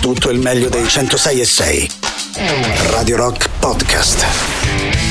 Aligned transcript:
tutto 0.00 0.30
il 0.30 0.38
meglio 0.38 0.68
dei 0.68 0.88
106 0.88 1.40
e 1.40 1.44
6. 1.44 1.90
Radio 2.90 3.16
Rock 3.16 3.48
Podcast. 3.58 4.24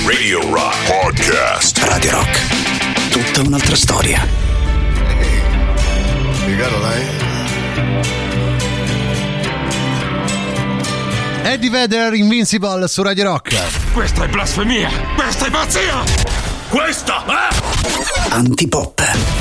Radio 0.05 0.42
Rock 0.51 0.75
Podcast. 0.88 1.77
Radio 1.83 2.12
Rock. 2.12 3.10
Tutta 3.10 3.41
un'altra 3.41 3.75
storia. 3.75 4.28
You 6.47 6.57
got 6.57 6.73
a 6.73 6.78
line? 6.79 7.17
Eddie 11.44 11.69
Vedder 11.69 12.13
Invincible 12.15 12.87
su 12.87 13.03
Radio 13.03 13.26
Rock. 13.26 13.94
Questa 13.94 14.24
è 14.24 14.28
blasfemia! 14.28 14.90
Questa 15.15 15.46
è 15.46 15.51
pazzia! 15.51 16.03
Questa 16.70 17.26
è... 17.26 18.34
Antipop. 18.34 19.38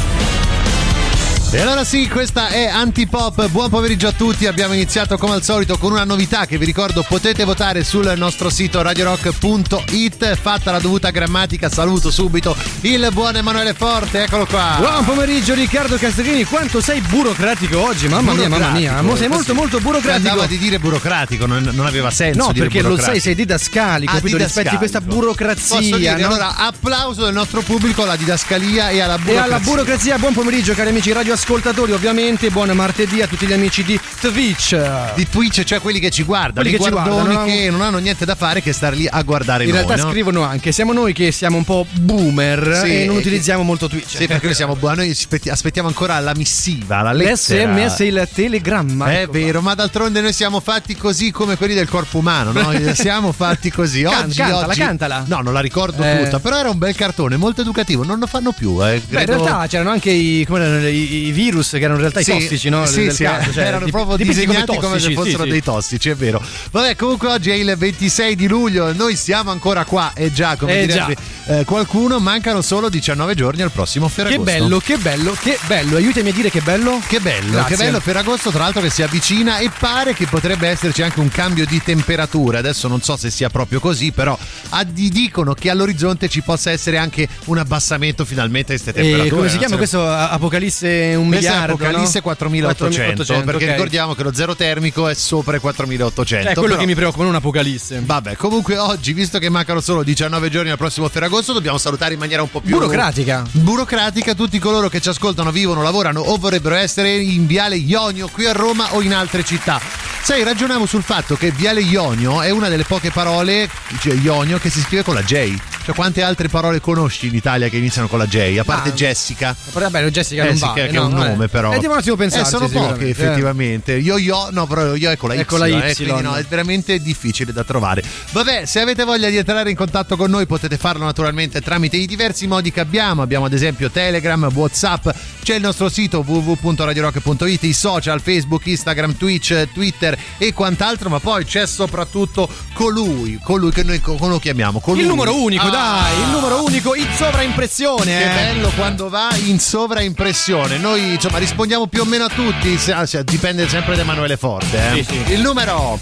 E 1.50 1.62
allora 1.62 1.82
sì, 1.82 2.06
questa 2.08 2.48
è 2.48 2.66
Antipop. 2.66 3.48
Buon 3.48 3.70
pomeriggio 3.70 4.06
a 4.06 4.12
tutti. 4.12 4.44
Abbiamo 4.46 4.74
iniziato 4.74 5.16
come 5.16 5.32
al 5.32 5.42
solito 5.42 5.78
con 5.78 5.92
una 5.92 6.04
novità 6.04 6.44
che 6.44 6.58
vi 6.58 6.66
ricordo 6.66 7.02
potete 7.08 7.44
votare 7.44 7.84
sul 7.84 8.12
nostro 8.18 8.50
sito 8.50 8.82
radiorock.it. 8.82 10.36
Fatta 10.36 10.70
la 10.72 10.78
dovuta 10.78 11.08
grammatica, 11.08 11.70
saluto 11.70 12.10
subito 12.10 12.54
il 12.82 13.08
buon 13.14 13.36
Emanuele 13.36 13.72
Forte. 13.72 14.24
Eccolo 14.24 14.44
qua. 14.44 14.74
Buon 14.78 15.02
pomeriggio 15.06 15.54
Riccardo 15.54 15.96
Castellini, 15.96 16.44
quanto 16.44 16.82
sei 16.82 17.00
burocratico 17.00 17.80
oggi, 17.80 18.08
mamma 18.08 18.34
mia, 18.34 18.48
mamma 18.50 18.68
mia, 18.68 19.00
Mo 19.00 19.16
sei 19.16 19.28
molto 19.28 19.54
molto 19.54 19.80
burocratico. 19.80 20.28
Andava 20.28 20.46
di 20.46 20.58
dire 20.58 20.78
burocratico, 20.78 21.46
non, 21.46 21.66
non 21.72 21.86
aveva 21.86 22.10
senso. 22.10 22.44
No, 22.48 22.52
perché 22.52 22.82
lo 22.82 22.98
sai, 22.98 23.20
sei 23.20 23.34
didascalico, 23.34 24.12
Ah, 24.12 24.16
capito? 24.16 24.36
Rispetti 24.36 24.76
questa 24.76 25.00
burocrazia. 25.00 25.76
Posso 25.78 25.96
dire, 25.96 26.16
no? 26.18 26.26
allora 26.26 26.56
applauso 26.56 27.24
del 27.24 27.32
nostro 27.32 27.62
pubblico 27.62 28.02
alla 28.02 28.16
didascalia 28.16 28.90
e 28.90 29.00
alla 29.00 29.14
E 29.14 29.18
burocrazia. 29.18 29.42
alla 29.44 29.58
burocrazia, 29.60 30.18
buon 30.18 30.34
pomeriggio 30.34 30.74
cari 30.74 30.90
amici 30.90 31.10
radioascoltatori, 31.38 31.92
ovviamente, 31.92 32.50
buon 32.50 32.68
martedì 32.70 33.22
a 33.22 33.26
tutti 33.28 33.46
gli 33.46 33.52
amici 33.52 33.84
di 33.84 33.98
Twitch. 34.20 35.14
di 35.14 35.28
Twitch, 35.28 35.62
cioè 35.62 35.80
quelli 35.80 36.00
che 36.00 36.10
ci 36.10 36.24
guardano, 36.24 36.54
Quelli 36.68 36.70
i 36.70 36.76
che 36.78 36.82
ci 36.82 36.90
guardano, 36.90 37.22
no? 37.32 37.44
che 37.44 37.70
non 37.70 37.80
hanno 37.80 37.98
niente 37.98 38.24
da 38.24 38.34
fare 38.34 38.60
che 38.60 38.72
star 38.72 38.92
lì 38.94 39.06
a 39.08 39.22
guardare 39.22 39.62
In 39.64 39.70
noi. 39.70 39.78
realtà 39.84 40.02
no? 40.02 40.10
scrivono 40.10 40.42
anche, 40.42 40.72
siamo 40.72 40.92
noi 40.92 41.12
che 41.12 41.30
siamo 41.30 41.56
un 41.56 41.64
po' 41.64 41.86
boomer 42.00 42.80
Sì, 42.84 43.02
e 43.02 43.06
non 43.06 43.16
utilizziamo 43.16 43.62
molto 43.62 43.88
Twitch. 43.88 44.16
Sì, 44.16 44.26
perché 44.26 44.46
noi 44.46 44.54
siamo 44.56 44.74
buoni, 44.74 44.96
noi 44.96 45.10
aspetti- 45.10 45.48
aspettiamo 45.48 45.86
ancora 45.88 46.18
la 46.18 46.32
missiva, 46.34 47.02
la 47.02 47.12
lettera. 47.12 47.70
L'SMS 47.72 48.00
e 48.00 48.04
il 48.06 48.28
telegramma. 48.34 49.06
È 49.12 49.20
ecco 49.22 49.32
vero, 49.32 49.60
ma 49.62 49.74
d'altronde 49.74 50.20
noi 50.20 50.32
siamo 50.32 50.58
fatti 50.60 50.96
così 50.96 51.30
come 51.30 51.56
quelli 51.56 51.74
del 51.74 51.88
corpo 51.88 52.18
umano, 52.18 52.50
no? 52.52 52.72
siamo 52.94 53.30
fatti 53.32 53.70
così. 53.70 54.02
Oggi, 54.04 54.36
cantala, 54.38 54.66
oggi- 54.66 54.80
cantala. 54.80 55.24
No, 55.28 55.40
non 55.40 55.52
la 55.52 55.60
ricordo 55.60 56.02
Eh. 56.02 56.22
tutta, 56.24 56.40
però 56.40 56.58
era 56.58 56.70
un 56.70 56.78
bel 56.78 56.96
cartone, 56.96 57.36
molto 57.36 57.60
educativo. 57.60 58.02
Non 58.02 58.18
lo 58.18 58.26
fanno 58.26 58.50
più, 58.52 58.84
eh. 58.84 58.86
Beh, 58.88 59.20
in 59.20 59.26
credo- 59.26 59.44
realtà 59.44 59.66
c'erano 59.68 59.90
anche 59.90 60.10
i, 60.10 60.44
come 60.46 60.64
erano, 60.64 60.86
i, 60.88 61.27
i 61.28 61.32
virus 61.32 61.70
che 61.70 61.78
erano 61.78 61.94
in 61.94 62.00
realtà 62.00 62.20
Sì, 62.22 62.30
i 62.36 62.40
tossici, 62.40 62.68
no? 62.68 62.84
Sì, 62.86 63.04
del 63.04 63.12
sì, 63.14 63.22
caso, 63.24 63.52
cioè, 63.52 63.64
erano 63.64 63.86
proprio 63.86 64.16
disegnati 64.16 64.76
come, 64.76 64.96
tossici, 64.96 65.08
se 65.08 65.14
fossero 65.14 65.44
dei 65.44 65.62
tossici, 65.62 66.08
è 66.10 66.14
vero. 66.14 66.42
Vabbè, 66.70 66.96
comunque 66.96 67.28
oggi 67.28 67.50
è 67.50 67.54
il 67.54 67.74
26 67.76 68.34
di 68.36 68.46
luglio, 68.48 68.92
noi 68.92 69.16
siamo 69.16 69.50
ancora 69.50 69.84
qua 69.84 70.12
e 70.14 70.32
già, 70.32 70.56
come 70.56 70.80
Eh, 70.82 70.86
direbbe 70.86 71.16
eh, 71.46 71.64
qualcuno, 71.64 72.18
mancano 72.18 72.60
solo 72.62 72.88
19 72.88 73.34
giorni 73.34 73.62
al 73.62 73.70
prossimo 73.70 74.06
Che 74.06 74.12
Ferragosto. 74.12 74.42
bello, 74.44 74.78
che 74.78 74.96
bello, 74.98 75.36
che 75.40 75.58
bello. 75.66 75.96
Aiutami 75.96 76.28
a 76.30 76.32
dire 76.32 76.50
che 76.50 76.60
bello. 76.60 77.00
Che 77.06 77.20
bello, 77.20 77.52
Grazie. 77.52 77.76
che 77.76 77.82
bello 77.84 78.00
Ferragosto, 78.00 78.50
tra 78.50 78.64
l'altro 78.64 78.80
che 78.82 78.90
si 78.90 79.02
avvicina 79.02 79.58
e 79.58 79.70
pare 79.78 80.14
che 80.14 80.26
potrebbe 80.26 80.68
esserci 80.68 81.02
anche 81.02 81.20
un 81.20 81.28
cambio 81.28 81.64
di 81.66 81.80
temperatura. 81.82 82.58
Adesso 82.58 82.88
non 82.88 83.00
so 83.02 83.16
se 83.16 83.30
sia 83.30 83.48
proprio 83.48 83.80
così, 83.80 84.12
però 84.12 84.36
addi- 84.70 85.08
dicono 85.08 85.54
che 85.54 85.70
all'orizzonte 85.70 86.28
ci 86.28 86.42
possa 86.42 86.70
essere 86.70 86.98
anche 86.98 87.26
un 87.46 87.58
abbassamento 87.58 88.24
finalmente 88.24 88.74
di 88.74 88.80
queste 88.82 88.98
E 88.98 89.02
temperature. 89.02 89.36
come 89.36 89.48
si 89.48 89.58
chiama 89.58 89.76
questo 89.76 90.06
Apocalisse 90.06 91.14
un 91.18 91.28
Questa 91.28 91.46
è 91.46 91.50
miliardo? 91.52 91.74
Apocalisse 91.74 92.16
no? 92.18 92.22
4800, 92.22 93.24
perché 93.44 93.64
ok. 93.64 93.70
ricordiamo 93.72 94.14
che 94.14 94.22
lo 94.22 94.32
zero 94.32 94.54
termico 94.56 95.08
è 95.08 95.14
sopra 95.14 95.56
i 95.56 95.60
4800. 95.60 96.48
È 96.48 96.52
quello 96.54 96.68
però- 96.68 96.80
che 96.80 96.86
mi 96.86 96.94
preoccupa, 96.94 97.24
non 97.24 97.34
Apocalisse. 97.34 98.00
Vabbè, 98.04 98.36
comunque 98.36 98.76
oggi, 98.78 99.12
visto 99.12 99.38
che 99.38 99.48
mancano 99.48 99.80
solo 99.80 100.02
19 100.02 100.50
giorni 100.50 100.70
al 100.70 100.76
prossimo 100.76 101.08
Ferragosto, 101.08 101.52
dobbiamo 101.52 101.78
salutare 101.78 102.14
in 102.14 102.18
maniera 102.18 102.42
un 102.42 102.50
po' 102.50 102.60
più 102.60 102.76
Burocratica. 102.76 103.44
burocratica 103.50 104.34
tutti 104.34 104.58
coloro 104.58 104.88
che 104.88 105.00
ci 105.00 105.08
ascoltano, 105.08 105.50
vivono, 105.50 105.82
lavorano 105.82 106.20
o 106.20 106.36
vorrebbero 106.36 106.74
essere 106.74 107.16
in 107.16 107.46
Viale 107.46 107.76
Ionio 107.76 108.28
qui 108.28 108.46
a 108.46 108.52
Roma 108.52 108.94
o 108.94 109.02
in 109.02 109.14
altre 109.14 109.44
città. 109.44 109.80
Sai, 110.22 110.42
ragionavo 110.42 110.84
sul 110.84 111.02
fatto 111.02 111.36
che 111.36 111.50
Viale 111.50 111.80
Ionio 111.80 112.42
è 112.42 112.50
una 112.50 112.68
delle 112.68 112.84
poche 112.84 113.10
parole, 113.10 113.68
cioè 114.00 114.14
Ionio, 114.14 114.58
che 114.58 114.68
si 114.68 114.80
scrive 114.80 115.02
con 115.02 115.14
la 115.14 115.22
J. 115.22 115.56
Cioè, 115.84 115.94
quante 115.94 116.22
altre 116.22 116.48
parole 116.48 116.80
conosci 116.80 117.28
in 117.28 117.34
Italia 117.34 117.68
che 117.70 117.78
iniziano 117.78 118.08
con 118.08 118.18
la 118.18 118.26
J? 118.26 118.58
A 118.58 118.64
parte 118.64 118.90
Ah, 118.90 118.92
Jessica. 118.92 119.56
Vabbè, 119.72 120.04
Jessica 120.10 120.42
Eh 120.44 120.48
non 120.48 120.58
vale, 120.58 120.82
che, 120.82 120.86
che 120.88 120.96
no, 120.98 121.06
è 121.06 121.07
un 121.08 121.14
nome, 121.14 121.48
però. 121.48 121.72
Eh, 121.72 121.78
devo 121.78 121.92
un 121.94 121.98
attimo 121.98 122.16
pensare. 122.16 122.42
Eh, 122.42 122.46
sono 122.46 122.68
poche, 122.68 123.08
effettivamente. 123.08 123.94
Io, 123.94 124.16
io, 124.16 124.48
no, 124.50 124.66
però 124.66 124.94
io 124.94 125.10
è 125.10 125.16
con 125.16 125.28
la 125.28 125.34
Y. 125.34 125.38
È 125.38 125.44
con 125.44 125.58
la 125.58 125.66
eh, 125.66 125.90
Y. 125.90 125.94
quindi 125.94 126.22
no, 126.22 126.34
è 126.34 126.44
veramente 126.48 126.98
difficile 127.00 127.52
da 127.52 127.64
trovare. 127.64 128.02
Vabbè, 128.32 128.64
se 128.64 128.80
avete 128.80 129.04
voglia 129.04 129.28
di 129.28 129.36
entrare 129.36 129.70
in 129.70 129.76
contatto 129.76 130.16
con 130.16 130.30
noi, 130.30 130.46
potete 130.46 130.76
farlo 130.76 131.04
naturalmente 131.04 131.60
tramite 131.60 131.96
i 131.96 132.06
diversi 132.06 132.46
modi 132.46 132.70
che 132.70 132.80
abbiamo. 132.80 133.22
Abbiamo 133.22 133.46
ad 133.46 133.52
esempio 133.52 133.90
Telegram, 133.90 134.48
WhatsApp, 134.52 135.08
c'è 135.42 135.54
il 135.56 135.62
nostro 135.62 135.88
sito 135.88 136.24
www.radiorock.it, 136.26 137.62
i 137.64 137.72
social, 137.72 138.20
Facebook, 138.20 138.66
Instagram, 138.66 139.16
Twitch, 139.16 139.68
Twitter 139.72 140.16
e 140.38 140.52
quant'altro. 140.52 141.08
Ma 141.08 141.20
poi 141.20 141.44
c'è 141.44 141.66
soprattutto 141.66 142.48
colui, 142.74 143.38
colui 143.42 143.70
che 143.70 143.82
noi 143.82 144.00
come 144.00 144.28
lo 144.28 144.38
chiamiamo? 144.38 144.80
Colui. 144.80 145.00
Il 145.00 145.06
numero 145.06 145.40
unico, 145.40 145.66
Ah, 145.66 145.70
dai, 145.70 146.20
il 146.22 146.28
numero 146.30 146.64
unico 146.64 146.94
in 146.94 147.06
sovraimpressione. 147.16 148.04
che 148.04 148.22
eh. 148.24 148.34
bello 148.34 148.70
quando 148.76 149.08
va 149.08 149.28
in 149.44 149.58
sovraimpressione. 149.58 150.78
Noi 150.78 150.97
insomma 150.98 151.38
rispondiamo 151.38 151.86
più 151.86 152.02
o 152.02 152.04
meno 152.04 152.24
a 152.24 152.28
tutti, 152.28 152.76
se- 152.78 152.92
ah, 152.92 153.06
cioè, 153.06 153.22
dipende 153.24 153.68
sempre 153.68 153.94
da 153.96 154.02
Emanuele 154.02 154.36
Forte. 154.36 154.76
eh. 154.92 154.94
Sì, 155.04 155.04
sì. 155.24 155.32
Il 155.32 155.40
numero 155.40 155.98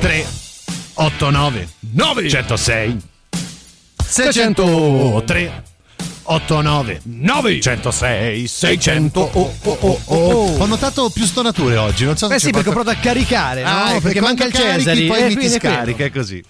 389 0.00 1.68
9 1.92 2.28
106 2.28 2.96
600 4.08 5.22
3 5.26 5.62
89 6.28 7.00
9 7.04 7.60
106 7.60 8.46
600 8.48 9.20
oh, 9.20 9.54
oh, 9.62 9.76
oh, 9.80 10.00
oh. 10.06 10.56
Ho 10.58 10.66
notato 10.66 11.08
più 11.10 11.24
stonature 11.24 11.76
oggi, 11.76 12.04
non 12.04 12.16
so 12.16 12.26
se 12.26 12.34
Eh 12.34 12.38
c'è 12.38 12.44
sì, 12.46 12.50
perché 12.52 12.68
ho 12.68 12.72
provato 12.72 12.96
a 12.96 13.00
caricare, 13.00 13.62
no? 13.62 13.68
Ah, 13.68 13.90
ecco, 13.92 14.00
perché 14.00 14.20
manca 14.20 14.44
il 14.44 14.52
carichi, 14.52 14.78
Cesari. 14.84 15.06
poi 15.06 15.20
eh, 15.22 15.26
mi 15.28 15.36
ti 15.36 15.48
scarica, 15.50 16.04
è 16.04 16.10
così. 16.10 16.42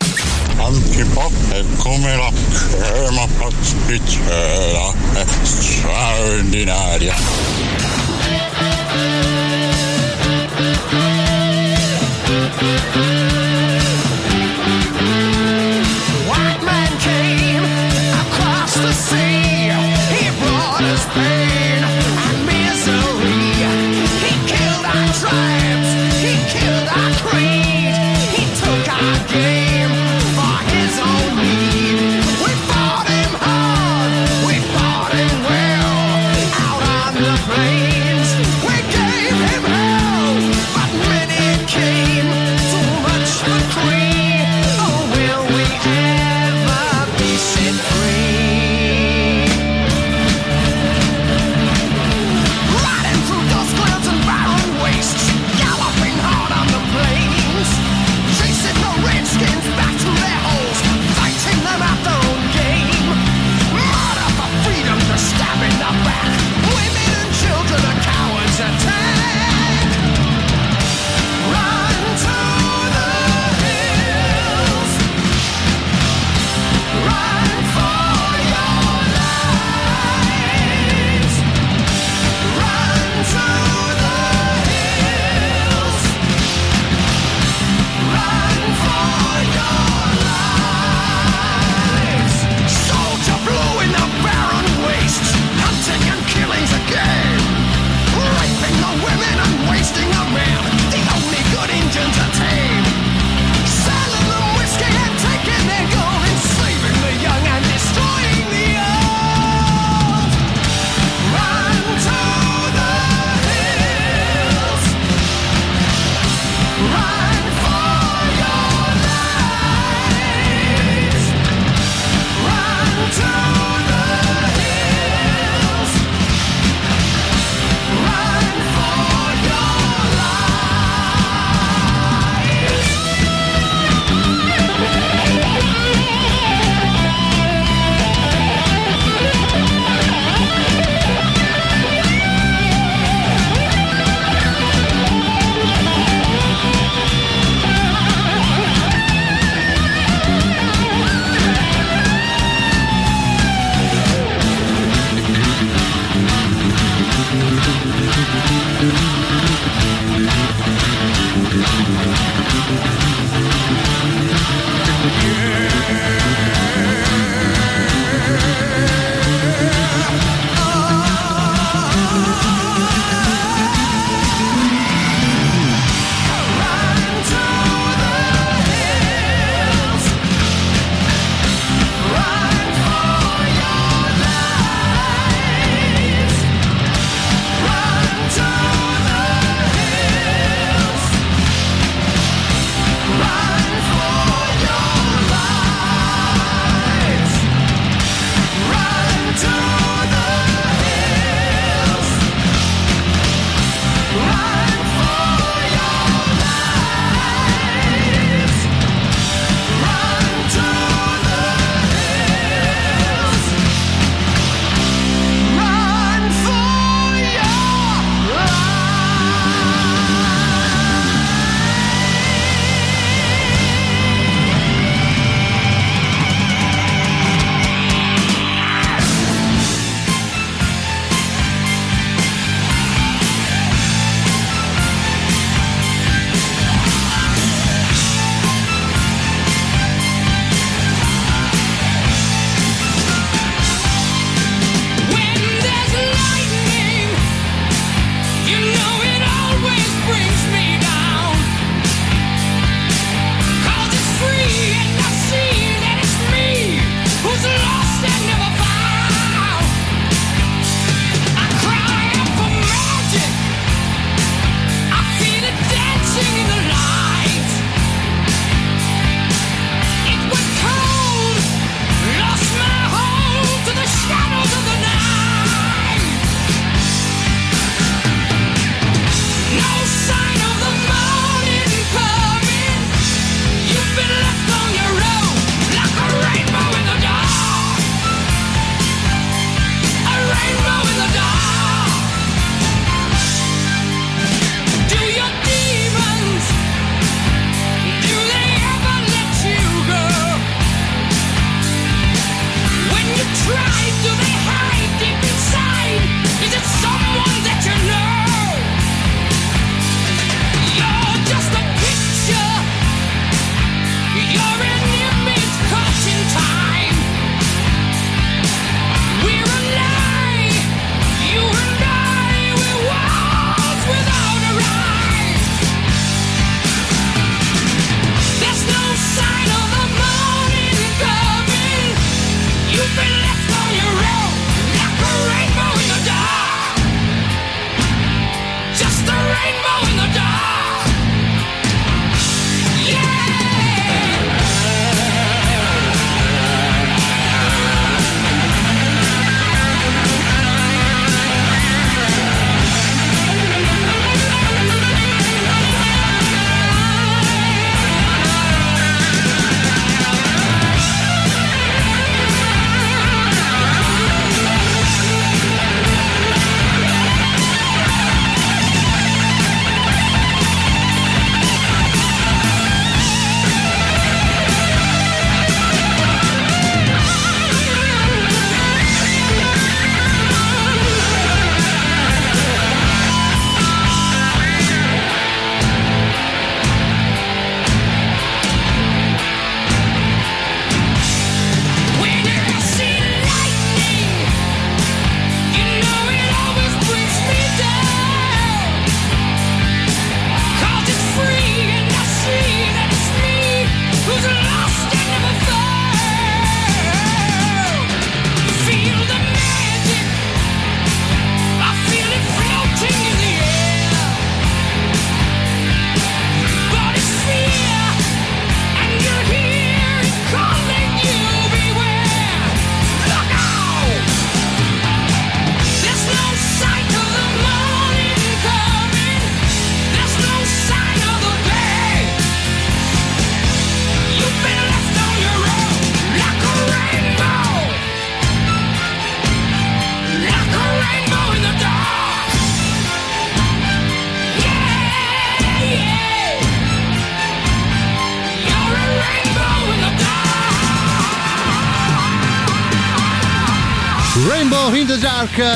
Antipop 0.59 1.51
è 1.53 1.63
come 1.77 2.17
la 2.17 2.31
crema 2.71 3.27
pasticcera, 3.39 4.91
è 5.13 5.25
straordinaria. 5.43 7.15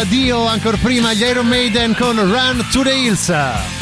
Dio 0.08 0.46
ancora 0.46 0.76
prima 0.76 1.14
gli 1.14 1.22
Iron 1.22 1.46
Maiden 1.46 1.94
con 1.94 2.16
Run 2.16 2.66
to 2.70 2.82
the 2.82 2.92
Hills. 2.92 3.79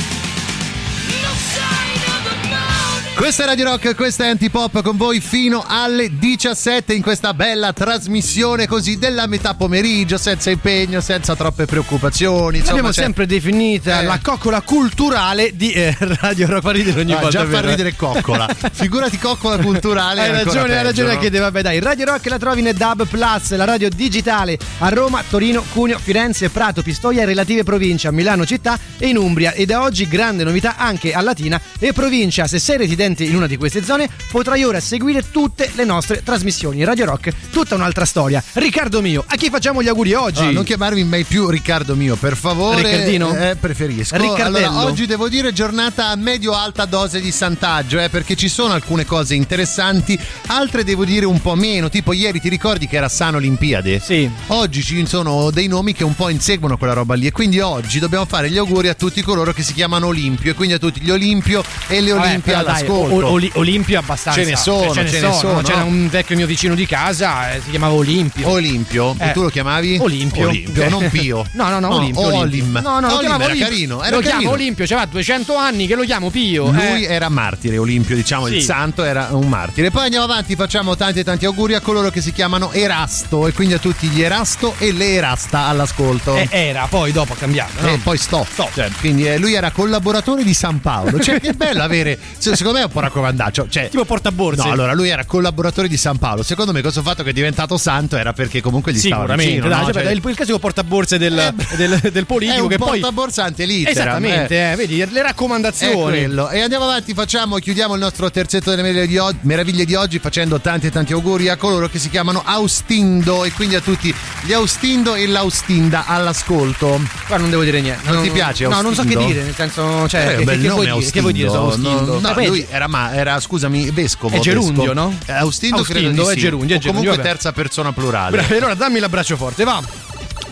Questa 3.18 3.42
è 3.42 3.46
Radio 3.46 3.64
Rock, 3.64 3.96
questa 3.96 4.26
è 4.26 4.28
Antipop 4.28 4.80
con 4.80 4.96
voi 4.96 5.20
fino 5.20 5.64
alle 5.66 6.08
17 6.18 6.94
in 6.94 7.02
questa 7.02 7.34
bella 7.34 7.72
trasmissione 7.72 8.68
così 8.68 8.96
della 8.96 9.26
metà 9.26 9.54
pomeriggio, 9.54 10.16
senza 10.16 10.50
impegno, 10.50 11.00
senza 11.00 11.34
troppe 11.34 11.64
preoccupazioni. 11.66 12.58
Insomma, 12.58 12.66
L'abbiamo 12.76 12.88
c'è- 12.90 13.02
sempre 13.02 13.26
definita 13.26 14.00
Eh. 14.00 14.04
la 14.04 14.20
coccola 14.22 14.60
culturale 14.60 15.50
di 15.56 15.72
eh, 15.72 15.96
Radio 15.98 16.46
Rock. 16.46 16.62
Fa 16.62 16.70
ridere 16.70 17.00
ogni 17.00 17.12
Ah, 17.12 17.16
volta. 17.18 17.30
già 17.30 17.44
fa 17.48 17.58
eh. 17.60 17.66
ridere 17.70 17.96
coccola. 17.96 18.46
Figurati 18.72 19.18
coccola 19.18 19.56
culturale. 19.58 20.20
Hai 20.20 20.30
ragione, 20.30 20.78
hai 20.78 20.84
ragione 20.84 21.14
no? 21.14 21.18
chiedere, 21.18 21.42
vabbè 21.42 21.62
dai, 21.62 21.80
Radio 21.80 22.04
Rock 22.06 22.26
la 22.28 22.38
trovi 22.38 22.62
nel 22.62 22.76
DAB 22.76 23.04
Plus, 23.08 23.50
la 23.56 23.64
radio 23.64 23.88
digitale 23.88 24.56
a 24.78 24.88
Roma, 24.90 25.24
Torino, 25.28 25.64
Cuneo, 25.72 25.98
Firenze, 25.98 26.50
Prato, 26.50 26.82
Pistoia 26.82 27.22
e 27.22 27.24
relative 27.24 27.64
province, 27.64 28.06
a 28.06 28.12
Milano 28.12 28.46
città 28.46 28.78
e 28.96 29.08
in 29.08 29.16
Umbria 29.16 29.52
e 29.54 29.66
da 29.66 29.82
oggi 29.82 30.06
grande 30.06 30.44
novità 30.44 30.76
anche 30.76 31.12
a 31.12 31.20
Latina 31.20 31.60
e 31.80 31.92
provincia. 31.92 32.46
Se 32.46 32.60
sei 32.60 32.76
residente 32.78 33.06
in 33.16 33.34
una 33.34 33.46
di 33.46 33.56
queste 33.56 33.82
zone 33.82 34.08
potrai 34.30 34.64
ora 34.64 34.80
seguire 34.80 35.30
tutte 35.30 35.70
le 35.74 35.84
nostre 35.84 36.22
trasmissioni. 36.22 36.84
Radio 36.84 37.04
Rock, 37.06 37.32
tutta 37.50 37.74
un'altra 37.74 38.04
storia. 38.04 38.42
Riccardo 38.52 39.00
mio, 39.00 39.24
a 39.26 39.36
chi 39.36 39.50
facciamo 39.50 39.82
gli 39.82 39.88
auguri 39.88 40.14
oggi? 40.14 40.40
Allora, 40.40 40.54
non 40.54 40.64
chiamarmi 40.64 41.04
mai 41.04 41.24
più 41.24 41.48
Riccardo 41.48 41.94
mio, 41.94 42.16
per 42.16 42.36
favore. 42.36 42.82
Riccardino? 42.82 43.34
Eh, 43.34 43.56
preferisco. 43.56 44.16
Riccardello? 44.16 44.68
Allora, 44.68 44.84
oggi 44.84 45.06
devo 45.06 45.28
dire 45.28 45.52
giornata 45.52 46.08
a 46.08 46.16
medio-alta 46.16 46.84
dose 46.84 47.20
di 47.20 47.30
santaggio, 47.30 47.98
eh, 47.98 48.08
perché 48.08 48.34
ci 48.36 48.48
sono 48.48 48.72
alcune 48.74 49.04
cose 49.04 49.34
interessanti, 49.34 50.18
altre 50.46 50.84
devo 50.84 51.04
dire 51.04 51.26
un 51.26 51.40
po' 51.40 51.54
meno. 51.54 51.88
Tipo, 51.88 52.12
ieri 52.12 52.40
ti 52.40 52.48
ricordi 52.48 52.86
che 52.86 52.96
era 52.96 53.08
Sano 53.08 53.36
Olimpiade? 53.36 54.00
Sì. 54.00 54.28
Oggi 54.48 54.82
ci 54.82 55.06
sono 55.06 55.50
dei 55.50 55.68
nomi 55.68 55.92
che 55.92 56.04
un 56.04 56.14
po' 56.14 56.28
inseguono 56.28 56.76
quella 56.76 56.92
roba 56.92 57.14
lì, 57.14 57.26
e 57.26 57.32
quindi 57.32 57.60
oggi 57.60 57.98
dobbiamo 57.98 58.24
fare 58.26 58.50
gli 58.50 58.58
auguri 58.58 58.88
a 58.88 58.94
tutti 58.94 59.22
coloro 59.22 59.52
che 59.52 59.62
si 59.62 59.72
chiamano 59.72 60.06
Olimpio, 60.06 60.50
e 60.50 60.54
quindi 60.54 60.74
a 60.74 60.78
tutti 60.78 61.00
gli 61.00 61.10
Olimpio 61.10 61.62
e 61.86 62.00
le 62.00 62.12
dai, 62.12 62.54
all'ascolto. 62.54 62.97
O- 63.00 63.26
Oli- 63.32 63.50
Olimpio 63.54 63.98
abbastanza. 63.98 64.40
Ce 64.42 64.48
ne 64.48 64.56
sono, 64.56 64.92
ce 64.92 65.02
ne, 65.02 65.08
ce 65.08 65.14
ne 65.20 65.32
sono. 65.32 65.34
sono. 65.34 65.62
C'era 65.62 65.82
un 65.84 66.08
vecchio 66.08 66.36
mio 66.36 66.46
vicino 66.46 66.74
di 66.74 66.86
casa, 66.86 67.52
eh, 67.52 67.60
si 67.62 67.70
chiamava 67.70 67.94
Olimpio. 67.94 68.48
Olimpio, 68.48 69.14
Eh. 69.18 69.32
tu 69.32 69.42
lo 69.42 69.48
chiamavi? 69.48 69.98
Olimpio. 70.00 70.48
Olimpio, 70.48 70.88
non 70.88 71.08
Pio. 71.10 71.46
No, 71.52 71.68
no, 71.70 71.80
no, 71.80 71.94
Olimpio. 71.96 72.20
Olimpio. 72.22 72.38
Olim. 72.40 72.80
No, 72.82 73.00
no, 73.00 73.00
lo 73.00 73.06
Olim 73.06 73.18
chiamavo 73.20 73.42
era 73.42 73.52
Olimpio. 73.52 73.66
carino. 73.68 74.02
Era 74.02 74.16
lo 74.16 74.22
carino. 74.22 74.38
chiamo 74.40 74.54
Olimpio, 74.54 74.86
c'aveva 74.86 75.06
200 75.06 75.56
anni 75.56 75.86
che 75.86 75.94
lo 75.94 76.02
chiamo 76.04 76.30
Pio. 76.30 76.70
Lui 76.70 77.04
eh. 77.04 77.12
era 77.12 77.28
martire, 77.28 77.78
Olimpio, 77.78 78.14
diciamo, 78.16 78.46
il 78.48 78.54
Sì. 78.54 78.60
santo 78.62 79.02
era 79.04 79.28
un 79.32 79.48
martire. 79.48 79.90
Poi 79.90 80.04
andiamo 80.04 80.24
avanti, 80.24 80.54
facciamo 80.56 80.96
tanti 80.96 81.20
e 81.20 81.24
tanti 81.24 81.44
auguri 81.46 81.74
a 81.74 81.80
coloro 81.80 82.10
che 82.10 82.20
si 82.20 82.32
chiamano 82.32 82.72
Erasto 82.72 83.46
e 83.46 83.52
quindi 83.52 83.74
a 83.74 83.78
tutti 83.78 84.06
gli 84.08 84.22
Erasto 84.22 84.74
e 84.78 84.92
le 84.92 85.12
Erasta 85.14 85.66
all'ascolto. 85.66 86.36
Eh, 86.36 86.48
era, 86.50 86.86
poi 86.88 87.12
dopo 87.12 87.32
ha 87.32 87.36
cambiato. 87.36 87.72
no? 87.80 87.88
E 87.88 87.98
poi 87.98 88.16
sto. 88.18 88.46
Sto. 88.50 88.68
Cioè, 88.74 88.88
quindi 89.00 89.26
eh, 89.26 89.38
lui 89.38 89.54
era 89.54 89.70
collaboratore 89.70 90.44
di 90.44 90.54
San 90.54 90.80
Paolo. 90.80 91.18
Cioè, 91.20 91.40
che 91.40 91.52
bello 91.54 91.82
avere. 91.82 92.18
se- 92.38 92.56
Secondo 92.56 92.78
me 92.78 92.84
è 92.84 92.87
un 92.88 92.92
po' 92.94 93.00
raccomandaccio. 93.00 93.66
Cioè, 93.68 93.88
Tipo 93.88 94.04
portaborse. 94.04 94.64
No, 94.64 94.72
allora 94.72 94.92
lui 94.94 95.08
era 95.08 95.24
collaboratore 95.24 95.88
di 95.88 95.96
San 95.96 96.18
Paolo. 96.18 96.42
Secondo 96.42 96.72
me 96.72 96.80
questo 96.80 97.02
fatto 97.02 97.22
che 97.22 97.30
è 97.30 97.32
diventato 97.32 97.76
santo 97.78 98.16
era 98.16 98.32
perché 98.32 98.60
comunque 98.60 98.92
gli 98.92 98.98
stava 98.98 99.34
vicino. 99.34 99.68
dai, 99.68 99.78
no? 99.86 99.92
cioè, 99.92 100.02
Cioè, 100.02 100.12
il, 100.12 100.22
il 100.26 100.34
classico 100.34 100.58
portaborse 100.58 101.18
del, 101.18 101.38
Eh, 101.38 101.76
del, 101.76 101.98
del 102.00 102.22
è 102.22 102.26
politico 102.26 102.62
un 102.62 102.68
che 102.68 102.78
poi. 102.78 103.00
portaborsa 103.00 103.44
antelitteram, 103.44 103.90
Esattamente, 104.24 104.72
eh, 104.72 104.76
vedi, 104.76 104.96
le 104.96 105.20
È 105.20 105.22
raccomandazioni. 105.22 106.18
E 106.52 106.60
andiamo 106.60 106.84
avanti, 106.84 107.14
facciamo, 107.14 107.56
chiudiamo 107.56 107.94
il 107.94 108.00
nostro 108.00 108.30
terzetto 108.30 108.70
delle 108.70 108.82
meraviglie 108.82 109.06
di, 109.06 109.18
oggi, 109.18 109.38
meraviglie 109.42 109.84
di 109.84 109.94
oggi 109.94 110.18
facendo 110.18 110.60
tanti 110.60 110.86
e 110.86 110.90
tanti 110.90 111.12
auguri 111.12 111.48
a 111.48 111.56
coloro 111.56 111.88
che 111.88 111.98
si 111.98 112.08
chiamano 112.10 112.42
Austindo 112.44 113.44
e 113.44 113.52
quindi 113.52 113.74
a 113.74 113.80
tutti 113.80 114.14
gli 114.42 114.52
Austindo 114.52 115.14
e 115.14 115.26
l'Austinda 115.26 116.04
all'ascolto. 116.06 117.00
Qua 117.26 117.36
non 117.36 117.50
devo 117.50 117.62
dire 117.64 117.80
niente. 117.80 118.10
Non 118.10 118.22
ti 118.22 118.30
piace 118.30 118.66
No, 118.66 118.80
non 118.80 118.94
so 118.94 119.02
che 119.02 119.14
Austindo? 119.14 119.26
dire, 119.26 119.42
nel 119.44 119.54
senso, 119.54 120.08
cioè, 120.08 120.20
Eh, 120.20 120.44
che, 120.44 120.58
che 120.58 120.68
vuoi 120.68 120.86
dire? 120.86 121.10
Che 121.10 121.20
vuoi 121.20 121.32
dire 121.32 121.48
su 121.48 121.54
Austindo. 121.56 121.88
Austindo? 121.90 122.20
No, 122.20 122.34
no, 122.34 122.46
lui 122.46 122.66
era, 122.78 122.86
ma, 122.86 123.12
era, 123.12 123.38
scusami, 123.40 123.90
vescovo. 123.90 124.36
È 124.36 124.38
gerundio, 124.38 124.92
vescovo. 124.92 125.10
no? 125.10 125.18
Austindo, 125.26 125.82
credo 125.82 126.06
Austindo, 126.06 126.22
di 126.22 126.28
è 126.28 126.32
sì. 126.32 126.38
gerundio, 126.38 126.76
è 126.76 126.78
gerundio, 126.78 126.90
comunque 126.90 127.16
vabbè. 127.16 127.28
terza 127.28 127.52
persona 127.52 127.92
plurale. 127.92 128.36
Bravo, 128.36 128.54
allora 128.54 128.74
dammi 128.74 128.98
l'abbraccio 129.00 129.36
forte, 129.36 129.64
va. 129.64 129.82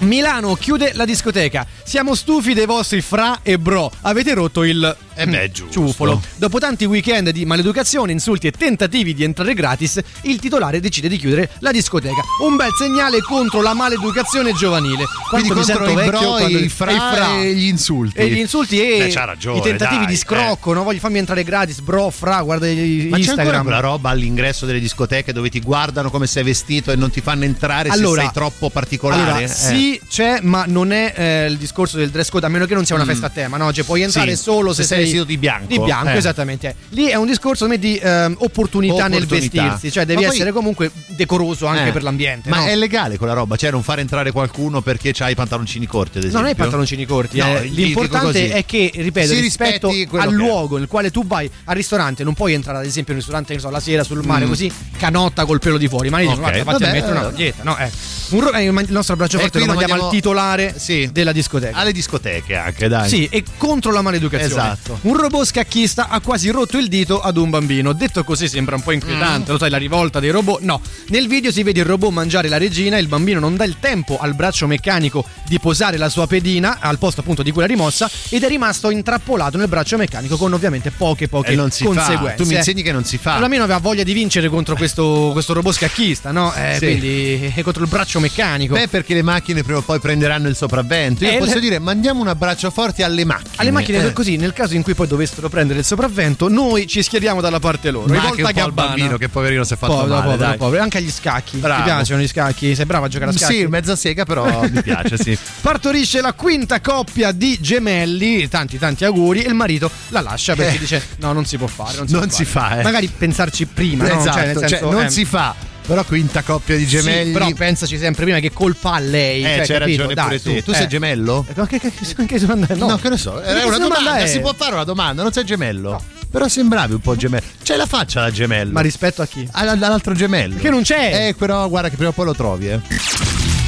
Milano 0.00 0.54
chiude 0.54 0.92
la 0.94 1.04
discoteca. 1.04 1.66
Siamo 1.82 2.14
stufi 2.14 2.52
dei 2.52 2.66
vostri 2.66 3.00
fra 3.00 3.38
e 3.42 3.58
bro. 3.58 3.90
Avete 4.02 4.34
rotto 4.34 4.62
il 4.64 4.96
Eh 5.18 5.26
beh, 5.26 5.50
giusto. 5.50 5.72
ciufolo. 5.72 6.20
Dopo 6.36 6.58
tanti 6.58 6.84
weekend 6.84 7.30
di 7.30 7.44
maleducazione, 7.46 8.12
insulti 8.12 8.46
e 8.48 8.50
tentativi 8.50 9.14
di 9.14 9.24
entrare 9.24 9.54
gratis, 9.54 10.00
il 10.22 10.38
titolare 10.38 10.78
decide 10.80 11.08
di 11.08 11.16
chiudere 11.16 11.50
la 11.60 11.70
discoteca. 11.70 12.22
Un 12.42 12.56
bel 12.56 12.70
segnale 12.78 13.20
contro 13.22 13.62
la 13.62 13.72
maleducazione 13.74 14.52
giovanile. 14.52 15.04
Quindi 15.30 15.48
Quanto 15.48 15.54
mi 15.54 15.64
sento 15.64 15.90
i 15.90 15.94
vecchio 15.94 16.10
bro, 16.20 16.36
quando- 16.36 16.58
i 16.58 16.68
fra 16.68 17.40
e 17.40 17.54
gli 17.54 17.66
insulti. 17.66 18.18
E 18.18 18.28
gli 18.28 18.38
insulti 18.38 18.80
e 18.80 18.98
Beh, 19.08 19.24
ragione, 19.24 19.58
i 19.58 19.62
tentativi 19.62 20.04
dai, 20.04 20.12
di 20.12 20.16
scrocco, 20.16 20.72
no? 20.72 20.82
Voglio 20.82 20.98
farmi 21.00 21.18
entrare 21.18 21.42
gratis, 21.44 21.80
bro, 21.80 22.10
fra, 22.10 22.42
guarda 22.42 22.66
i- 22.68 22.74
Ma 22.74 22.82
c'è 22.84 23.02
ancora 23.02 23.18
Instagram. 23.18 23.62
quella 23.62 23.80
roba 23.80 24.10
all'ingresso 24.10 24.66
delle 24.66 24.80
discoteche 24.80 25.32
dove 25.32 25.48
ti 25.48 25.60
guardano 25.60 26.10
come 26.10 26.26
sei 26.26 26.42
vestito 26.44 26.92
e 26.92 26.96
non 26.96 27.10
ti 27.10 27.20
fanno 27.22 27.44
entrare 27.44 27.88
Allora- 27.88 28.20
se 28.20 28.26
sei 28.26 28.34
troppo 28.34 28.68
particolare? 28.70 29.22
Allora, 29.22 29.40
Eh. 29.40 29.48
sì, 29.48 30.00
c'è, 30.08 30.40
ma 30.42 30.64
non 30.66 30.92
è 30.92 31.12
eh, 31.16 31.46
il 31.48 31.56
discorso 31.56 31.96
del 31.96 32.10
dress 32.10 32.28
code, 32.28 32.44
a 32.46 32.48
meno 32.48 32.66
che 32.66 32.74
non 32.74 32.84
sia 32.84 32.94
una 32.94 33.04
festa 33.04 33.26
a 33.26 33.30
tema, 33.30 33.56
no? 33.56 33.72
Cioè, 33.72 33.84
puoi 33.84 34.02
entrare 34.02 34.24
Mm. 34.32 34.34
Sì, 34.34 34.42
solo 34.42 34.72
se 34.74 34.82
se, 34.82 34.94
sei 34.96 35.05
vestito 35.06 35.24
di 35.24 35.36
bianco. 35.38 35.66
Di 35.66 35.78
bianco, 35.80 36.08
Eh. 36.10 36.16
esattamente. 36.16 36.74
Lì 36.90 37.06
è 37.06 37.14
un 37.16 37.26
discorso 37.26 37.66
me, 37.66 37.78
di 37.78 37.96
ehm, 38.02 38.36
opportunità, 38.38 39.06
nel 39.08 39.22
Opportunità. 39.22 39.62
vestirsi, 39.62 39.90
cioè 39.92 40.04
devi 40.04 40.22
poi- 40.24 40.32
essere 40.34 40.52
comunque 40.52 40.90
decoroso 41.08 41.66
anche 41.66 41.88
Eh. 41.88 41.92
per 41.92 42.02
l'ambiente. 42.02 42.48
Ma 42.50 42.58
no? 42.58 42.66
è 42.66 42.76
legale 42.76 43.16
quella 43.16 43.32
roba? 43.32 43.56
Cioè 43.56 43.70
non 43.70 43.82
fare 43.82 44.00
entrare 44.00 44.32
qualcuno 44.32 44.80
perché 44.82 45.12
c'ha 45.12 45.28
i 45.28 45.34
pantaloncini 45.34 45.86
corti, 45.86 46.18
ad 46.18 46.24
esempio? 46.24 46.38
Non 46.40 46.48
hai 46.48 46.54
pantaloncini 46.54 47.04
corti, 47.06 47.38
No, 47.38 47.56
eh. 47.56 47.64
l'importante 47.64 48.50
è 48.52 48.64
che, 48.64 48.90
ripeto, 48.94 49.32
Si 49.34 49.40
rispetto 49.40 49.90
al 50.12 50.32
luogo 50.32 50.78
nel 50.78 50.88
quale 50.88 51.10
tu 51.10 51.26
vai 51.26 51.50
al 51.64 51.74
ristorante, 51.74 52.24
non 52.24 52.34
puoi 52.34 52.52
entrare 52.52 52.78
ad 52.78 52.84
esempio 52.84 53.12
in 53.12 53.18
un 53.20 53.24
ristorante, 53.24 53.54
che 53.54 53.60
so, 53.60 53.70
la 53.70 53.80
sera 53.80 54.04
sul 54.04 54.24
mare, 54.24 54.44
Mm. 54.44 54.48
così 54.48 54.72
canotta 54.96 55.44
col 55.44 55.58
pelo 55.58 55.78
di 55.78 55.88
fuori, 55.88 56.08
ma 56.10 56.20
io 56.20 56.28
Ok, 56.30 56.34
dico, 56.34 56.40
guarda, 56.48 56.64
fatti 56.64 56.82
a 56.82 56.86
vabbè, 56.86 56.92
mettere 56.98 57.12
una 57.18 57.20
eh. 57.28 57.30
maglietta, 57.32 57.62
no? 57.62 57.78
Eh. 57.78 57.90
Un 58.28 58.50
eh, 58.54 58.64
il 58.64 58.86
nostro 58.92 59.14
abbraccio 59.14 59.38
forte 59.38 59.58
lo 59.60 59.66
mandiamo 59.66 59.94
al 60.04 60.10
titolare 60.10 60.74
Sì. 60.76 61.08
della 61.12 61.32
discoteca. 61.32 61.76
Alle 61.76 61.92
discoteche 61.92 62.56
anche, 62.56 62.88
dai. 62.88 63.08
Sì, 63.08 63.28
e 63.30 63.44
contro 63.56 63.92
la 63.92 64.02
maleducazione. 64.02 64.52
Esatto. 64.62 64.95
Un 65.02 65.16
robot 65.16 65.44
scacchista 65.44 66.08
ha 66.08 66.20
quasi 66.20 66.50
rotto 66.50 66.78
il 66.78 66.88
dito 66.88 67.20
ad 67.20 67.36
un 67.36 67.48
bambino. 67.50 67.92
Detto 67.92 68.24
così 68.24 68.48
sembra 68.48 68.74
un 68.76 68.82
po' 68.82 68.92
inquietante, 68.92 69.52
lo 69.52 69.58
sai, 69.58 69.70
la 69.70 69.76
rivolta 69.76 70.18
dei 70.20 70.30
robot. 70.30 70.60
No, 70.62 70.80
nel 71.08 71.28
video 71.28 71.52
si 71.52 71.62
vede 71.62 71.80
il 71.80 71.86
robot 71.86 72.10
mangiare 72.10 72.48
la 72.48 72.58
regina, 72.58 72.98
il 72.98 73.06
bambino 73.06 73.38
non 73.38 73.56
dà 73.56 73.64
il 73.64 73.76
tempo 73.78 74.18
al 74.18 74.34
braccio 74.34 74.66
meccanico 74.66 75.24
di 75.46 75.60
posare 75.60 75.96
la 75.96 76.08
sua 76.08 76.26
pedina 76.26 76.78
al 76.80 76.98
posto 76.98 77.20
appunto 77.20 77.42
di 77.42 77.52
quella 77.52 77.68
rimossa 77.68 78.10
ed 78.30 78.42
è 78.42 78.48
rimasto 78.48 78.90
intrappolato 78.90 79.56
nel 79.58 79.68
braccio 79.68 79.96
meccanico 79.96 80.36
con 80.36 80.52
ovviamente 80.52 80.90
poche 80.90 81.28
poche 81.28 81.52
E 81.52 81.54
non 81.54 81.70
si 81.70 81.84
fa. 81.84 81.90
conseguenze. 81.90 82.42
Tu 82.42 82.48
mi 82.48 82.56
insegni 82.56 82.82
che 82.82 82.92
non 82.92 83.04
si 83.04 83.16
fa. 83.18 83.38
Bambino 83.38 83.62
aveva 83.62 83.78
voglia 83.78 84.02
di 84.02 84.12
vincere 84.12 84.48
contro 84.48 84.74
questo, 84.74 85.30
questo 85.32 85.52
robot 85.52 85.74
scacchista, 85.74 86.32
no? 86.32 86.52
Eh, 86.54 86.74
Sì. 86.78 86.84
Quindi 86.86 87.52
è 87.54 87.62
contro 87.62 87.82
il 87.84 87.88
braccio 87.88 88.18
meccanico. 88.18 88.74
Beh, 88.74 88.88
perché 88.88 89.14
le 89.14 89.22
macchine 89.22 89.62
prima 89.62 89.78
o 89.78 89.82
poi 89.82 90.00
prenderanno 90.00 90.48
il 90.48 90.56
sopravvento. 90.56 91.24
Io 91.24 91.30
Eh, 91.32 91.36
posso 91.38 91.54
le- 91.54 91.60
dire, 91.60 91.78
mandiamo 91.78 92.20
un 92.20 92.28
abbraccio 92.28 92.70
forte 92.70 93.04
alle 93.04 93.24
macchine. 93.24 93.50
alle 93.56 93.70
macchine 93.70 94.04
Eh. 94.04 94.12
così, 94.12 94.36
nel 94.36 94.52
caso 94.52 94.74
in 94.74 94.82
cui 94.86 94.94
poi 94.94 95.08
dovessero 95.08 95.48
prendere 95.48 95.80
il 95.80 95.84
sopravvento, 95.84 96.48
noi 96.48 96.86
ci 96.86 97.02
schieriamo 97.02 97.40
dalla 97.40 97.58
parte 97.58 97.90
loro. 97.90 98.06
Ma 98.06 98.20
Rivolta 98.20 98.46
anche 98.46 98.60
un 98.60 98.66
po' 98.68 98.72
bambino 98.72 99.16
che 99.16 99.28
poverino 99.28 99.64
si 99.64 99.72
è 99.74 99.76
fatto 99.76 99.94
Povero, 99.94 100.14
male, 100.14 100.30
povero, 100.36 100.56
povero. 100.56 100.82
Anche 100.84 100.98
agli 100.98 101.10
scacchi. 101.10 101.56
Bravo. 101.56 101.82
Ti 101.82 101.90
piacciono 101.90 102.20
gli 102.22 102.28
scacchi? 102.28 102.74
Sei 102.76 102.86
brava 102.86 103.06
a 103.06 103.08
giocare 103.08 103.32
a 103.32 103.34
scacchi? 103.34 103.54
Sì, 103.56 103.66
mezza 103.66 103.96
sega, 103.96 104.24
però 104.24 104.62
mi 104.70 104.82
piace, 104.82 105.18
sì. 105.18 105.36
Partorisce 105.60 106.20
la 106.20 106.34
quinta 106.34 106.80
coppia 106.80 107.32
di 107.32 107.58
gemelli, 107.60 108.48
tanti 108.48 108.78
tanti 108.78 109.04
auguri, 109.04 109.42
e 109.42 109.48
il 109.48 109.54
marito 109.54 109.90
la 110.10 110.20
lascia 110.20 110.54
perché 110.54 110.76
Eh. 110.76 110.78
dice 110.78 111.02
no, 111.16 111.32
non 111.32 111.44
si 111.44 111.58
può 111.58 111.66
fare. 111.66 111.96
Non 111.96 112.06
si, 112.06 112.14
Non 112.14 112.30
si 112.30 112.44
fa, 112.44 112.78
eh. 112.78 112.82
Magari 112.84 113.08
pensarci 113.08 113.66
prima, 113.66 114.06
no? 114.06 114.20
esatto, 114.20 114.36
Cioè, 114.36 114.46
nel 114.46 114.56
cioè, 114.56 114.68
senso, 114.68 114.90
non 114.92 115.04
eh, 115.06 115.10
si 115.10 115.24
fa. 115.24 115.54
Però 115.86 116.04
quinta 116.04 116.42
coppia 116.42 116.76
di 116.76 116.82
sì, 116.82 116.96
gemelli. 116.96 117.32
però 117.32 117.48
pensaci 117.52 117.96
sempre 117.96 118.24
prima 118.24 118.40
che 118.40 118.52
colpa 118.52 118.94
a 118.94 118.98
lei. 118.98 119.44
eh, 119.44 119.64
cioè, 119.64 119.66
c'hai 119.66 119.78
capito? 119.78 120.02
ragione 120.08 120.14
Dai, 120.14 120.24
pure 120.40 120.42
te. 120.42 120.62
Tu 120.64 120.70
eh. 120.72 120.74
sei 120.74 120.88
gemello? 120.88 121.46
Eh, 121.48 121.52
Ma 121.56 121.66
che, 121.68 121.78
che, 121.78 121.92
che, 121.92 122.26
che 122.26 122.38
domanda 122.40 122.66
è? 122.66 122.74
No, 122.74 122.96
che 122.96 123.08
ne 123.08 123.16
so. 123.16 123.38
È 123.40 123.44
Che 123.46 123.62
una 123.64 123.78
domanda 123.78 123.98
domanda, 123.98 124.16
è? 124.24 124.26
si 124.26 124.40
può 124.40 124.52
fare 124.52 124.74
una 124.74 124.84
domanda, 124.84 125.22
non 125.22 125.32
sei 125.32 125.44
gemello? 125.44 126.02
Però 126.28 126.48
sembravi 126.48 126.94
un 126.94 127.00
po' 127.00 127.14
gemello. 127.14 127.44
C'è 127.62 127.76
la 127.76 127.86
faccia 127.86 128.20
da 128.20 128.30
gemello. 128.32 128.72
Ma 128.72 128.80
rispetto 128.80 129.22
a 129.22 129.26
chi? 129.26 129.48
All- 129.52 129.68
all'altro 129.68 130.12
gemello. 130.12 130.56
Che 130.58 130.70
non 130.70 130.82
c'è. 130.82 131.28
Eh, 131.28 131.34
però 131.34 131.68
guarda 131.68 131.88
che 131.88 131.94
prima 131.94 132.10
o 132.10 132.12
poi 132.12 132.24
lo 132.26 132.34
trovi, 132.34 132.68
eh. 132.68 132.80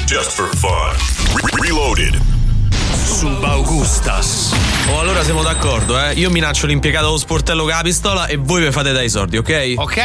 Just 0.06 0.30
for 0.32 0.50
fun. 0.56 1.40
Re- 1.40 1.62
Reloaded. 1.68 2.20
Subaugustas. 3.18 4.52
Oh, 4.90 5.00
allora 5.00 5.24
siamo 5.24 5.42
d'accordo, 5.42 6.00
eh? 6.00 6.12
Io 6.12 6.30
minaccio 6.30 6.68
l'impiegato 6.68 7.06
dello 7.06 7.18
sportello 7.18 7.62
con 7.62 7.72
la 7.72 7.80
pistola 7.82 8.26
e 8.26 8.36
voi 8.36 8.62
vi 8.62 8.70
fate 8.70 8.92
dai 8.92 9.10
soldi, 9.10 9.38
ok? 9.38 9.72
Ok? 9.74 9.96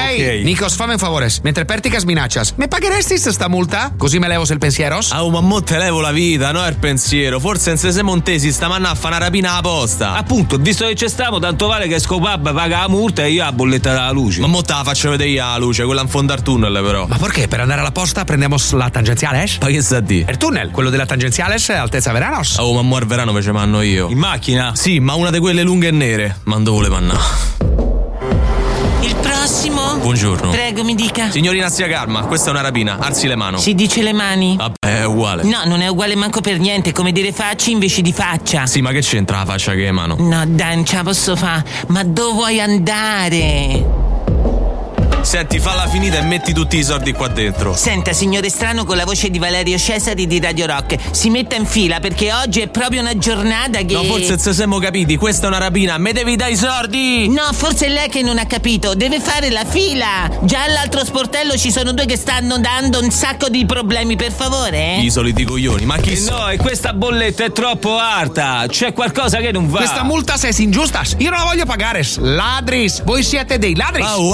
Nikos, 0.41 0.73
fammi 0.73 0.93
un 0.93 0.97
favore. 0.97 1.29
Mentre 1.43 1.63
Perticas 1.63 2.05
minaccias, 2.05 2.55
mi 2.57 2.67
pagheresti 2.67 3.19
sta 3.19 3.47
multa? 3.47 3.93
Così 3.95 4.17
me 4.17 4.27
levo 4.27 4.45
il 4.49 4.57
pensieros? 4.57 5.11
Ah, 5.11 5.23
oh, 5.23 5.29
ma 5.29 5.41
mo 5.41 5.61
te 5.61 5.77
levo 5.77 6.01
la 6.01 6.11
vita, 6.11 6.51
no? 6.51 6.65
È 6.65 6.69
il 6.69 6.77
pensiero. 6.77 7.39
Forse 7.39 7.69
in 7.69 7.77
se 7.77 8.01
montesi 8.01 8.51
stamanna 8.51 8.89
a 8.89 8.95
fare 8.95 9.15
una 9.15 9.25
rapina 9.25 9.57
apposta. 9.57 10.15
Appunto, 10.15 10.57
visto 10.57 10.87
che 10.87 10.95
c'è 10.95 11.07
stiamo, 11.07 11.37
tanto 11.37 11.67
vale 11.67 11.87
che 11.87 11.99
Scopab 11.99 12.51
paga 12.51 12.79
la 12.79 12.89
multa 12.89 13.23
e 13.25 13.29
io 13.29 13.43
la 13.43 13.51
bolletta 13.51 13.91
della 13.91 14.09
luce. 14.09 14.41
Ma 14.41 14.47
mo 14.47 14.63
te 14.63 14.73
la 14.73 14.83
faccio 14.83 15.11
vedere 15.11 15.29
io 15.29 15.43
la 15.43 15.57
luce, 15.57 15.85
quella 15.85 16.01
in 16.01 16.07
fondo 16.07 16.33
al 16.33 16.41
tunnel, 16.41 16.81
però. 16.83 17.05
Ma 17.05 17.17
perché? 17.17 17.47
Per 17.47 17.59
andare 17.59 17.81
alla 17.81 17.91
posta 17.91 18.25
prendiamo 18.25 18.55
la 18.71 18.89
tangenziales? 18.89 19.59
Ma 19.61 19.67
che 19.67 19.83
sa 19.83 19.99
di? 19.99 20.25
Il 20.27 20.37
tunnel, 20.37 20.71
quello 20.71 20.89
della 20.89 21.05
tangenziales, 21.05 21.69
altezza 21.69 22.11
Veranos. 22.11 22.57
Oh, 22.57 22.73
ma 22.73 22.81
mo 22.81 23.01
verano 23.05 23.31
invece 23.31 23.51
manno 23.51 23.81
io. 23.81 24.09
In 24.09 24.17
macchina? 24.17 24.73
Sì, 24.75 24.99
ma 24.99 25.13
una 25.15 25.29
di 25.29 25.39
quelle 25.39 25.63
lunghe 25.63 25.87
e 25.87 25.91
nere. 25.91 26.39
Mando 26.43 26.71
vole 26.71 26.89
manna. 26.89 27.17
Il 29.01 29.15
prossimo? 29.15 29.97
Buongiorno. 29.97 30.49
Prego, 30.51 30.83
mi 30.83 30.95
dica. 30.95 31.29
Signorina 31.29 31.69
Zia 31.69 31.87
Karma, 31.87 32.23
questa 32.25 32.47
è 32.47 32.51
una 32.51 32.61
rapina. 32.61 32.97
Alzi 32.99 33.27
le 33.27 33.35
mani. 33.35 33.59
Si 33.59 33.75
dice 33.75 34.01
le 34.01 34.13
mani? 34.13 34.55
Vabbè, 34.57 35.01
è 35.01 35.05
uguale. 35.05 35.43
No, 35.43 35.63
non 35.65 35.81
è 35.81 35.87
uguale 35.87 36.15
manco 36.15 36.41
per 36.41 36.59
niente, 36.59 36.91
come 36.91 37.11
dire 37.11 37.31
facci 37.31 37.71
invece 37.71 38.01
di 38.01 38.13
faccia. 38.13 38.65
Sì, 38.65 38.81
ma 38.81 38.91
che 38.91 39.01
c'entra 39.01 39.39
la 39.39 39.45
faccia 39.45 39.73
che 39.73 39.87
è 39.87 39.91
mano? 39.91 40.15
No, 40.19 40.43
dai, 40.47 40.75
non 40.75 40.85
ce 40.85 40.95
la 40.95 41.03
posso 41.03 41.35
fare. 41.35 41.65
Ma 41.87 42.03
dove 42.03 42.33
vuoi 42.33 42.59
andare? 42.61 44.02
Senti, 45.23 45.57
falla 45.59 45.87
finita 45.87 46.19
e 46.19 46.21
metti 46.21 46.53
tutti 46.53 46.77
i 46.77 46.83
soldi 46.83 47.13
qua 47.13 47.29
dentro. 47.29 47.73
Senta, 47.75 48.11
signore 48.11 48.49
strano 48.49 48.83
con 48.83 48.97
la 48.97 49.05
voce 49.05 49.29
di 49.29 49.39
Valerio 49.39 49.77
Cesari 49.77 50.27
di 50.27 50.39
Radio 50.39 50.65
Rock, 50.65 50.97
si 51.11 51.29
metta 51.29 51.55
in 51.55 51.65
fila 51.65 52.01
perché 52.01 52.33
oggi 52.33 52.59
è 52.59 52.67
proprio 52.67 52.99
una 52.99 53.17
giornata 53.17 53.79
che. 53.79 53.93
No, 53.93 54.03
forse 54.03 54.37
se 54.37 54.53
siamo 54.53 54.79
capiti, 54.79 55.15
questa 55.15 55.45
è 55.45 55.47
una 55.47 55.59
rapina, 55.59 55.97
me 55.97 56.11
devi 56.11 56.35
dare 56.35 56.51
i 56.51 56.55
soldi! 56.57 57.29
No, 57.29 57.51
forse 57.53 57.85
è 57.85 57.89
lei 57.89 58.09
che 58.09 58.21
non 58.21 58.37
ha 58.37 58.45
capito, 58.45 58.95
deve 58.95 59.21
fare 59.21 59.49
la 59.49 59.63
fila! 59.65 60.29
Già 60.41 60.63
all'altro 60.63 61.05
sportello 61.05 61.57
ci 61.57 61.71
sono 61.71 61.93
due 61.93 62.05
che 62.05 62.17
stanno 62.17 62.59
dando 62.59 62.99
un 62.99 63.09
sacco 63.09 63.47
di 63.47 63.65
problemi, 63.65 64.17
per 64.17 64.33
favore. 64.33 64.97
I 64.97 65.09
soliti 65.09 65.45
coglioni, 65.45 65.85
ma 65.85 65.97
chi 65.97 66.11
Eh 66.11 66.19
no, 66.29 66.49
e 66.49 66.57
questa 66.57 66.93
bolletta 66.93 67.45
è 67.45 67.51
troppo 67.53 67.97
alta. 67.97 68.65
C'è 68.67 68.91
qualcosa 68.91 69.37
che 69.39 69.51
non 69.51 69.69
va. 69.69 69.77
Questa 69.77 70.03
multa 70.03 70.35
se 70.35 70.53
ingiustas. 70.57 71.15
Io 71.19 71.29
non 71.29 71.39
la 71.39 71.45
voglio 71.45 71.65
pagare. 71.65 72.05
Ladris, 72.17 73.03
voi 73.03 73.23
siete 73.23 73.57
dei 73.57 73.73
ladris. 73.73 74.05
Ah, 74.05 74.19
oh, 74.19 74.33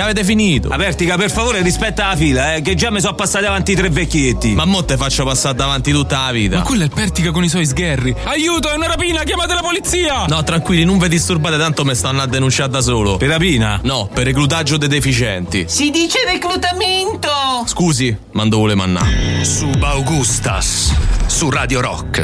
avete 0.00 0.24
finito. 0.24 0.68
Apertica, 0.68 1.16
per 1.16 1.30
favore, 1.30 1.62
rispetta 1.62 2.08
la 2.08 2.16
fila, 2.16 2.54
eh, 2.54 2.62
che 2.62 2.74
già 2.74 2.90
mi 2.90 3.00
sono 3.00 3.14
passati 3.14 3.44
avanti 3.44 3.74
tre 3.74 3.88
vecchietti. 3.90 4.54
Ma 4.54 4.64
mo 4.64 4.84
te 4.84 4.96
faccio 4.96 5.24
passare 5.24 5.54
davanti 5.54 5.92
tutta 5.92 6.24
la 6.24 6.32
vita. 6.32 6.56
Ma 6.56 6.62
quello 6.62 6.82
è 6.82 6.84
il 6.84 6.92
Pertica 6.92 7.30
con 7.30 7.44
i 7.44 7.48
suoi 7.48 7.66
sgherri. 7.66 8.14
Aiuto, 8.24 8.70
è 8.70 8.74
una 8.74 8.86
rapina, 8.86 9.22
chiamate 9.22 9.54
la 9.54 9.60
polizia! 9.60 10.26
No, 10.26 10.42
tranquilli, 10.42 10.84
non 10.84 10.98
vi 10.98 11.08
disturbate, 11.08 11.56
tanto 11.56 11.84
mi 11.84 11.94
stanno 11.94 12.22
a 12.22 12.26
denunciare 12.26 12.70
da 12.70 12.80
solo. 12.80 13.16
Per 13.16 13.28
rapina? 13.28 13.80
No, 13.82 14.08
per 14.12 14.24
reclutaggio 14.24 14.76
dei 14.76 14.88
deficienti. 14.88 15.64
Si 15.68 15.90
dice 15.90 16.18
reclutamento! 16.26 17.28
Scusi, 17.66 18.16
mando 18.32 18.58
vole 18.58 18.74
mannà. 18.74 19.06
Subaugustas. 19.42 20.94
Su 21.26 21.48
Radio 21.48 21.80
Rock. 21.80 22.22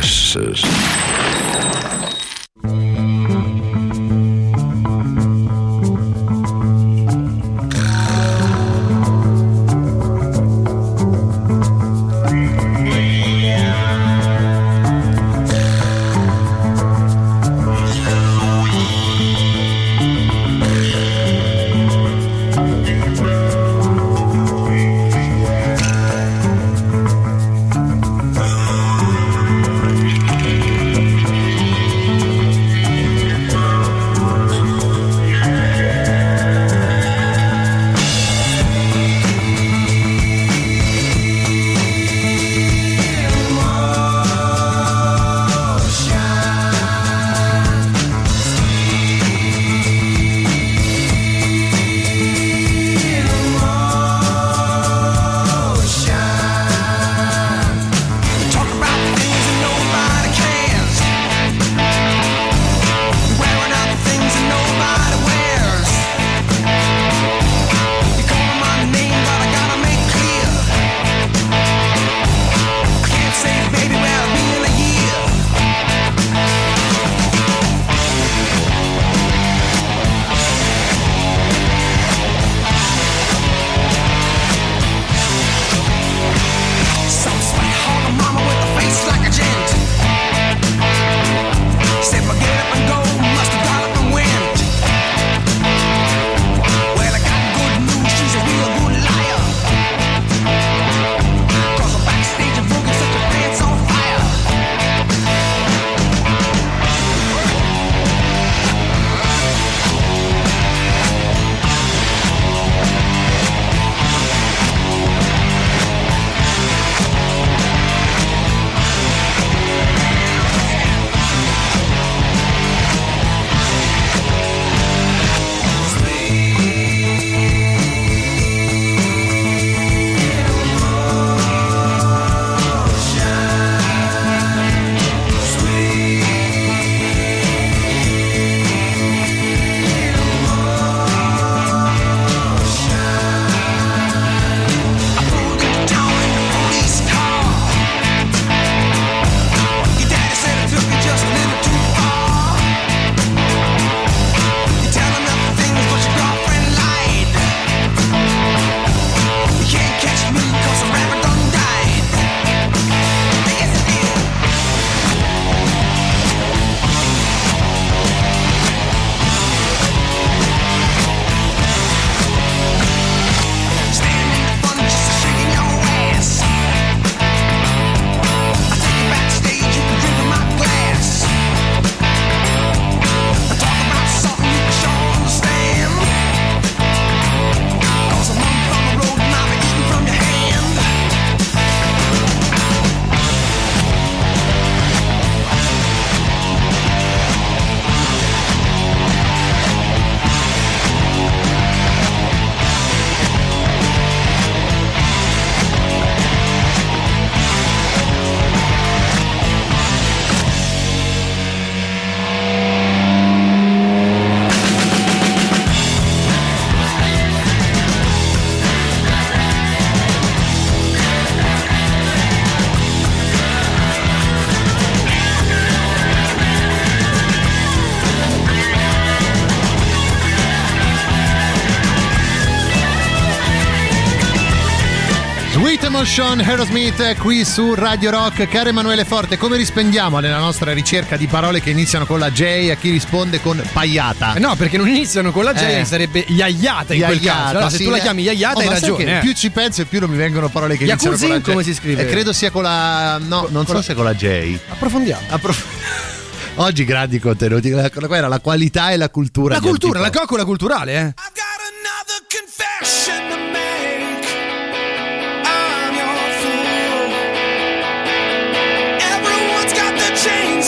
Emotion, 236.18 236.40
Aerosmith 236.48 237.16
qui 237.18 237.44
su 237.44 237.74
Radio 237.74 238.11
Rock. 238.11 238.48
Caro 238.48 238.70
Emanuele 238.70 239.05
Forte, 239.05 239.37
come 239.37 239.59
rispondiamo 239.59 240.18
nella 240.18 240.38
nostra 240.38 240.72
ricerca 240.72 241.18
di 241.18 241.26
parole 241.26 241.61
che 241.61 241.68
iniziano 241.68 242.07
con 242.07 242.18
la 242.18 242.31
J 242.31 242.70
a 242.70 242.74
chi 242.76 242.88
risponde 242.88 243.38
con 243.42 243.62
paiata? 243.70 244.33
Eh 244.33 244.38
no, 244.38 244.57
perché 244.57 244.79
non 244.79 244.88
iniziano 244.88 245.31
con 245.31 245.44
la 245.44 245.52
J, 245.52 245.61
Eh. 245.61 245.85
sarebbe 245.85 246.24
iaiata 246.26 246.94
in 246.94 247.02
quel 247.05 247.18
Iaiata, 247.20 247.38
caso. 247.38 247.50
Allora, 247.50 247.68
se 247.68 247.76
sì, 247.76 247.85
tu 247.85 247.90
la 247.90 247.96
eh. 247.98 248.00
chiami 248.00 248.22
iaiata 248.22 248.57
Oh, 248.57 248.61
hai 248.61 248.68
ragione. 248.68 249.18
eh. 249.18 249.20
Più 249.20 249.33
ci 249.35 249.50
penso 249.50 249.83
e 249.83 249.85
più 249.85 250.00
non 250.00 250.09
mi 250.09 250.16
vengono 250.16 250.48
parole 250.48 250.79
che 250.79 250.85
iniziano 250.85 251.16
Yakuza, 251.16 251.26
con 251.26 251.35
la 251.35 251.40
J. 251.42 251.50
come 251.50 251.62
si 251.62 251.74
scrive? 251.74 252.02
Eh, 252.02 252.07
credo 252.07 252.33
sia 252.33 252.50
con 252.50 252.62
la. 252.62 253.18
No, 253.18 253.46
non 253.50 253.66
so 253.66 253.83
se 253.83 253.92
con 253.92 254.05
la 254.05 254.14
J. 254.14 254.59
Approfondiamo. 254.70 255.20
Approf- 255.29 255.64
Oggi 256.59 256.87
grandi 256.87 257.18
contenuti. 257.18 257.70
Quella 257.70 257.90
qua 258.07 258.16
era 258.16 258.29
la 258.29 258.40
qualità 258.40 258.90
e 258.90 258.96
la 258.96 259.11
cultura. 259.11 259.57
La 259.57 259.61
cultura, 259.61 260.00
la 260.00 260.09
coccola 260.09 260.46
culturale, 260.46 260.94
eh. 260.98 261.14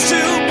To 0.07 0.48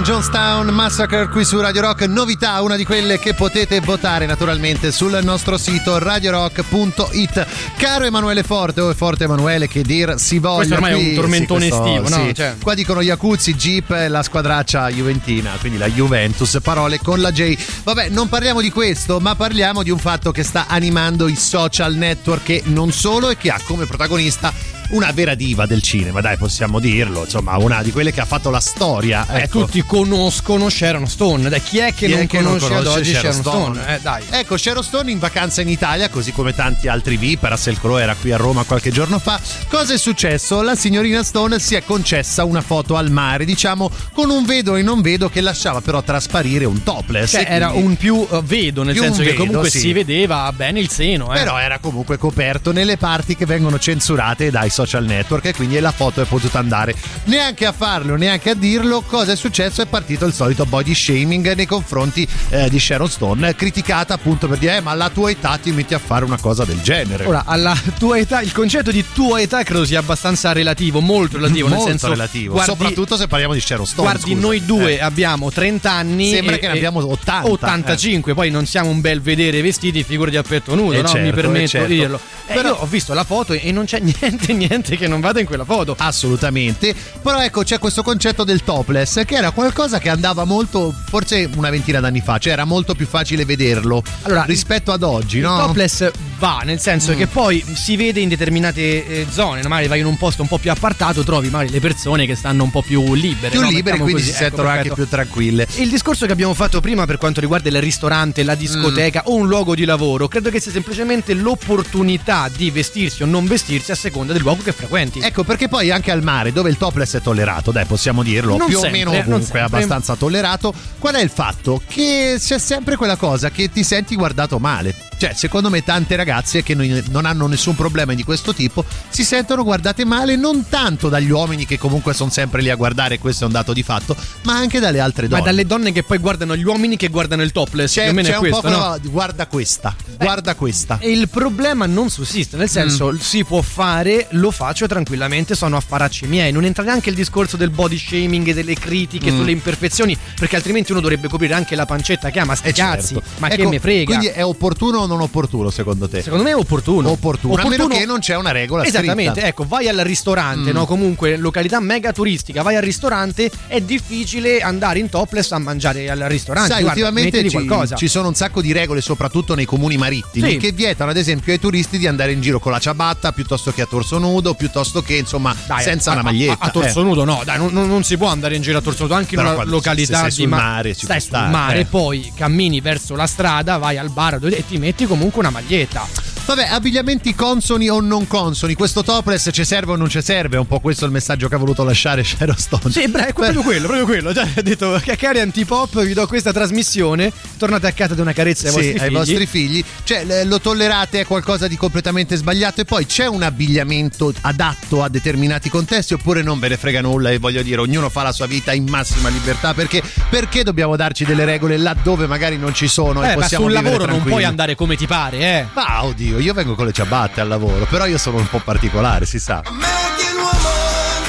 Brian 0.00 0.04
Jonestown 0.04 0.68
Massacre 0.68 1.28
qui 1.28 1.44
su 1.44 1.60
Radio 1.60 1.82
Rock 1.82 2.06
novità 2.06 2.60
una 2.62 2.76
di 2.76 2.84
quelle 2.84 3.18
che 3.18 3.34
potete 3.34 3.80
votare 3.80 4.24
naturalmente 4.24 4.92
sul 4.92 5.18
nostro 5.22 5.58
sito 5.58 5.98
radiorock.it 5.98 7.46
caro 7.76 8.04
Emanuele 8.06 8.42
Forte 8.42 8.80
o 8.80 8.94
Forte 8.94 9.24
Emanuele 9.24 9.68
che 9.68 9.82
dir 9.82 10.14
si 10.18 10.38
voglia 10.38 10.56
Questo 10.56 10.74
ormai 10.74 10.92
è 10.92 10.94
qui- 10.94 11.08
un 11.10 11.14
tormentone 11.16 11.64
sì, 11.64 11.68
questo- 11.70 11.86
estivo, 11.86 12.08
no? 12.16 12.26
sì. 12.28 12.34
Cioè- 12.34 12.54
qua 12.62 12.74
dicono 12.74 13.00
Iacuzzi 13.02 13.54
Jeep 13.54 13.90
e 13.90 14.08
la 14.08 14.22
squadraccia 14.22 14.88
juventina 14.88 15.56
quindi 15.60 15.76
la 15.76 15.88
Juventus 15.88 16.58
parole 16.62 16.98
con 17.02 17.20
la 17.20 17.30
J 17.30 17.56
vabbè 17.84 18.08
non 18.08 18.28
parliamo 18.28 18.62
di 18.62 18.70
questo 18.70 19.20
ma 19.20 19.34
parliamo 19.34 19.82
di 19.82 19.90
un 19.90 19.98
fatto 19.98 20.30
che 20.32 20.44
sta 20.44 20.64
animando 20.68 21.28
i 21.28 21.36
social 21.36 21.94
network 21.94 22.48
e 22.48 22.62
non 22.66 22.90
solo 22.92 23.28
e 23.28 23.36
che 23.36 23.50
ha 23.50 23.60
come 23.64 23.84
protagonista 23.84 24.78
una 24.90 25.10
vera 25.12 25.34
diva 25.34 25.66
del 25.66 25.82
cinema, 25.82 26.20
dai, 26.20 26.36
possiamo 26.36 26.78
dirlo, 26.80 27.24
insomma, 27.24 27.56
una 27.56 27.82
di 27.82 27.92
quelle 27.92 28.12
che 28.12 28.20
ha 28.20 28.24
fatto 28.24 28.50
la 28.50 28.60
storia. 28.60 29.26
Eh, 29.30 29.42
ecco. 29.42 29.64
tutti 29.64 29.82
conoscono 29.84 30.68
Sharon 30.68 31.06
Stone. 31.06 31.48
Dai, 31.48 31.62
chi 31.62 31.78
è 31.78 31.94
che 31.94 32.06
Chi 32.06 32.12
non 32.12 32.20
è 32.20 32.26
che 32.26 32.40
non 32.40 32.58
conosce 32.58 32.74
ad 32.74 32.84
conosce 32.84 32.98
oggi 32.98 33.12
Sharon 33.12 33.32
Sharon 33.32 33.40
Stone? 33.40 33.80
Stone? 33.80 33.94
Eh, 33.94 34.00
dai. 34.00 34.22
Ecco, 34.30 34.56
Sharon 34.56 34.82
Stone 34.82 35.10
in 35.10 35.18
vacanza 35.18 35.60
in 35.60 35.68
Italia, 35.68 36.08
così 36.08 36.32
come 36.32 36.54
tanti 36.54 36.88
altri 36.88 37.16
VIP, 37.16 37.44
Russell 37.44 37.78
Crowe 37.78 38.02
era 38.02 38.14
qui 38.14 38.32
a 38.32 38.36
Roma 38.36 38.64
qualche 38.64 38.90
giorno 38.90 39.18
fa. 39.18 39.40
Cosa 39.68 39.94
è 39.94 39.98
successo? 39.98 40.62
La 40.62 40.74
signorina 40.74 41.22
Stone 41.22 41.58
si 41.58 41.74
è 41.74 41.84
concessa 41.84 42.44
una 42.44 42.60
foto 42.60 42.96
al 42.96 43.10
mare, 43.10 43.44
diciamo, 43.44 43.90
con 44.12 44.30
un 44.30 44.44
vedo 44.44 44.76
e 44.76 44.82
non 44.82 45.00
vedo 45.00 45.28
che 45.28 45.40
lasciava 45.40 45.80
però 45.80 46.02
trasparire 46.02 46.64
un 46.64 46.82
topless. 46.82 47.30
Cioè, 47.30 47.46
era 47.48 47.70
un 47.70 47.96
più 47.96 48.26
eh, 48.30 48.40
vedo, 48.42 48.82
nel 48.82 48.94
Più 48.94 49.02
senso 49.02 49.22
che 49.22 49.30
vedo, 49.30 49.44
comunque 49.44 49.70
sì. 49.70 49.78
si 49.78 49.92
vedeva 49.92 50.52
bene 50.52 50.80
il 50.80 50.90
seno. 50.90 51.32
Eh. 51.32 51.38
Però 51.38 51.58
era 51.58 51.78
comunque 51.78 52.18
coperto 52.18 52.72
nelle 52.72 52.96
parti 52.96 53.36
che 53.36 53.46
vengono 53.46 53.78
censurate 53.78 54.50
dai 54.50 54.68
social 54.68 54.79
network 54.84 55.44
e 55.46 55.54
quindi 55.54 55.78
la 55.80 55.92
foto 55.92 56.20
è 56.20 56.24
potuta 56.24 56.58
andare. 56.58 56.94
Neanche 57.24 57.66
a 57.66 57.72
farlo, 57.72 58.16
neanche 58.16 58.50
a 58.50 58.54
dirlo, 58.54 59.02
cosa 59.02 59.32
è 59.32 59.36
successo? 59.36 59.82
È 59.82 59.86
partito 59.86 60.24
il 60.26 60.32
solito 60.32 60.64
body 60.66 60.94
shaming 60.94 61.54
nei 61.54 61.66
confronti 61.66 62.26
eh, 62.50 62.68
di 62.70 62.78
Sharon 62.78 63.08
Stone, 63.08 63.54
criticata 63.54 64.14
appunto 64.14 64.48
per 64.48 64.58
dire 64.58 64.76
"Eh, 64.76 64.80
ma 64.80 64.90
alla 64.92 65.10
tua 65.10 65.30
età 65.30 65.58
ti 65.60 65.70
metti 65.72 65.94
a 65.94 65.98
fare 65.98 66.24
una 66.24 66.38
cosa 66.38 66.64
del 66.64 66.80
genere. 66.80 67.24
Ora, 67.26 67.44
alla 67.46 67.76
tua 67.98 68.18
età, 68.18 68.40
il 68.40 68.52
concetto 68.52 68.90
di 68.90 69.04
tua 69.12 69.40
età 69.40 69.62
credo 69.62 69.84
sia 69.84 69.98
abbastanza 70.00 70.52
relativo, 70.52 71.00
molto 71.00 71.36
relativo. 71.36 71.68
Molto 71.68 71.84
nel 71.84 71.92
senso, 71.98 72.08
relativo, 72.08 72.52
guardi- 72.54 72.70
soprattutto 72.70 73.16
se 73.16 73.26
parliamo 73.26 73.54
di 73.54 73.60
Sharon 73.60 73.86
Stone. 73.86 74.08
Guardi, 74.08 74.30
scusa. 74.32 74.40
noi 74.46 74.64
due 74.64 74.98
Eh. 74.98 75.02
abbiamo 75.02 75.50
30 75.50 75.90
anni. 75.92 76.30
Sembra 76.30 76.54
e- 76.54 76.58
che 76.58 76.66
ne 76.66 76.72
abbiamo 76.72 77.04
80, 77.06 77.48
85, 77.50 78.34
poi 78.34 78.50
non 78.50 78.66
siamo 78.66 78.90
un 78.90 79.00
bel 79.00 79.20
vedere 79.20 79.60
vestiti, 79.62 80.02
figurati 80.02 80.36
a 80.36 80.42
petto 80.42 80.74
nudo, 80.74 80.92
Eh 80.94 81.02
no? 81.02 81.08
certo, 81.08 81.24
Mi 81.26 81.32
permetto 81.32 81.64
eh 81.64 81.68
certo. 81.68 81.86
di 81.88 81.94
dirlo. 81.96 82.20
Eh, 82.46 82.54
Però- 82.54 82.68
io 82.70 82.74
ho 82.76 82.86
visto 82.86 83.14
la 83.14 83.24
foto 83.24 83.52
e 83.52 83.70
non 83.72 83.84
c'è 83.84 84.00
niente, 84.20 84.52
niente 84.52 84.69
che 84.80 85.08
non 85.08 85.20
vada 85.20 85.40
in 85.40 85.46
quella 85.46 85.64
foto. 85.64 85.96
Assolutamente, 85.98 86.94
però 87.20 87.40
ecco 87.42 87.64
c'è 87.64 87.78
questo 87.80 88.02
concetto 88.04 88.44
del 88.44 88.62
topless 88.62 89.24
che 89.24 89.34
era 89.34 89.50
qualcosa 89.50 89.98
che 89.98 90.08
andava 90.08 90.44
molto, 90.44 90.94
forse 91.08 91.48
una 91.56 91.70
ventina 91.70 91.98
d'anni 91.98 92.20
fa, 92.20 92.38
cioè 92.38 92.52
era 92.52 92.64
molto 92.64 92.94
più 92.94 93.06
facile 93.06 93.44
vederlo 93.44 94.00
Allora, 94.22 94.44
rispetto 94.44 94.92
ad 94.92 95.02
oggi, 95.02 95.38
Il 95.38 95.42
no? 95.42 95.56
topless 95.66 96.10
va, 96.38 96.60
nel 96.64 96.78
senso 96.78 97.12
Mm. 97.12 97.16
che 97.16 97.26
poi 97.26 97.64
si 97.74 97.96
vede 97.96 98.20
in 98.20 98.28
determinate 98.28 98.80
eh, 99.06 99.26
zone, 99.28 99.60
magari 99.66 99.88
vai 99.88 99.98
in 100.00 100.06
un 100.06 100.16
posto 100.16 100.42
un 100.42 100.48
po' 100.48 100.58
più 100.58 100.70
appartato, 100.70 101.24
trovi 101.24 101.48
magari 101.50 101.70
le 101.72 101.80
persone 101.80 102.24
che 102.26 102.36
stanno 102.36 102.62
un 102.62 102.70
po' 102.70 102.82
più 102.82 103.14
libere. 103.14 103.48
più 103.50 103.60
no? 103.60 103.66
libere, 103.68 103.96
Mettiamo 103.98 104.04
quindi 104.04 104.22
così, 104.22 104.32
si 104.32 104.36
ecco, 104.36 104.44
sentono 104.44 104.68
anche 104.68 104.88
perfetto. 104.88 104.94
più 104.94 105.08
tranquille. 105.08 105.66
Il 105.76 105.88
discorso 105.88 106.26
che 106.26 106.32
abbiamo 106.32 106.54
fatto 106.54 106.80
prima 106.80 107.06
per 107.06 107.18
quanto 107.18 107.40
riguarda 107.40 107.68
il 107.68 107.80
ristorante, 107.80 108.44
la 108.44 108.54
discoteca 108.54 109.22
o 109.26 109.34
un 109.34 109.48
luogo 109.48 109.74
di 109.74 109.84
lavoro, 109.84 110.28
credo 110.28 110.48
che 110.50 110.60
sia 110.60 110.70
semplicemente 110.70 111.34
l'opportunità 111.34 112.48
di 112.54 112.70
vestirsi 112.70 113.22
o 113.22 113.26
non 113.26 113.46
vestirsi 113.46 113.90
a 113.90 113.94
seconda 113.96 114.32
del 114.32 114.42
luogo 114.42 114.59
che 114.62 114.72
frequenti. 114.72 115.20
Ecco 115.20 115.44
perché 115.44 115.68
poi 115.68 115.90
anche 115.90 116.10
al 116.10 116.22
mare 116.22 116.52
dove 116.52 116.70
il 116.70 116.76
topless 116.76 117.16
è 117.16 117.20
tollerato, 117.20 117.70
dai 117.70 117.84
possiamo 117.84 118.22
dirlo, 118.22 118.56
Non 118.56 118.66
più 118.66 118.78
sempre, 118.78 119.02
o 119.02 119.10
meno 119.10 119.10
non 119.12 119.32
ovunque 119.34 119.58
è 119.58 119.62
abbastanza 119.62 120.14
tollerato, 120.16 120.72
qual 120.98 121.14
è 121.14 121.20
il 121.20 121.30
fatto? 121.30 121.82
Che 121.86 122.36
c'è 122.38 122.58
sempre 122.58 122.96
quella 122.96 123.16
cosa 123.16 123.50
che 123.50 123.70
ti 123.70 123.82
senti 123.84 124.14
guardato 124.14 124.58
male. 124.58 125.09
Cioè, 125.20 125.34
secondo 125.34 125.68
me 125.68 125.84
tante 125.84 126.16
ragazze 126.16 126.62
che 126.62 126.74
non 126.74 127.26
hanno 127.26 127.46
nessun 127.46 127.74
problema 127.74 128.14
di 128.14 128.24
questo 128.24 128.54
tipo 128.54 128.86
si 129.10 129.22
sentono 129.22 129.62
guardate 129.64 130.06
male 130.06 130.34
non 130.36 130.64
tanto 130.70 131.10
dagli 131.10 131.28
uomini 131.30 131.66
che 131.66 131.76
comunque 131.76 132.14
sono 132.14 132.30
sempre 132.30 132.62
lì 132.62 132.70
a 132.70 132.74
guardare, 132.74 133.18
questo 133.18 133.44
è 133.44 133.46
un 133.46 133.52
dato 133.52 133.74
di 133.74 133.82
fatto, 133.82 134.16
ma 134.44 134.54
anche 134.56 134.78
dalle 134.80 134.98
altre 134.98 135.24
Ma 135.24 135.36
donne. 135.36 135.42
dalle 135.44 135.66
donne 135.66 135.92
che 135.92 136.04
poi 136.04 136.16
guardano 136.16 136.56
gli 136.56 136.62
uomini 136.64 136.96
che 136.96 137.08
guardano 137.08 137.42
il 137.42 137.52
topless. 137.52 137.92
C'è, 137.92 138.14
c'è 138.14 138.22
è 138.22 138.32
un 138.32 138.38
questo, 138.38 138.60
po' 138.62 138.68
no? 138.70 138.98
guarda 139.10 139.46
questa, 139.46 139.94
guarda 140.16 140.54
questa. 140.54 140.96
E 141.00 141.10
il 141.10 141.28
problema 141.28 141.84
non 141.84 142.08
sussiste, 142.08 142.56
nel 142.56 142.70
senso 142.70 143.12
Mm. 143.12 143.16
si 143.18 143.44
può 143.44 143.60
fare, 143.60 144.26
lo 144.30 144.50
faccio 144.50 144.86
tranquillamente, 144.86 145.54
sono 145.54 145.76
affaracci 145.76 146.26
miei. 146.28 146.50
Non 146.50 146.64
entra 146.64 146.82
neanche 146.82 147.10
il 147.10 147.14
discorso 147.14 147.58
del 147.58 147.68
body 147.70 147.98
shaming 147.98 148.48
e 148.48 148.54
delle 148.54 148.74
critiche 148.74 149.30
Mm. 149.30 149.36
sulle 149.36 149.50
imperfezioni, 149.50 150.16
perché 150.38 150.56
altrimenti 150.56 150.92
uno 150.92 151.02
dovrebbe 151.02 151.28
coprire 151.28 151.52
anche 151.52 151.76
la 151.76 151.84
pancetta 151.84 152.30
che 152.30 152.40
ha, 152.40 152.46
ma 152.46 152.54
sti 152.54 152.68
Eh, 152.68 152.72
cazzi, 152.72 153.14
certo. 153.14 153.28
ma 153.38 153.48
che 153.48 153.60
Ecco, 153.60 153.68
me 153.68 153.80
frega. 153.80 154.04
Quindi 154.04 154.26
è 154.28 154.42
opportuno 154.44 155.06
non 155.10 155.20
opportuno 155.22 155.70
secondo 155.70 156.08
te? 156.08 156.22
Secondo 156.22 156.44
me 156.44 156.50
è 156.50 156.54
opportuno. 156.56 157.10
Opportuno, 157.10 157.54
a 157.62 157.68
meno 157.68 157.86
che 157.86 158.04
non 158.06 158.18
c'è 158.20 158.36
una 158.36 158.52
regola 158.52 158.84
Esattamente, 158.84 159.32
scritta. 159.32 159.46
ecco, 159.48 159.64
vai 159.66 159.88
al 159.88 159.98
ristorante, 159.98 160.70
Mm. 160.70 160.74
no? 160.74 160.86
Comunque, 160.86 161.36
località 161.36 161.80
mega 161.80 162.12
turistica, 162.12 162.62
vai 162.62 162.76
al 162.76 162.82
ristorante, 162.82 163.50
è 163.66 163.80
difficile 163.80 164.60
andare 164.60 164.98
in 164.98 165.08
topless 165.08 165.52
a 165.52 165.58
mangiare 165.58 166.08
al 166.10 166.18
ristorante. 166.28 166.72
Sai, 166.72 166.82
Guarda, 166.82 167.00
ultimamente 167.00 167.42
ci, 167.48 167.50
qualcosa. 167.64 167.96
ci 167.96 168.08
sono 168.08 168.28
un 168.28 168.34
sacco 168.34 168.60
di 168.60 168.72
regole, 168.72 169.00
soprattutto 169.00 169.54
nei 169.54 169.64
comuni 169.64 169.96
marittimi, 169.96 170.50
Sì. 170.52 170.56
che 170.56 170.72
vietano 170.72 171.10
ad 171.10 171.16
esempio 171.16 171.52
ai 171.52 171.58
turisti 171.58 171.98
di 171.98 172.06
andare 172.06 172.32
in 172.32 172.40
giro 172.40 172.58
con 172.60 172.72
la 172.72 172.78
ciabatta 172.78 173.32
piuttosto 173.32 173.72
che 173.72 173.82
a 173.82 173.86
torso 173.86 174.18
nudo, 174.18 174.54
piuttosto 174.54 175.02
che 175.02 175.16
insomma 175.16 175.54
Dai, 175.66 175.82
senza 175.82 176.10
a- 176.10 176.14
una 176.14 176.22
maglietta. 176.22 176.64
A, 176.64 176.66
a 176.68 176.70
torso 176.70 177.00
eh. 177.00 177.04
nudo, 177.04 177.24
no, 177.24 177.42
dai, 177.44 177.58
non, 177.58 177.72
non- 177.72 178.04
si 178.04 178.16
può 178.16 178.28
andare 178.28 178.54
in 178.56 178.62
giro 178.62 178.78
a 178.78 178.80
torso 178.80 179.02
nudo 179.02 179.14
anche 179.14 179.30
in 179.34 179.36
Però 179.36 179.46
una 179.48 179.54
quando- 179.56 179.74
località 179.74 180.14
se 180.24 180.30
sei 180.30 180.30
di 180.30 180.34
sul 180.34 180.48
ma- 180.48 180.56
mare 180.56 180.94
ci 180.94 181.04
stai 181.04 181.20
sul 181.20 181.30
mare, 181.50 181.80
eh. 181.80 181.84
poi 181.84 182.32
cammini 182.34 182.80
verso 182.80 183.14
la 183.14 183.26
strada, 183.26 183.76
vai 183.78 183.96
al 183.98 184.10
bar 184.10 184.38
e 184.42 184.64
ti 184.66 184.78
metti 184.78 184.99
comunque 185.06 185.40
una 185.40 185.50
maglietta. 185.50 186.29
Vabbè, 186.50 186.66
abbigliamenti 186.68 187.32
consoni 187.32 187.88
o 187.88 188.00
non 188.00 188.26
consoni, 188.26 188.74
questo 188.74 189.04
topless 189.04 189.50
ci 189.52 189.64
serve 189.64 189.92
o 189.92 189.94
non 189.96 190.08
ci 190.08 190.20
serve? 190.20 190.56
È 190.56 190.58
un 190.58 190.66
po' 190.66 190.80
questo 190.80 191.04
il 191.04 191.12
messaggio 191.12 191.46
che 191.46 191.54
ha 191.54 191.58
voluto 191.58 191.84
lasciare 191.84 192.24
Sharon 192.24 192.56
Stone. 192.58 192.90
Sì, 192.90 193.06
bra- 193.06 193.26
è 193.26 193.32
proprio 193.32 193.62
quello, 193.62 193.86
proprio 193.86 194.04
quello. 194.04 194.34
Cioè, 194.34 194.48
ha 194.56 194.60
detto, 194.60 195.00
cari 195.16 195.38
antipop, 195.38 196.02
vi 196.02 196.12
do 196.12 196.26
questa 196.26 196.52
trasmissione, 196.52 197.32
tornate 197.56 197.86
a 197.86 197.92
casa 197.92 198.16
di 198.16 198.20
una 198.20 198.32
carezza 198.32 198.66
ai 198.66 198.72
Sì, 198.72 198.76
vostri 198.78 198.90
ai 198.98 198.98
figli. 199.06 199.12
vostri 199.16 199.46
figli, 199.46 199.84
cioè 200.02 200.44
lo 200.44 200.58
tollerate 200.60 201.20
è 201.20 201.24
qualcosa 201.24 201.68
di 201.68 201.76
completamente 201.76 202.34
sbagliato 202.34 202.80
e 202.80 202.84
poi 202.84 203.06
c'è 203.06 203.26
un 203.26 203.44
abbigliamento 203.44 204.32
adatto 204.40 205.04
a 205.04 205.08
determinati 205.08 205.68
contesti 205.68 206.14
oppure 206.14 206.42
non 206.42 206.58
ve 206.58 206.70
ne 206.70 206.76
frega 206.76 207.00
nulla 207.00 207.30
e 207.30 207.38
voglio 207.38 207.62
dire 207.62 207.80
ognuno 207.80 208.08
fa 208.08 208.24
la 208.24 208.32
sua 208.32 208.46
vita 208.46 208.72
in 208.72 208.88
massima 208.88 209.28
libertà 209.28 209.72
perché, 209.72 210.02
perché 210.28 210.64
dobbiamo 210.64 210.96
darci 210.96 211.24
delle 211.24 211.44
regole 211.44 211.76
laddove 211.76 212.26
magari 212.26 212.58
non 212.58 212.74
ci 212.74 212.88
sono 212.88 213.22
Eh, 213.22 213.26
e 213.30 213.34
ma 213.36 213.42
possiamo 213.42 213.66
sul 213.66 213.72
vivere 213.74 213.84
lavoro 213.90 214.04
non 214.10 214.14
tranquilli? 214.16 214.30
puoi 214.40 214.44
andare 214.44 214.74
come 214.74 214.96
ti 214.96 215.06
pare, 215.06 215.38
eh. 215.38 215.66
Ma 215.74 216.02
oddio, 216.04 216.38
io 216.40 216.54
vengo 216.54 216.74
con 216.74 216.86
le 216.86 216.92
ciabatte 216.92 217.40
al 217.40 217.48
lavoro, 217.48 217.86
però 217.86 218.06
io 218.06 218.18
sono 218.18 218.38
un 218.38 218.48
po' 218.48 218.60
particolare, 218.60 219.26
si 219.26 219.38
sa. 219.38 219.62
American 219.64 220.36
woman, 220.36 221.20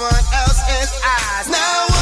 someone 0.00 0.24
else's 0.32 0.92
eyes. 1.04 1.48
Now, 1.48 1.99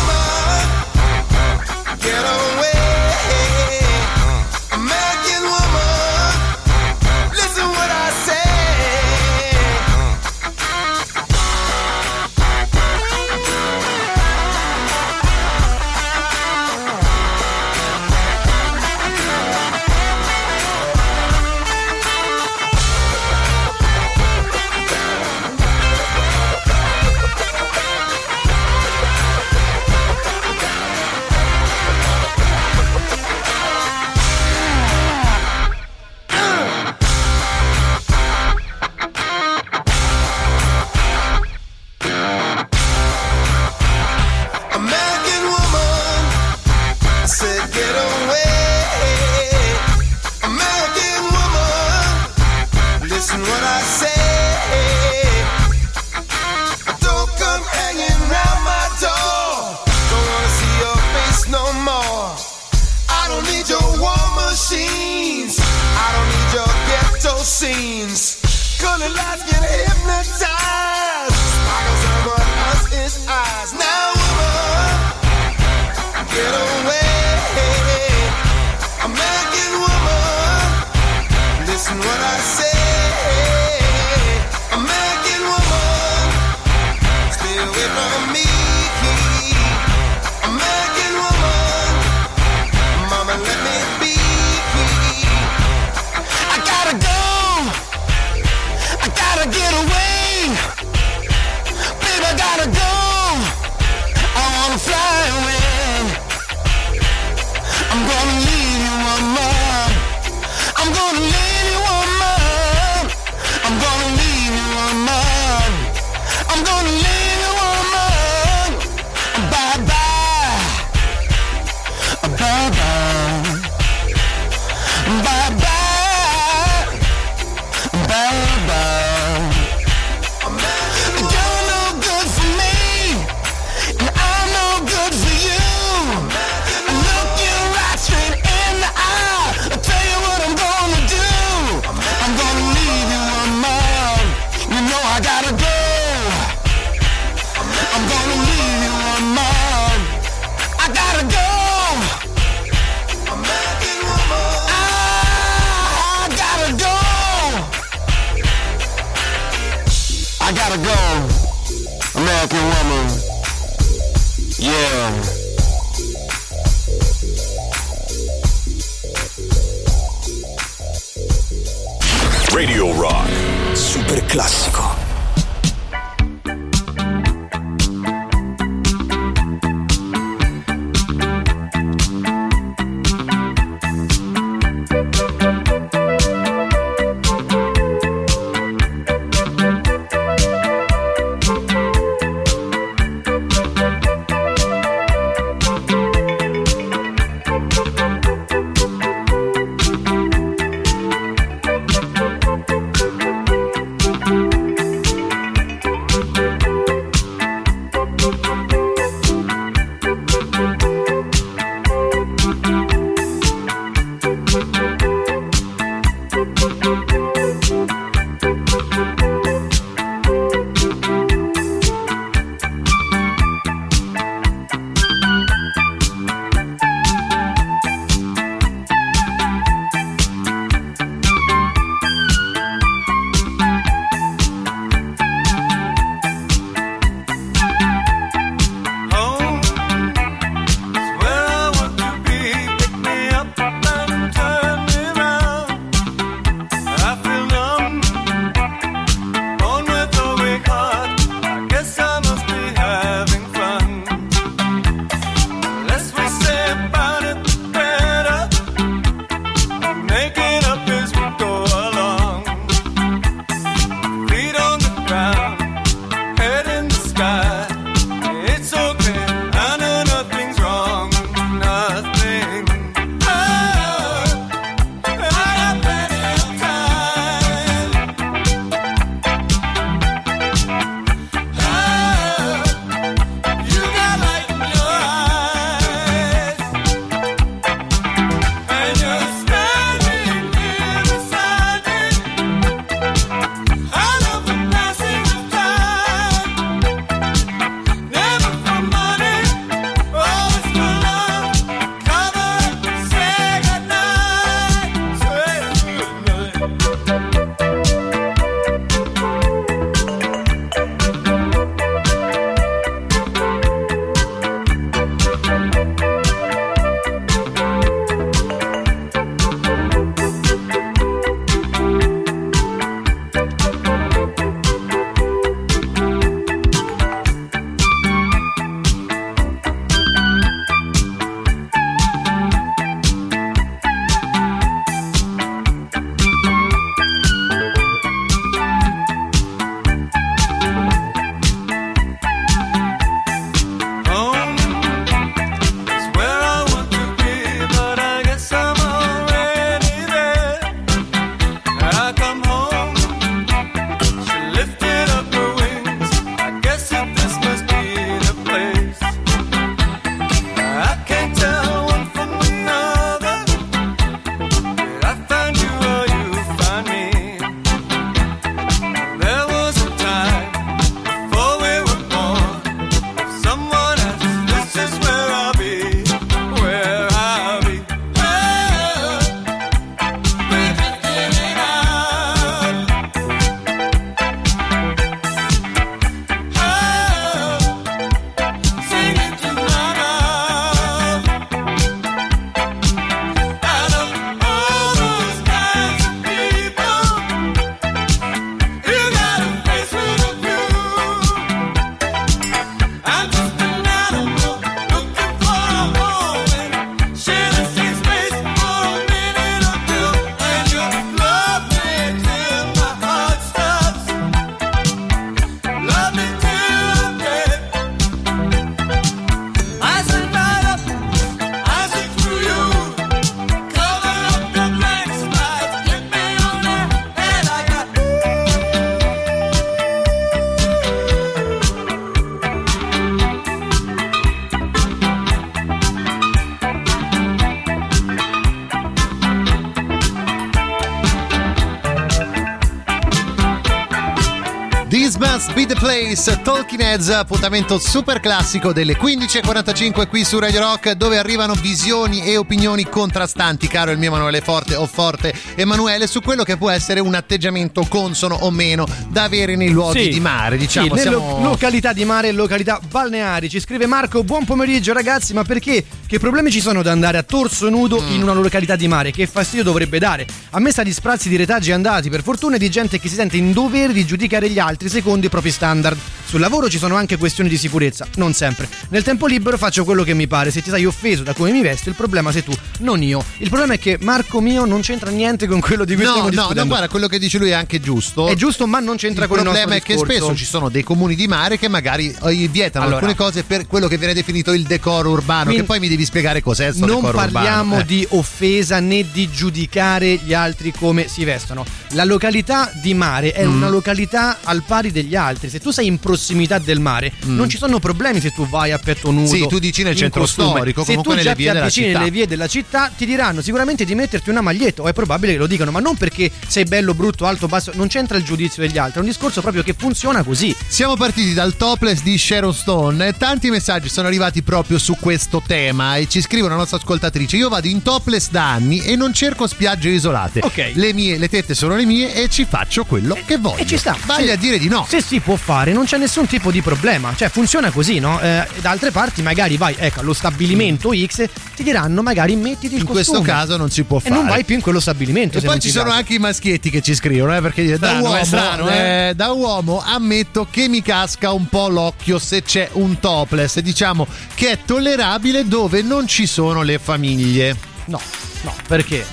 Place, 446.15 446.41
Talking 446.43 446.81
Heads, 446.81 447.11
appuntamento 447.11 447.79
super 447.79 448.19
classico 448.21 448.73
delle 448.73 448.97
15.45 448.97 450.09
qui 450.09 450.25
su 450.25 450.39
Radio 450.39 450.61
Rock 450.61 450.93
dove 450.93 451.19
arrivano 451.19 451.53
visioni 451.53 452.23
e 452.23 452.39
opinioni 452.39 452.89
contrastanti, 452.89 453.69
caro 453.69 453.91
il 453.91 453.99
mio 453.99 454.09
Emanuele 454.09 454.41
Forte 454.41 454.75
o 454.75 454.87
Forte 454.87 455.35
Emanuele, 455.55 456.07
su 456.07 456.23
quello 456.23 456.45
che 456.45 456.57
può 456.57 456.71
essere 456.71 457.01
un 457.01 457.15
atteggiamento 457.15 457.85
consono 457.89 458.37
o 458.37 458.51
meno 458.51 458.87
da 459.09 459.25
avere 459.25 459.55
nei 459.55 459.69
luoghi 459.69 460.05
Sì. 460.05 460.09
di 460.09 460.21
mare, 460.21 460.57
diciamo. 460.57 460.95
Sì, 460.95 461.01
siamo- 461.03 461.41
località 461.43 461.93
di 461.93 462.07
mare 462.07 462.29
e 462.29 462.33
località 462.33 462.81
balneari. 462.89 463.51
Ci 463.51 463.61
scrive 463.61 463.85
Marco, 463.85 464.25
buon 464.25 464.47
pomeriggio 464.47 464.95
ragazzi, 464.95 465.35
ma 465.35 465.45
perché? 465.45 465.85
Che 466.09 466.19
problemi 466.19 466.51
ci 466.51 466.63
sono 466.63 466.81
ad 466.81 466.87
andare 466.87 467.19
a 467.19 467.23
torso 467.23 467.69
nudo 467.69 468.01
Mm. 468.01 468.13
in 468.13 468.23
una 468.23 468.33
località 468.33 468.77
di 468.77 468.89
mare? 468.89 469.11
Che 469.11 469.27
fastidio 469.27 469.63
dovrebbe 469.63 469.99
dare? 469.99 470.27
A 470.53 470.59
me 470.59 470.71
sta 470.71 470.83
di 470.83 470.91
sprazzi 470.91 471.29
di 471.29 471.37
retaggi 471.37 471.71
andati, 471.71 472.09
per 472.09 472.23
fortuna 472.23 472.57
di 472.57 472.71
gente 472.71 472.99
che 472.99 473.11
si 473.11 473.15
sente 473.15 473.37
in 473.37 473.53
dovere 473.53 473.93
di 473.93 474.07
giudicare 474.07 474.49
gli 474.49 474.59
altri 474.59 474.89
secondo 474.89 475.27
i 475.27 475.29
propri 475.29 475.51
standard. 475.51 475.99
Sul 476.29 476.41
lavoro 476.41 476.69
ci 476.69 476.77
sono 476.77 476.95
anche 476.95 477.17
questioni 477.17 477.49
di 477.49 477.57
sicurezza, 477.57 478.07
non 478.17 478.35
sempre. 478.35 478.69
Nel 478.91 479.03
tempo 479.03 479.27
libero 479.27 479.57
faccio 479.57 479.85
quello 479.85 480.03
che 480.03 480.13
mi 480.13 480.27
pare, 480.27 480.51
se 480.51 480.61
ti 480.61 480.69
sei 480.69 480.85
offeso 480.85 481.23
da 481.23 481.33
come 481.33 481.53
mi 481.53 481.63
vesto 481.63 481.89
il 481.89 481.95
problema 481.95 482.31
sei 482.33 482.45
tu, 482.45 482.53
non 482.81 483.03
io. 483.03 483.25
Il 483.39 483.49
problema 483.49 483.73
è 483.75 483.79
che 483.79 483.97
Marco 484.03 484.41
mio 484.43 484.67
non 484.67 484.83
c'entra 484.83 485.11
niente 485.11 485.47
con 485.47 485.61
quello 485.61 485.87
di 485.87 485.95
cui 485.95 486.05
No, 486.05 486.11
stiamo 486.11 486.29
no, 486.29 486.35
discutendo. 486.35 486.63
no, 486.63 486.69
guarda, 486.69 486.89
quello 486.89 487.07
che 487.09 487.19
dice 487.19 487.39
lui 487.39 487.49
è 487.49 487.53
anche 487.55 487.81
giusto. 487.81 488.27
È 488.29 488.35
giusto, 488.35 488.67
ma 488.67 488.79
non 488.79 488.97
c'entra 488.97 489.23
il 489.25 489.29
con 489.31 489.39
il 489.39 489.45
nostro 489.45 489.63
problema 489.63 489.83
è 489.83 489.87
che 489.87 489.95
discorso. 489.95 490.15
spesso 490.23 490.37
ci 490.37 490.45
sono 490.45 490.69
dei 490.69 490.83
comuni 490.83 491.15
di 491.15 491.27
mare 491.27 491.57
che 491.59 491.69
magari 491.69 492.15
eh, 492.25 492.49
vietano 492.49 492.85
Allora. 492.85 493.07
alcune 493.07 493.17
cose 493.17 493.43
per 493.45 493.67
quello 493.67 493.89
che 493.89 493.97
viene 493.97 494.13
definito 494.13 494.53
il 494.53 494.65
decoro 494.65 495.09
urbano, 495.09 495.51
che 495.53 495.65
poi 495.65 495.81
mi 495.81 495.89
devi 495.89 496.05
spiegare 496.05 496.43
cos'è 496.43 496.75
sto 496.75 496.85
non 496.85 497.01
parliamo 497.11 497.77
urbano. 497.77 497.81
eh. 497.81 497.85
di 497.87 498.07
offesa 498.11 498.81
né 498.81 499.07
di 499.11 499.31
giudicare 499.31 500.17
gli 500.23 500.35
altri 500.35 500.73
come 500.73 501.09
si 501.09 501.25
vestono. 501.25 501.65
La 501.93 502.05
località 502.05 502.71
di 502.83 502.93
mare 502.93 503.33
è 503.33 503.47
Mm. 503.47 503.55
una 503.57 503.69
località 503.71 504.41
al 504.43 504.63
pari 504.63 504.93
degli 504.93 505.17
altri. 505.17 505.49
Se 505.49 505.59
tu 505.59 505.71
sei 505.71 505.87
in 505.87 505.95
prossimità 505.99 506.17
del 506.65 506.81
mare, 506.81 507.13
non 507.25 507.49
ci 507.49 507.57
sono 507.57 507.79
problemi 507.79 508.21
se 508.21 508.31
tu 508.33 508.47
vai 508.49 508.73
a 508.73 508.79
petto 508.79 509.11
nudo. 509.11 509.31
Mm. 509.31 509.41
Sì, 509.41 509.47
tu 509.47 509.59
dici 509.59 509.83
nel 509.83 509.95
centro 509.97 510.21
costume. 510.23 510.49
storico, 510.51 510.81
Se 510.85 510.87
comunque 510.95 511.13
tu 511.15 511.19
nelle 511.19 511.29
già 511.31 511.35
vie 511.35 511.47
ti 511.47 511.53
della 511.53 511.65
avvicini 511.65 511.87
città. 511.87 511.99
nelle 511.99 512.11
vie 512.11 512.27
della 512.27 512.47
città, 512.49 512.91
ti 512.97 513.07
diranno 513.07 513.41
sicuramente 513.43 513.85
di 513.85 513.95
metterti 513.95 514.31
una 514.31 514.41
maglietta. 514.41 514.83
O 514.83 514.89
è 514.89 514.93
probabile 514.93 515.33
che 515.33 515.39
lo 515.39 515.47
dicano, 515.47 515.71
ma 515.71 515.81
non 515.81 515.97
perché 515.97 516.31
sei 516.47 516.65
bello, 516.65 516.95
brutto, 516.95 517.27
alto, 517.27 517.47
basso. 517.47 517.73
Non 517.75 517.89
c'entra 517.89 518.17
il 518.17 518.25
giudizio 518.25 518.63
degli 518.63 518.79
altri. 518.79 518.99
È 518.99 519.03
un 519.03 519.09
discorso 519.09 519.41
proprio 519.41 519.63
che 519.63 519.75
funziona 519.77 520.23
così. 520.23 520.55
Siamo 520.67 520.97
partiti 520.97 521.35
dal 521.35 521.57
topless 521.57 522.03
di 522.03 522.17
Sharon 522.19 522.55
Stone 522.55 523.07
e 523.09 523.17
tanti 523.17 523.51
messaggi 523.51 523.89
sono 523.89 524.07
arrivati 524.07 524.43
proprio 524.43 524.79
su 524.79 524.97
questo 524.99 525.43
tema 525.47 525.97
e 525.97 526.09
ci 526.09 526.21
scrive 526.21 526.47
una 526.47 526.57
nostra 526.57 526.77
ascoltatrice 526.79 527.37
io 527.37 527.49
vado 527.49 527.67
in 527.69 527.83
topless 527.83 528.31
da 528.31 528.53
anni 528.53 528.81
e 528.83 528.97
non 528.97 529.13
cerco 529.13 529.47
spiagge 529.47 529.89
isolate 529.91 530.41
Ok. 530.43 530.73
le 530.75 530.93
mie 530.93 531.19
le 531.19 531.29
tette 531.29 531.55
sono 531.55 531.77
le 531.77 531.85
mie 531.85 532.15
e 532.15 532.29
ci 532.29 532.45
faccio 532.49 532.85
quello 532.85 533.17
che 533.27 533.37
voglio 533.39 533.63
E 533.63 533.67
ci 533.67 533.77
sta. 533.77 533.97
Se- 534.17 534.31
a 534.33 534.37
dire 534.37 534.59
di 534.59 534.69
no 534.69 534.85
Se 534.89 535.01
si 535.01 535.21
può 535.21 535.37
fare, 535.37 535.73
non 535.73 535.85
c'è 535.85 535.97
nessun 536.09 536.27
tipo 536.27 536.51
di 536.51 536.63
problema. 536.63 537.13
Cioè, 537.15 537.29
funziona 537.29 537.71
così, 537.71 537.99
no? 537.99 538.19
Eh, 538.21 538.47
da 538.61 538.71
altre 538.71 538.91
parti, 538.91 539.21
magari 539.21 539.59
vai, 539.59 539.75
ecco, 539.79 540.01
allo 540.01 540.15
stabilimento 540.15 540.91
X, 540.95 541.29
ti 541.55 541.63
diranno 541.63 542.01
magari 542.03 542.35
mettiti 542.35 542.75
il 542.77 542.81
in 542.81 542.87
questo 542.87 543.19
costume. 543.19 543.31
caso 543.39 543.57
non 543.59 543.71
si 543.71 543.83
può 543.83 543.99
E 543.99 544.01
fare 544.01 544.15
non 544.15 544.27
vai 544.27 544.45
più 544.45 544.55
in 544.55 544.63
quello 544.63 544.81
stabilimento. 544.81 545.37
e 545.39 545.43
poi 545.43 545.61
ci 545.61 545.69
sono 545.71 545.85
piace. 545.85 545.99
anche 545.99 546.15
i 546.15 546.19
maschietti 546.19 546.71
che 546.71 546.81
ci 546.81 546.95
scrivono, 546.95 547.37
eh, 547.37 547.43
perché 547.43 547.67
da 547.69 547.77
Strano, 547.77 548.01
uomo, 548.03 548.17
è 548.17 548.25
strano, 548.25 548.69
eh. 548.71 549.09
eh, 549.09 549.15
da 549.15 549.31
uomo 549.33 549.83
ammetto 549.85 550.47
che 550.51 550.67
mi 550.69 550.81
casca 550.83 551.31
un 551.33 551.47
po' 551.47 551.69
l'occhio 551.69 552.19
se 552.19 552.43
c'è 552.43 552.71
un 552.73 552.99
topless, 552.99 553.59
diciamo 553.61 554.07
che 554.35 554.53
è 554.53 554.59
tollerabile 554.65 555.47
dove 555.47 555.83
non 555.83 556.07
ci 556.07 556.27
sono 556.27 556.63
le 556.63 556.79
famiglie. 556.79 557.55
No, 557.87 558.01
no, 558.43 558.55
perché? 558.67 559.05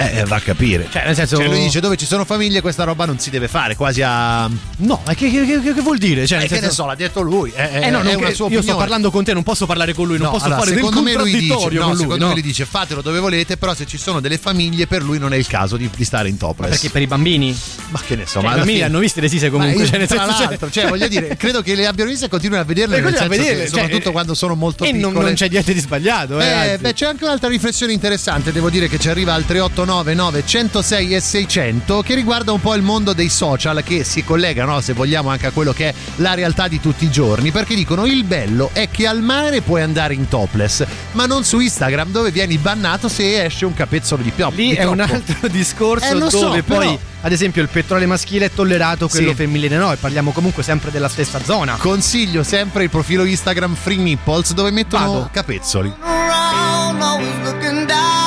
Eh, 0.00 0.24
va 0.24 0.36
a 0.36 0.40
capire. 0.40 0.88
Cioè, 0.90 1.04
nel 1.04 1.14
senso. 1.14 1.36
Cioè, 1.36 1.46
lui 1.46 1.58
dice 1.60 1.80
dove 1.80 1.96
ci 1.96 2.06
sono 2.06 2.24
famiglie 2.24 2.60
questa 2.60 2.84
roba 2.84 3.04
non 3.04 3.18
si 3.18 3.30
deve 3.30 3.48
fare, 3.48 3.76
quasi 3.76 4.02
a... 4.02 4.48
No, 4.78 5.02
ma 5.04 5.14
che, 5.14 5.30
che- 5.30 5.44
che- 5.62 5.74
che 5.74 5.80
vuol 5.82 5.98
dire? 5.98 6.26
Cioè, 6.26 6.38
Eh, 6.38 6.40
nel 6.42 6.48
che 6.48 6.54
ne 6.54 6.60
senso- 6.62 6.74
so, 6.82 6.86
l'ha 6.86 6.94
detto 6.94 7.20
lui. 7.20 7.52
Eh, 7.54 7.62
Eh 7.86 7.90
no, 7.90 8.00
è 8.00 8.02
non 8.02 8.18
io 8.18 8.32
sto 8.32 8.44
opinione. 8.46 8.74
parlando 8.78 9.10
con 9.10 9.24
te, 9.24 9.32
non 9.34 9.42
posso 9.42 9.66
parlare 9.66 9.92
con 9.92 10.06
lui, 10.06 10.16
non 10.16 10.26
No, 10.26 10.32
posso 10.32 10.44
allora, 10.46 10.60
fare 10.60 10.72
del 10.72 10.80
secondo 10.84 11.02
me 11.02 11.14
lui 11.14 11.32
dice, 11.38 11.54
no, 11.54 11.68
lui. 11.88 11.96
secondo 11.96 12.16
no? 12.16 12.26
me 12.28 12.32
lui 12.32 12.42
dice 12.42 12.64
fatelo 12.64 13.02
dove 13.02 13.18
volete, 13.18 13.56
però 13.56 13.74
se 13.74 13.86
ci 13.86 13.98
sono 13.98 14.20
delle 14.20 14.38
famiglie 14.38 14.86
per 14.86 15.02
lui 15.02 15.18
non 15.18 15.32
è 15.32 15.36
il 15.36 15.46
caso 15.46 15.76
di, 15.76 15.88
di 15.94 16.04
stare 16.04 16.28
in 16.28 16.36
topless. 16.38 16.70
Perché 16.70 16.90
per 16.90 17.02
i 17.02 17.06
bambini? 17.06 17.56
Ma 17.90 18.00
che 18.04 18.16
ne 18.16 18.26
so, 18.26 18.40
Cioè, 18.40 18.42
ma 18.42 18.52
i 18.52 18.54
bambini 18.56 18.72
fine- 18.78 18.84
hanno 18.88 18.98
visto 19.00 19.20
le 19.20 19.28
sise 19.28 19.50
Ma 19.50 19.58
comunque. 19.58 19.82
io, 19.82 19.88
cioè, 19.88 19.98
nel 19.98 20.06
tra 20.08 20.24
senso, 20.26 20.42
l'altro, 20.44 20.70
cioè, 20.70 20.88
voglio 20.88 21.08
dire, 21.08 21.36
credo 21.36 21.60
che 21.62 21.74
le 21.74 21.86
abbiano 21.86 22.10
viste 22.10 22.26
e 22.26 22.28
continuino 22.28 22.62
a 22.62 22.64
vederle, 22.64 22.96
E 22.96 23.00
nel 23.00 23.12
continuano 23.12 23.32
senso 23.34 23.42
a 23.42 23.52
vederle, 23.52 23.64
che, 23.64 23.70
cioè, 23.70 23.80
soprattutto 23.82 24.08
eh, 24.08 24.12
quando 24.12 24.34
sono 24.34 24.54
molto 24.54 24.84
e 24.84 24.92
piccole. 24.92 25.12
non, 25.12 25.22
non 25.22 25.34
c'è 25.34 25.48
niente 25.48 25.72
di 25.74 25.80
sbagliato, 25.80 26.40
eh. 26.40 26.72
Eh, 26.72 26.78
beh, 26.78 26.94
c'è 26.94 27.06
anche 27.06 27.24
un'altra 27.24 27.48
riflessione 27.48 27.92
interessante, 27.92 28.52
devo 28.52 28.70
dire 28.70 28.88
che 28.88 28.98
ci 28.98 29.08
arriva 29.08 29.34
al 29.34 29.44
3899 29.90 30.42
106 30.46 31.14
e 31.14 31.20
600 31.20 32.02
che 32.02 32.14
riguarda 32.14 32.52
un 32.52 32.60
po' 32.60 32.74
il 32.74 32.82
mondo 32.82 33.12
dei 33.12 33.28
social 33.28 33.82
che 33.82 34.04
si 34.04 34.22
collega, 34.24 34.64
no, 34.64 34.80
se 34.80 34.92
vogliamo, 34.92 35.28
anche 35.30 35.48
a 35.48 35.50
quello 35.50 35.72
che 35.72 35.88
è 35.88 35.94
la 36.16 36.34
realtà 36.34 36.68
di 36.68 36.80
tutti 36.80 37.04
i 37.04 37.10
giorni, 37.10 37.50
perché 37.50 37.74
dicono 37.74 38.06
il 38.06 38.22
bello 38.24 38.70
è 38.72 38.88
che 38.90 39.06
al 39.08 39.20
mare 39.20 39.60
puoi 39.62 39.82
andare 39.82 40.14
in 40.14 40.28
topless, 40.28 40.84
ma 41.12 41.26
non 41.26 41.42
su 41.44 41.58
Instagram 41.58 42.10
dove 42.12 42.30
vieni 42.30 42.56
bannato 42.58 43.08
se 43.08 43.44
esce 43.44 43.64
un 43.64 43.74
capezzolo 43.74 44.22
di 44.22 44.30
pioppo. 44.30 44.54
Lì 44.56 44.68
di 44.68 44.74
è 44.76 44.84
un 44.84 45.00
altro 45.00 45.48
discorso 45.48 46.06
Eh, 46.06 46.14
lo 46.14 46.30
so, 46.30 46.40
dove 46.46 46.62
poi, 46.62 46.78
però- 46.78 46.98
ad 47.22 47.32
esempio, 47.32 47.60
il 47.62 47.68
petrolio 47.68 48.06
maschile 48.06 48.46
è 48.46 48.50
tollerato, 48.54 49.08
quello 49.08 49.30
Sì. 49.30 49.34
femminile 49.34 49.76
no, 49.76 49.92
e 49.92 49.96
parliamo 49.96 50.30
comunque 50.30 50.62
sempre 50.62 50.90
della 50.90 51.08
stessa 51.08 51.42
zona. 51.42 51.76
Consiglio 51.78 52.42
sempre 52.44 52.84
il 52.84 52.90
profilo 52.90 53.24
Instagram 53.24 53.74
Free 53.74 53.96
Nipples 53.96 54.52
dove 54.54 54.70
mettono 54.70 55.12
Vado. 55.12 55.28
capezzoli. 55.32 55.92
around, 56.02 57.02
always 57.02 57.34
looking 57.44 57.86
down 57.86 58.19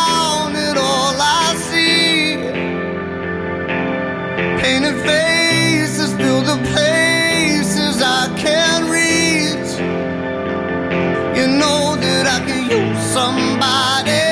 Painted 4.64 4.96
faces 5.06 6.14
fill 6.14 6.42
the 6.42 6.56
places 6.72 8.02
I 8.02 8.34
can't 8.38 8.86
reach. 8.90 9.72
You 11.38 11.48
know 11.60 11.98
that 11.98 12.26
I 12.36 12.40
could 12.46 12.66
use 12.72 13.04
somebody. 13.18 14.24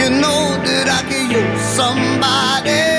You 0.00 0.10
know 0.20 0.42
that 0.66 0.86
I 0.98 1.02
could 1.08 1.30
use 1.30 1.62
somebody. 1.78 2.91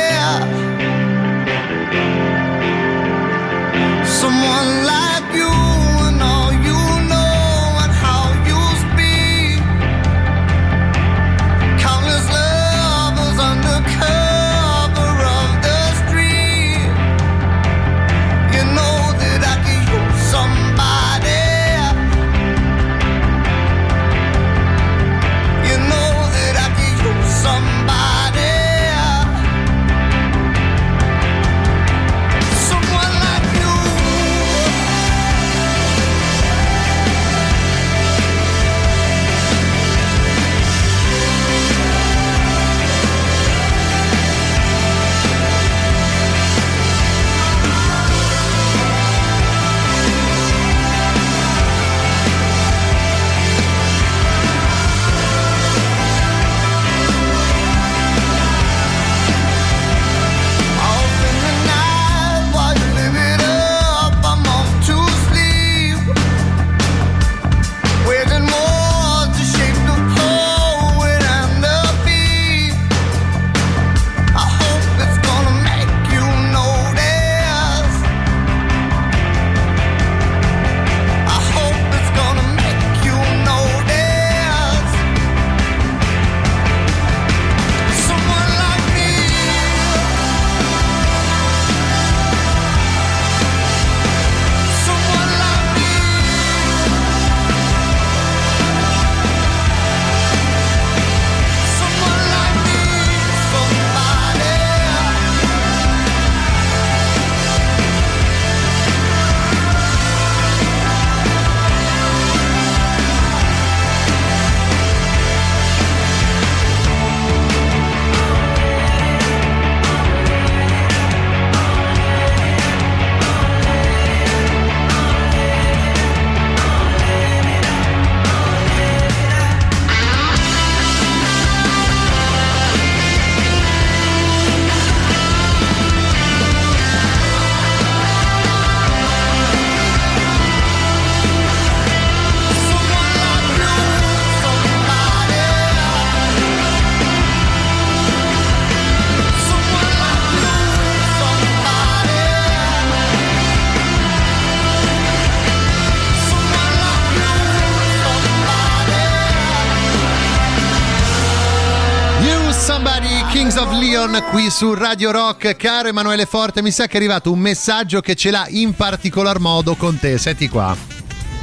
Leon 164.13 164.29
qui 164.29 164.49
su 164.51 164.75
Radio 164.75 165.09
Rock. 165.09 165.55
Caro 165.55 165.87
Emanuele 165.87 166.25
Forte, 166.27 166.61
mi 166.61 166.69
sa 166.69 166.85
che 166.85 166.93
è 166.93 166.97
arrivato 166.97 167.31
un 167.31 167.39
messaggio 167.39 167.99
che 167.99 168.13
ce 168.13 168.29
l'ha 168.29 168.45
in 168.49 168.75
particolar 168.75 169.39
modo 169.39 169.73
con 169.75 169.97
te. 169.99 170.19
Senti 170.19 170.47
qua. 170.49 170.75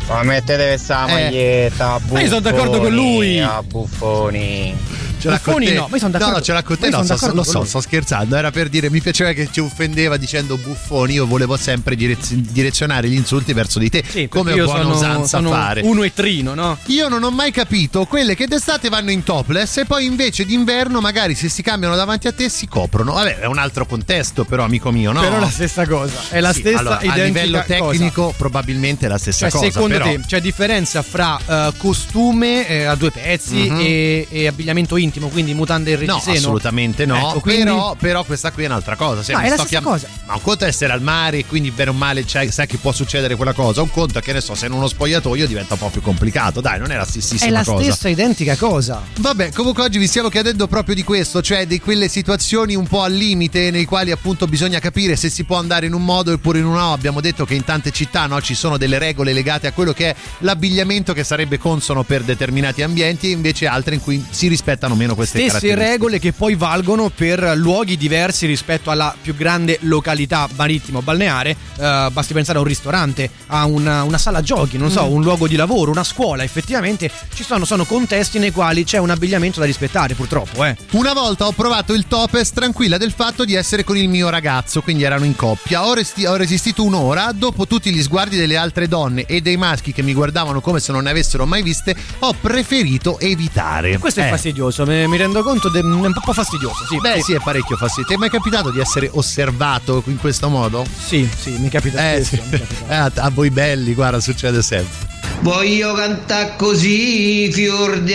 Ma 0.08 0.22
mettete 0.22 0.66
questa 0.68 1.06
Eh. 1.06 1.12
maglietta, 1.12 2.00
Ma 2.10 2.20
io 2.20 2.28
sono 2.28 2.40
d'accordo 2.40 2.78
con 2.80 2.92
lui. 2.92 3.40
A 3.40 3.60
buffoni. 3.64 4.76
Ce 5.20 5.28
l'ha 5.28 5.38
con 5.38 5.54
Buffoni 5.54 5.66
te. 5.66 5.74
no, 5.74 5.88
ma 5.90 5.98
sono 5.98 6.10
d'accordo- 6.10 6.30
No, 6.32 6.38
no, 6.38 6.42
ce 6.44 6.52
l'ha 6.52 6.62
con 6.62 6.78
te. 6.78 6.86
No, 6.88 6.92
sono 6.92 7.04
so- 7.06 7.12
d'accordo 7.14 7.34
lo 7.36 7.42
con 7.44 7.52
so, 7.52 7.64
sto 7.64 7.80
scherzando. 7.80 8.36
Era 8.36 8.50
per 8.50 8.68
dire, 8.68 8.90
mi 8.90 9.00
piaceva 9.00 9.32
che 9.32 9.48
ci 9.50 9.60
offendeva 9.60 10.16
dicendo 10.16 10.56
buffoni. 10.56 11.14
Io 11.14 11.26
volevo 11.26 11.56
sempre 11.56 11.94
direz- 11.96 12.32
direzionare 12.34 13.08
gli 13.08 13.14
insulti 13.14 13.52
verso 13.52 13.78
di 13.78 13.90
te, 13.90 14.28
come 14.28 14.54
io 14.54 14.64
buona 14.64 14.82
sono, 14.82 14.94
usanza 14.94 15.36
sono 15.38 15.50
fare. 15.50 15.80
uno 15.82 16.02
e 16.02 16.12
trino, 16.14 16.54
no? 16.54 16.78
Io 16.86 17.08
non 17.08 17.22
ho 17.22 17.30
mai 17.30 17.50
capito 17.50 18.04
quelle 18.06 18.34
che 18.34 18.46
d'estate 18.46 18.88
vanno 18.88 19.10
in 19.10 19.22
topless 19.22 19.78
e 19.78 19.84
poi 19.84 20.04
invece 20.06 20.44
d'inverno 20.44 21.00
magari 21.00 21.34
se 21.34 21.48
si 21.48 21.62
cambiano 21.62 21.96
davanti 21.96 22.26
a 22.28 22.32
te 22.32 22.48
si 22.48 22.66
coprono. 22.66 23.12
Vabbè, 23.12 23.38
è 23.40 23.46
un 23.46 23.58
altro 23.58 23.86
contesto 23.86 24.44
però, 24.44 24.64
amico 24.64 24.90
mio, 24.90 25.12
no? 25.12 25.20
Però 25.20 25.36
è 25.36 25.40
la 25.40 25.50
stessa 25.50 25.86
cosa. 25.86 26.18
È 26.30 26.40
la 26.40 26.52
Sì, 26.52 26.60
stessa 26.60 26.78
allora, 26.78 26.94
identica 27.02 27.22
A 27.22 27.26
livello 27.26 27.64
cosa. 27.66 27.90
tecnico 27.90 28.34
probabilmente 28.36 29.06
è 29.06 29.08
la 29.08 29.18
stessa 29.18 29.48
Cioè, 29.48 29.60
cosa. 29.60 29.70
secondo 29.72 29.96
però- 29.98 30.04
te 30.10 30.20
c'è 30.26 30.40
differenza 30.40 31.02
fra 31.02 31.38
eh, 31.46 31.72
costume 31.76 32.66
eh, 32.68 32.84
a 32.84 32.94
due 32.94 33.10
pezzi 33.10 33.68
Mhm. 33.70 33.78
e, 33.80 34.26
e 34.30 34.46
abbigliamento 34.46 34.96
intimo, 35.10 35.28
quindi 35.28 35.52
mutande 35.54 35.92
No, 35.92 35.98
reggiseno? 35.98 36.36
assolutamente 36.36 37.04
no. 37.06 37.16
Ecco, 37.16 37.40
quindi- 37.40 37.64
però, 37.64 37.94
però 37.98 38.24
questa 38.24 38.52
qui 38.52 38.62
è 38.64 38.66
un'altra 38.66 38.96
cosa. 38.96 39.22
Se 39.22 39.32
No, 39.32 39.40
è 39.40 39.48
la 39.48 39.54
stessa 39.54 39.66
chiam- 39.68 39.84
cosa. 39.84 40.06
Ma 40.26 40.34
un 40.34 40.40
conto 40.42 40.64
è 40.64 40.68
essere 40.68 40.92
al 40.92 41.02
mare 41.02 41.38
e 41.38 41.46
quindi 41.46 41.70
bene 41.70 41.90
o 41.90 41.92
male 41.92 42.24
cioè, 42.26 42.48
sai 42.50 42.66
che 42.66 42.76
può 42.78 42.92
succedere 42.92 43.34
quella 43.36 43.52
cosa. 43.52 43.82
Un 43.82 43.90
conto 43.90 44.18
è 44.18 44.22
che 44.22 44.32
ne 44.32 44.40
so, 44.40 44.54
se 44.54 44.66
in 44.66 44.72
uno 44.72 44.86
spogliatoio 44.88 45.46
diventa 45.46 45.74
un 45.74 45.80
po' 45.80 45.88
più 45.90 46.00
complicato. 46.00 46.60
Dai, 46.60 46.78
non 46.78 46.90
è 46.92 46.96
la 46.96 47.04
stessissima 47.04 47.50
È 47.50 47.52
la 47.52 47.64
cosa. 47.64 47.82
stessa 47.82 48.08
identica 48.08 48.56
cosa. 48.56 49.02
Vabbè, 49.18 49.52
comunque 49.52 49.82
oggi 49.82 49.98
vi 49.98 50.06
stiamo 50.06 50.28
chiedendo 50.28 50.66
proprio 50.68 50.94
di 50.94 51.02
questo, 51.02 51.42
cioè 51.42 51.66
di 51.66 51.80
quelle 51.80 52.08
situazioni 52.08 52.74
un 52.76 52.86
po' 52.86 53.02
al 53.02 53.12
limite 53.12 53.70
nei 53.70 53.84
quali 53.84 54.10
appunto 54.12 54.46
bisogna 54.46 54.78
capire 54.78 55.16
se 55.16 55.28
si 55.28 55.44
può 55.44 55.56
andare 55.58 55.86
in 55.86 55.92
un 55.94 56.04
modo 56.04 56.32
oppure 56.32 56.58
in 56.60 56.64
un 56.66 56.74
no. 56.74 56.92
Abbiamo 56.92 57.20
detto 57.20 57.44
che 57.44 57.54
in 57.54 57.64
tante 57.64 57.90
città 57.90 58.26
no, 58.26 58.40
ci 58.40 58.54
sono 58.54 58.76
delle 58.76 58.98
regole 58.98 59.32
legate 59.32 59.66
a 59.66 59.72
quello 59.72 59.92
che 59.92 60.10
è 60.10 60.14
l'abbigliamento 60.38 61.12
che 61.12 61.24
sarebbe 61.24 61.58
consono 61.58 62.02
per 62.02 62.22
determinati 62.22 62.82
ambienti 62.82 63.28
e 63.28 63.30
invece 63.32 63.66
altre 63.66 63.94
in 63.94 64.00
cui 64.02 64.24
si 64.30 64.48
rispettano 64.48 64.94
meno 65.00 65.14
queste 65.14 65.38
Stesse 65.38 65.52
caratteristiche. 65.68 65.90
regole 65.90 66.18
che 66.18 66.32
poi 66.32 66.54
valgono 66.54 67.08
per 67.08 67.52
luoghi 67.56 67.96
diversi 67.96 68.44
rispetto 68.46 68.90
alla 68.90 69.14
più 69.20 69.34
grande 69.34 69.78
località 69.82 70.46
marittima 70.56 70.98
o 70.98 71.02
balneare. 71.02 71.56
Eh, 71.78 72.08
basti 72.12 72.34
pensare 72.34 72.58
a 72.58 72.60
un 72.60 72.66
ristorante, 72.66 73.30
a 73.46 73.64
una, 73.64 74.02
una 74.02 74.18
sala 74.18 74.42
giochi, 74.42 74.76
non 74.76 74.90
so, 74.90 75.06
Mm. 75.06 75.12
un 75.12 75.22
luogo 75.22 75.48
di 75.48 75.56
lavoro, 75.56 75.90
una 75.90 76.04
scuola. 76.04 76.42
Effettivamente 76.42 77.10
ci 77.34 77.42
sono, 77.44 77.64
sono 77.64 77.84
contesti 77.86 78.38
nei 78.38 78.50
quali 78.52 78.84
c'è 78.84 78.98
un 78.98 79.08
abbigliamento 79.10 79.58
da 79.60 79.66
rispettare, 79.66 80.14
purtroppo, 80.14 80.64
eh. 80.64 80.76
Una 80.92 81.12
volta 81.14 81.46
ho 81.46 81.52
provato 81.52 81.92
il 81.94 82.06
topes 82.06 82.50
tranquilla 82.52 82.98
del 82.98 83.12
fatto 83.12 83.44
di 83.44 83.54
essere 83.54 83.84
con 83.84 83.96
il 83.96 84.08
mio 84.08 84.28
ragazzo, 84.28 84.82
quindi 84.82 85.02
erano 85.04 85.24
in 85.24 85.34
coppia. 85.34 85.86
Ho, 85.86 85.94
resti- 85.94 86.26
ho 86.26 86.36
resistito 86.36 86.84
un'ora, 86.84 87.30
dopo 87.34 87.66
tutti 87.66 87.90
gli 87.92 88.02
sguardi 88.02 88.36
delle 88.36 88.56
altre 88.56 88.86
donne 88.88 89.24
e 89.24 89.40
dei 89.40 89.56
maschi 89.56 89.92
che 89.92 90.02
mi 90.02 90.12
guardavano 90.12 90.60
come 90.60 90.78
se 90.80 90.92
non 90.92 91.04
ne 91.04 91.10
avessero 91.10 91.46
mai 91.46 91.62
viste, 91.62 91.94
ho 92.18 92.34
preferito 92.38 93.18
evitare. 93.18 93.96
Questo 93.98 94.20
è 94.20 94.26
Eh. 94.26 94.30
fastidioso, 94.30 94.84
me- 94.90 95.06
mi 95.06 95.16
rendo 95.16 95.42
conto, 95.42 95.68
de- 95.68 95.80
è 95.80 95.82
un 95.84 96.12
po' 96.24 96.32
fastidioso. 96.32 96.84
Sì, 96.88 96.98
Beh, 96.98 97.22
sì, 97.22 97.32
è 97.32 97.40
parecchio 97.42 97.76
fastidioso. 97.76 98.08
Ti 98.08 98.14
è 98.14 98.16
mai 98.18 98.28
capitato 98.30 98.70
di 98.70 98.80
essere 98.80 99.08
osservato 99.12 100.02
in 100.06 100.18
questo 100.18 100.48
modo? 100.48 100.84
Sì, 100.98 101.28
sì, 101.38 101.52
mi 101.58 101.68
capita 101.68 102.12
Eh, 102.14 102.24
spesso, 102.24 102.42
sì. 102.42 102.48
mi 102.50 102.58
capita. 102.58 102.78
Eh, 102.90 102.94
a, 102.96 103.10
a 103.14 103.30
voi 103.30 103.50
belli, 103.50 103.94
guarda, 103.94 104.18
succede 104.20 104.62
sempre. 104.62 105.08
Voglio 105.42 105.92
cantare 105.94 106.54
così, 106.58 107.50
fior 107.52 108.00
di 108.00 108.14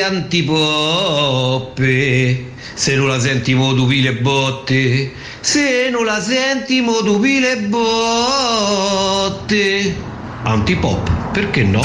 antipoppe. 1.45 2.51
Se 2.76 2.95
non 2.95 3.07
la 3.07 3.19
senti 3.19 3.53
mo 3.55 3.73
tu 3.73 3.88
pile 3.88 4.13
botte. 4.15 5.11
Se 5.39 5.89
non 5.89 6.05
la 6.05 6.21
senti 6.21 6.82
mo 6.82 6.97
tu 7.03 7.19
pile 7.19 7.57
botte. 8.78 9.95
Antipop, 10.43 11.32
perché 11.32 11.63
no? 11.63 11.82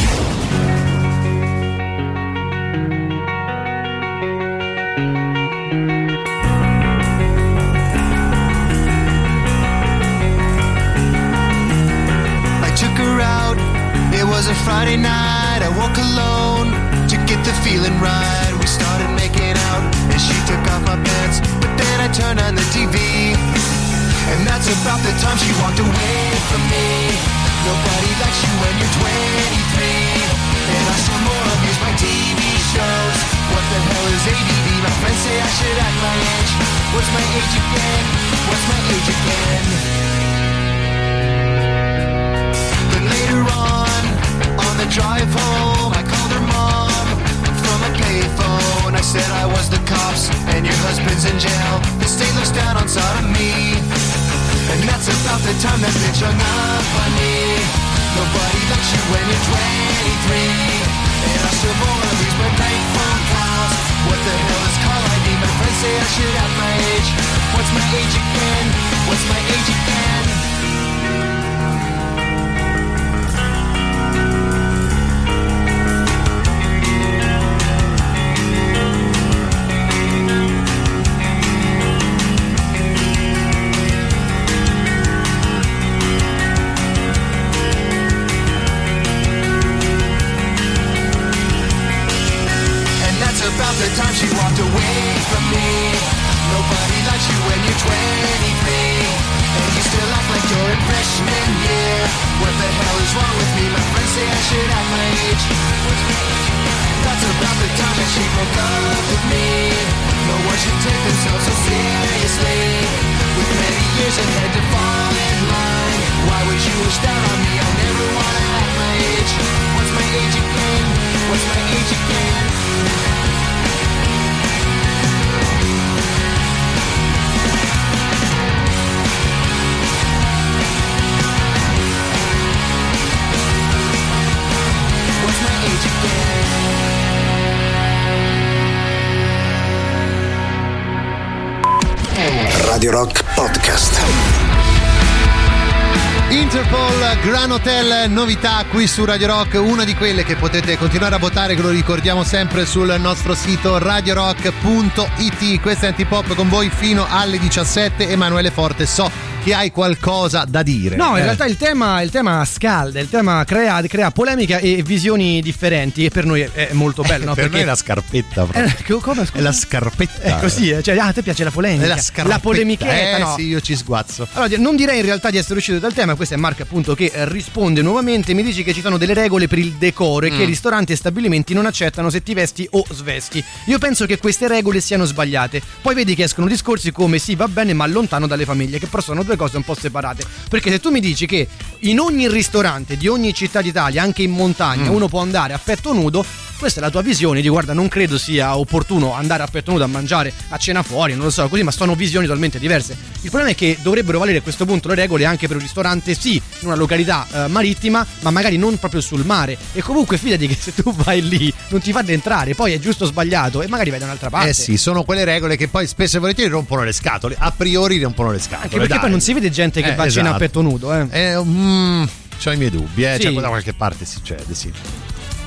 Novità 148.07 148.65
qui 148.69 148.87
su 148.87 149.05
Radio 149.05 149.27
Rock, 149.27 149.61
una 149.61 149.85
di 149.85 149.95
quelle 149.95 150.25
che 150.25 150.37
potete 150.37 150.77
continuare 150.79 151.15
a 151.15 151.19
votare, 151.19 151.55
che 151.55 151.63
lo 151.63 151.71
ricordiamo 151.71 152.25
sempre 152.25 152.65
sul 152.65 152.95
nostro 152.99 153.35
sito 153.35 153.79
radiorock.it. 153.79 155.61
Questa 155.61 155.87
è 155.87 155.89
Antipop 155.89 156.35
con 156.35 156.49
voi 156.49 156.71
fino 156.71 157.07
alle 157.09 157.39
17. 157.39 158.09
Emanuele 158.09 158.51
Forte, 158.51 158.87
so 158.87 159.30
che 159.43 159.55
hai 159.55 159.71
qualcosa 159.71 160.45
da 160.47 160.63
dire. 160.63 160.97
No, 160.97 161.13
in 161.13 161.19
Eh. 161.19 161.23
realtà 161.23 161.47
il 161.47 161.57
tema, 161.57 162.03
il 162.03 162.11
tema 162.11 162.45
scalda, 162.45 163.01
il 163.01 163.09
tema 163.09 163.43
crea, 163.45 163.81
crea 163.87 164.11
polemica 164.11 164.59
e 164.59 164.83
visioni 164.83 165.41
differenti 165.41 166.05
e 166.05 166.11
per 166.11 166.27
noi 166.27 166.43
è, 166.43 166.51
è 166.51 166.73
molto 166.73 167.03
bello, 167.03 167.25
no? 167.25 167.35
per 167.35 167.45
Perché 167.45 167.51
noi 167.59 167.63
è 167.63 167.65
la 167.67 167.75
scarpetta 167.75 168.45
proprio. 168.45 168.65
Eh, 168.65 168.83
co- 168.85 168.99
come? 168.99 169.27
È 169.33 169.41
la 169.41 169.53
scarpetta. 169.53 170.21
È 170.21 170.41
così, 170.41 170.69
eh? 170.71 170.83
cioè, 170.83 170.97
ah, 170.99 171.07
a 171.07 171.13
te 171.13 171.23
piace 171.23 171.43
la 171.45 171.51
polemica, 171.51 171.85
È 171.85 171.89
la 171.89 171.97
scarpetta. 171.97 172.29
la 172.37 172.39
polemichetta, 172.39 173.17
Eh 173.17 173.19
no? 173.19 173.35
sì, 173.37 173.47
io 173.47 173.61
ci 173.61 173.75
sguazzo. 173.77 174.29
Allora, 174.35 174.57
non 174.59 174.77
direi 174.77 174.99
in 174.99 175.05
realtà 175.07 175.31
di 175.31 175.39
essere 175.39 175.59
uscito 175.59 175.79
dal 175.79 175.95
tema, 175.95 176.15
questo 176.17 176.35
è 176.35 176.37
Mark 176.37 176.61
appunto 176.61 176.95
che 176.95 177.11
eh, 177.13 177.27
risponde 177.29 177.81
nuovamente, 177.81 178.35
mi 178.35 178.43
dici 178.43 178.63
che 178.63 178.75
ci 178.75 178.83
sono 178.83 178.99
delle 178.99 179.15
regole 179.15 179.49
per 179.49 179.59
il 179.59 179.73
decoro 179.73 180.27
e 180.27 180.31
che 180.31 180.45
Mm. 180.45 180.47
ristoranti 180.47 180.93
e 180.93 180.97
stabilimenti 180.97 181.55
non 181.55 181.65
accettano 181.67 182.11
se 182.11 182.23
ti 182.23 182.35
vesti 182.35 182.67
o 182.73 182.85
svesti. 182.91 183.43
Io 183.67 183.79
penso 183.79 184.05
che 184.07 184.19
queste 184.19 184.49
regole 184.49 184.81
siano 184.81 185.05
sbagliate. 185.07 185.63
Poi 185.81 185.95
vedi 185.95 186.15
che 186.15 186.25
escono 186.25 186.47
discorsi 186.47 186.93
come 186.93 187.19
sì, 187.19 187.35
va 187.37 187.49
bene, 187.49 187.73
ma 187.73 187.87
lontano 187.87 188.27
dalle 188.27 188.45
famiglie, 188.45 188.79
che 188.79 188.87
però 188.87 189.01
sono 189.03 189.23
due 189.31 189.37
cose 189.37 189.57
un 189.57 189.63
po' 189.63 189.75
separate. 189.75 190.25
Perché 190.49 190.71
se 190.71 190.81
tu 190.81 190.91
mi 190.91 191.01
dici 191.01 191.27
che 191.27 191.47
in 191.81 192.01
ogni 192.01 192.29
ristorante 192.29 192.97
di 192.97 193.07
ogni 193.09 193.33
città 193.33 193.63
d'Italia, 193.63 194.03
anche 194.03 194.23
in 194.23 194.33
montagna, 194.33 194.91
Mm. 194.91 194.95
uno 194.95 195.09
può 195.09 195.21
andare 195.21 195.53
a 195.53 195.59
petto 195.63 195.93
nudo, 195.93 196.25
questa 196.61 196.79
è 196.81 196.83
la 196.83 196.91
tua 196.91 197.01
visione 197.01 197.41
di 197.41 197.49
guarda, 197.49 197.73
non 197.73 197.89
credo 197.89 198.19
sia 198.19 198.57
opportuno 198.57 199.15
andare 199.15 199.43
a 199.43 199.47
petto 199.47 199.71
nudo 199.73 199.83
a 199.83 199.87
mangiare 199.87 200.31
a 200.51 200.59
cena 200.59 200.83
fuori, 200.83 201.15
non 201.15 201.25
lo 201.25 201.31
so, 201.31 201.49
così, 201.49 201.63
ma 201.63 201.71
sono 201.71 201.95
visioni 201.95 202.27
totalmente 202.27 202.59
diverse. 202.59 202.95
Il 203.23 203.31
problema 203.31 203.49
è 203.49 203.55
che 203.55 203.79
dovrebbero 203.81 204.19
valere 204.19 204.39
a 204.39 204.43
questo 204.43 204.67
punto 204.67 204.89
le 204.89 204.95
regole 204.95 205.25
anche 205.25 205.47
per 205.47 205.57
un 205.57 205.63
ristorante, 205.63 206.15
sì, 206.15 206.35
in 206.35 206.67
una 206.67 206.77
località 206.77 207.27
eh, 207.33 207.47
marittima, 207.49 208.07
ma 208.21 208.31
magari 208.31 208.59
non 208.59 208.79
proprio 208.79 209.01
sul 209.01 209.25
mare. 209.25 209.57
E 209.73 209.81
comunque 209.81 210.19
fidati 210.19 210.47
che 210.47 210.55
se 210.55 210.75
tu 210.75 210.93
vai 211.03 211.27
lì 211.27 211.53
non 211.69 211.81
ti 211.81 211.93
fanno 211.93 212.11
entrare, 212.11 212.55
poi 212.55 212.75
è 212.75 212.79
giusto 212.79 213.05
o 213.05 213.07
sbagliato, 213.07 213.63
e 213.63 213.67
magari 213.69 213.89
vai 213.89 213.99
da 213.99 214.05
un'altra 214.05 214.29
parte. 214.29 214.51
Eh 214.51 214.53
sì, 214.55 214.77
sono 214.77 215.03
quelle 215.03 215.25
regole 215.25 215.57
che 215.57 215.69
poi 215.69 215.87
spesso 215.87 216.19
e 216.19 216.21
volentieri 216.21 216.51
rompono 216.51 216.85
le 216.85 216.93
scatole. 216.93 217.37
A 217.39 217.51
priori 217.53 217.99
rompono 218.03 218.31
le 218.33 218.39
scatole. 218.39 218.65
Anche 218.65 218.77
perché 218.77 218.93
dai. 218.93 219.01
poi 219.01 219.11
non 219.11 219.21
si 219.21 219.33
vede 219.33 219.51
gente 219.51 219.81
che 219.81 219.93
Eh, 219.93 219.95
va 219.95 220.03
a 220.03 220.11
cena 220.11 220.27
a 220.27 220.37
esatto. 220.37 220.45
petto 220.45 220.61
nudo, 220.61 220.93
eh. 220.93 221.07
Eh, 221.11 221.43
mm, 221.43 222.05
c'ho 222.43 222.51
i 222.51 222.57
miei 222.59 222.71
dubbi, 222.71 223.05
eh. 223.05 223.15
Sì. 223.17 223.23
Cioè, 223.23 223.33
da 223.41 223.49
qualche 223.49 223.73
parte 223.73 224.05
succede, 224.05 224.55
sì. 224.55 224.71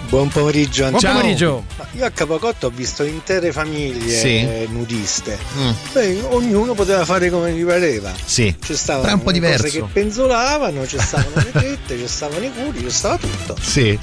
Buon 0.10 0.28
pomeriggio. 0.30 0.88
Buon 0.90 1.00
Ciao. 1.00 1.18
pomeriggio. 1.18 1.66
Io 1.94 2.06
a 2.06 2.10
Capocotto 2.12 2.68
ho 2.68 2.70
visto 2.70 3.04
intere 3.04 3.52
famiglie 3.52 4.10
Sì. 4.16 4.68
nudiste. 4.70 5.38
Mm. 5.58 5.70
Beh, 5.92 6.22
ognuno 6.30 6.74
poteva 6.74 7.04
fare 7.04 7.30
come 7.32 7.52
gli 7.54 7.64
pareva. 7.64 8.12
Sì. 8.24 8.56
Ci 8.64 8.76
stavano 8.76 9.08
è 9.10 9.14
un 9.14 9.22
po' 9.24 9.28
le 9.28 9.34
diverso. 9.34 9.64
cose 9.64 9.80
che 9.80 9.86
penzolavano, 9.92 10.86
ci 10.86 11.00
stavano 11.00 11.32
le 11.36 11.52
tette, 11.52 11.98
ci 11.98 12.08
stavano 12.08 12.46
i 12.46 12.52
culi, 12.54 12.80
ci 12.82 12.92
stava 12.92 13.18
tutto. 13.18 13.56
Sì. 13.60 13.98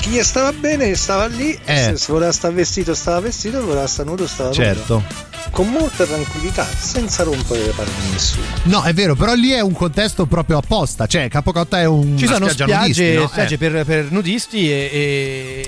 Chi 0.00 0.10
gli 0.10 0.22
stava 0.22 0.52
bene 0.52 0.94
stava 0.96 1.26
lì, 1.26 1.56
Eh. 1.64 1.94
se, 1.96 2.12
voleva 2.12 2.32
stare 2.32 2.54
vestito 2.54 2.94
stava 2.94 3.20
vestito, 3.20 3.58
se 3.60 3.64
voleva 3.64 3.86
stare 3.86 4.08
nudo 4.08 4.26
stava 4.26 4.48
nudo. 4.50 4.62
Certo. 4.62 5.04
Con 5.50 5.68
molta 5.70 6.04
tranquillità, 6.04 6.66
senza 6.76 7.22
rompere 7.22 7.66
le 7.66 7.70
palle 7.70 7.90
di 8.04 8.10
nessuno. 8.10 8.44
No, 8.64 8.82
è 8.82 8.92
vero, 8.92 9.14
però 9.14 9.34
lì 9.34 9.50
è 9.50 9.60
un 9.60 9.72
contesto 9.72 10.26
proprio 10.26 10.58
apposta. 10.58 11.06
Cioè, 11.06 11.28
Capocotta 11.28 11.78
è 11.78 11.84
un. 11.84 12.18
Ci 12.18 12.26
sono 12.26 12.48
spiaggia 12.48 12.64
spiagge, 12.64 12.78
nudisti, 13.04 13.14
no? 13.14 13.28
spiagge 13.28 13.54
Eh. 13.54 13.58
per, 13.58 13.84
per 13.84 14.10
nudisti 14.10 14.68
e, 14.68 14.88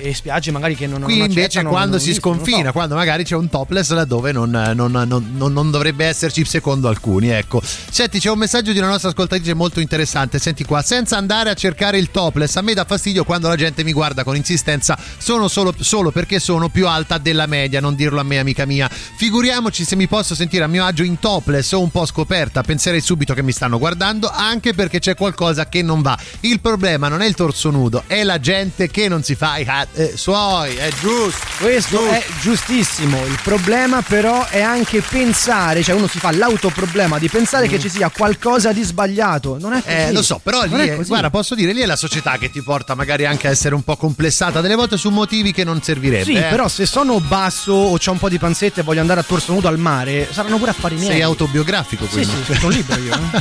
e- 0.03 0.09
e 0.09 0.15
spiagge 0.15 0.51
magari 0.51 0.75
che 0.75 0.89
non, 0.89 1.03
Qui 1.03 1.19
non 1.19 1.29
invece 1.29 1.63
quando 1.63 1.99
si 1.99 2.09
nudisti, 2.09 2.29
lo 2.29 2.35
so. 2.35 2.41
sconfina, 2.45 2.73
quando 2.73 2.97
magari 2.97 3.23
c'è 3.23 3.37
un 3.37 3.49
topless 3.49 3.91
laddove 3.93 4.33
non, 4.33 4.51
non- 4.51 4.91
non- 4.91 5.07
non- 5.37 5.53
non 5.53 5.71
dovrebbe 5.71 6.05
esserci 6.07 6.45
secondo 6.45 6.89
alcuni, 6.89 7.29
ecco. 7.29 7.63
Senti, 7.63 8.19
c'è 8.19 8.31
un 8.31 8.39
messaggio 8.39 8.73
di 8.73 8.79
una 8.79 8.89
nostra 8.89 9.11
ascoltatrice 9.11 9.55
molto 9.55 9.79
interessante, 9.79 10.41
senti 10.41 10.65
qua, 10.65 10.83
senza 10.83 11.17
andare 11.17 11.51
a 11.51 11.55
cercare 11.55 11.97
il 11.99 12.11
topless, 12.11 12.57
a 12.57 12.61
me 12.61 12.75
dà 12.75 12.85
fastidio 12.85 13.23
quando 13.23 13.47
la 13.47 13.57
gente 13.57 13.85
mi 13.85 13.93
guarda 13.93 14.25
con 14.25 14.35
insistenza, 14.35 14.99
sono 15.19 15.47
solo, 15.47 15.73
solo 15.79 16.11
perché 16.11 16.41
sono 16.41 16.69
più 16.71 16.89
alta 16.89 17.19
della 17.19 17.47
media, 17.47 17.79
non 17.81 17.95
dirlo 17.95 18.19
a 18.19 18.25
me 18.25 18.39
amica 18.41 18.65
mia. 18.65 18.89
Figuriamoci 18.91 19.66
se 19.73 19.97
mi 19.97 20.07
posso 20.07 20.35
sentire 20.35 20.65
a 20.65 20.67
mio 20.67 20.85
agio 20.85 21.03
in 21.03 21.19
topless 21.19 21.73
o 21.73 21.81
un 21.81 21.91
po' 21.91 22.07
scoperta, 22.07 22.63
penserei 22.63 23.01
subito 23.01 23.35
che 23.35 23.43
mi 23.43 23.53
stanno 23.53 23.79
guardando, 23.79 24.29
anche 24.29 24.75
perché 24.75 24.99
c'è 24.99 25.15
qualcosa 25.15 25.69
che 25.69 25.83
non 25.83 26.03
va. 26.03 26.19
Il 26.41 26.61
problema 26.61 27.09
non 27.09 27.23
è 27.23 27.27
il 27.27 27.35
torso 27.35 27.71
nudo, 27.71 28.05
è 28.07 28.23
la 28.23 28.39
gente 28.39 28.89
che 28.89 29.09
non 29.09 29.23
si 29.23 29.35
fa 29.35 29.57
i 29.57 29.65
cazzi 29.65 30.01
eh, 30.01 30.17
suoi, 30.17 30.77
è 30.77 30.91
giusto. 31.01 31.45
Questo 31.59 32.07
è 32.09 32.25
giustissimo. 32.41 33.25
Il 33.27 33.39
problema, 33.43 34.03
però, 34.03 34.47
è 34.49 34.61
anche 34.61 35.03
pensare, 35.03 35.83
cioè 35.83 35.95
uno 35.95 36.07
si 36.07 36.19
fa 36.19 36.31
l'autoproblema 36.31 37.19
di 37.19 37.29
pensare 37.29 37.69
che 37.69 37.79
ci 37.79 37.89
sia 37.89 38.09
qualcosa 38.11 38.73
di 38.73 38.83
sbagliato. 38.83 39.59
Non 39.59 39.73
è 39.73 39.83
così. 39.83 39.95
Mm. 39.95 39.99
Eh, 39.99 40.13
lo 40.13 40.23
so, 40.23 40.41
però 40.43 40.65
Non 40.67 40.81
lì, 40.81 40.89
è 40.89 40.97
così. 40.97 41.09
guarda, 41.09 41.31
posso 41.31 41.55
dire, 41.55 41.73
lì 41.73 41.81
è 41.81 41.87
la 41.87 41.97
società 41.97 42.37
che 42.39 42.51
ti 42.51 42.63
porta 42.63 42.95
magari 42.95 43.27
anche 43.27 43.49
a 43.49 43.51
essere 43.51 43.75
un 43.75 43.83
po' 43.83 43.97
complessata, 43.97 44.61
delle 44.61 44.75
volte 44.75 44.97
su 44.97 45.11
motivi 45.11 45.53
che 45.53 45.65
non 45.65 45.83
servirebbe. 45.83 46.25
Sì, 46.25 46.35
eh. 46.35 46.43
però 46.43 46.69
se 46.69 46.87
sono 46.87 47.21
basso 47.21 47.73
o 47.73 47.97
c'ho 47.97 48.13
un 48.13 48.19
po' 48.19 48.29
di 48.29 48.39
panzetta 48.39 48.81
e 48.81 48.85
voglio 48.85 49.01
andare 49.01 49.21
a 49.21 49.23
torso 49.23 49.53
nudo 49.57 49.69
al 49.69 49.79
mare, 49.79 50.29
saranno 50.31 50.59
pure 50.59 50.71
affari 50.71 50.97
miei. 50.97 51.13
Sei 51.13 51.23
autobiografico 51.23 52.05
Sì, 52.05 52.11
quindi. 52.13 52.31
sì, 52.37 52.45
scritto 52.45 52.67
un 52.67 52.73
libro 52.73 52.99
io. 52.99 53.15
eh. 53.15 53.17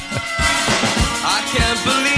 I 1.28 1.42
can't 1.54 1.84
believe 1.84 2.15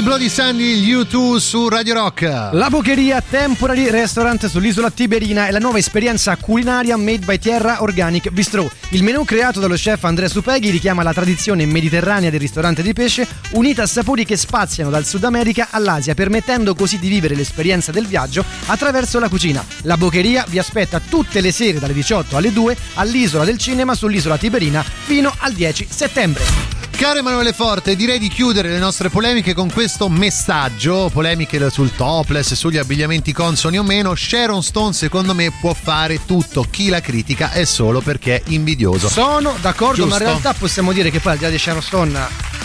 Sunday 0.00 0.02
Bloody 0.02 0.28
Sunday, 0.28 0.94
U2 0.94 1.36
su 1.36 1.68
Radio 1.68 1.94
Rock. 1.94 2.22
La 2.52 2.68
Bocheria 2.70 3.20
Temporary 3.20 3.90
Restaurant 3.90 4.46
sull'isola 4.46 4.90
Tiberina 4.90 5.46
è 5.46 5.50
la 5.50 5.58
nuova 5.58 5.78
esperienza 5.78 6.36
culinaria 6.36 6.96
made 6.96 7.24
by 7.24 7.38
Tierra 7.38 7.82
Organic 7.82 8.30
Bistro. 8.30 8.70
Il 8.90 9.02
menù 9.02 9.24
creato 9.24 9.60
dallo 9.60 9.74
chef 9.74 10.02
Andrea 10.04 10.28
Supeghi 10.28 10.70
richiama 10.70 11.02
la 11.02 11.12
tradizione 11.12 11.66
mediterranea 11.66 12.30
del 12.30 12.40
ristorante 12.40 12.82
di 12.82 12.92
pesce, 12.94 13.26
unita 13.52 13.82
a 13.82 13.86
sapori 13.86 14.24
che 14.24 14.36
spaziano 14.36 14.90
dal 14.90 15.04
Sud 15.04 15.24
America 15.24 15.68
all'Asia, 15.70 16.14
permettendo 16.14 16.74
così 16.74 16.98
di 16.98 17.08
vivere 17.08 17.34
l'esperienza 17.34 17.92
del 17.92 18.06
viaggio 18.06 18.44
attraverso 18.66 19.18
la 19.18 19.28
cucina. 19.28 19.64
La 19.82 19.98
Bocheria 19.98 20.46
vi 20.48 20.58
aspetta 20.58 21.00
tutte 21.00 21.40
le 21.40 21.52
sere 21.52 21.78
dalle 21.78 21.94
18 21.94 22.36
alle 22.36 22.52
2 22.52 22.76
all'isola 22.94 23.44
del 23.44 23.58
cinema 23.58 23.94
sull'isola 23.94 24.38
Tiberina 24.38 24.82
fino 24.82 25.34
al 25.40 25.52
10 25.52 25.86
settembre. 25.90 26.79
Caro 27.00 27.20
Emanuele 27.20 27.54
Forte, 27.54 27.96
direi 27.96 28.18
di 28.18 28.28
chiudere 28.28 28.68
le 28.68 28.78
nostre 28.78 29.08
polemiche 29.08 29.54
con 29.54 29.72
questo 29.72 30.10
messaggio, 30.10 31.08
polemiche 31.10 31.70
sul 31.70 31.94
topless, 31.96 32.52
sugli 32.52 32.76
abbigliamenti 32.76 33.32
consoni 33.32 33.78
o 33.78 33.82
meno, 33.82 34.14
Sharon 34.14 34.62
Stone 34.62 34.92
secondo 34.92 35.34
me 35.34 35.50
può 35.62 35.72
fare 35.72 36.26
tutto, 36.26 36.66
chi 36.68 36.90
la 36.90 37.00
critica 37.00 37.52
è 37.52 37.64
solo 37.64 38.02
perché 38.02 38.42
è 38.42 38.42
invidioso. 38.48 39.08
Sono 39.08 39.56
d'accordo, 39.62 40.04
ma 40.04 40.12
in 40.12 40.18
Giusto? 40.18 40.24
realtà 40.24 40.52
possiamo 40.52 40.92
dire 40.92 41.10
che 41.10 41.20
poi 41.20 41.32
al 41.32 41.38
di 41.38 41.44
là 41.44 41.50
di 41.50 41.58
Sharon 41.58 41.82
Stone, 41.82 42.12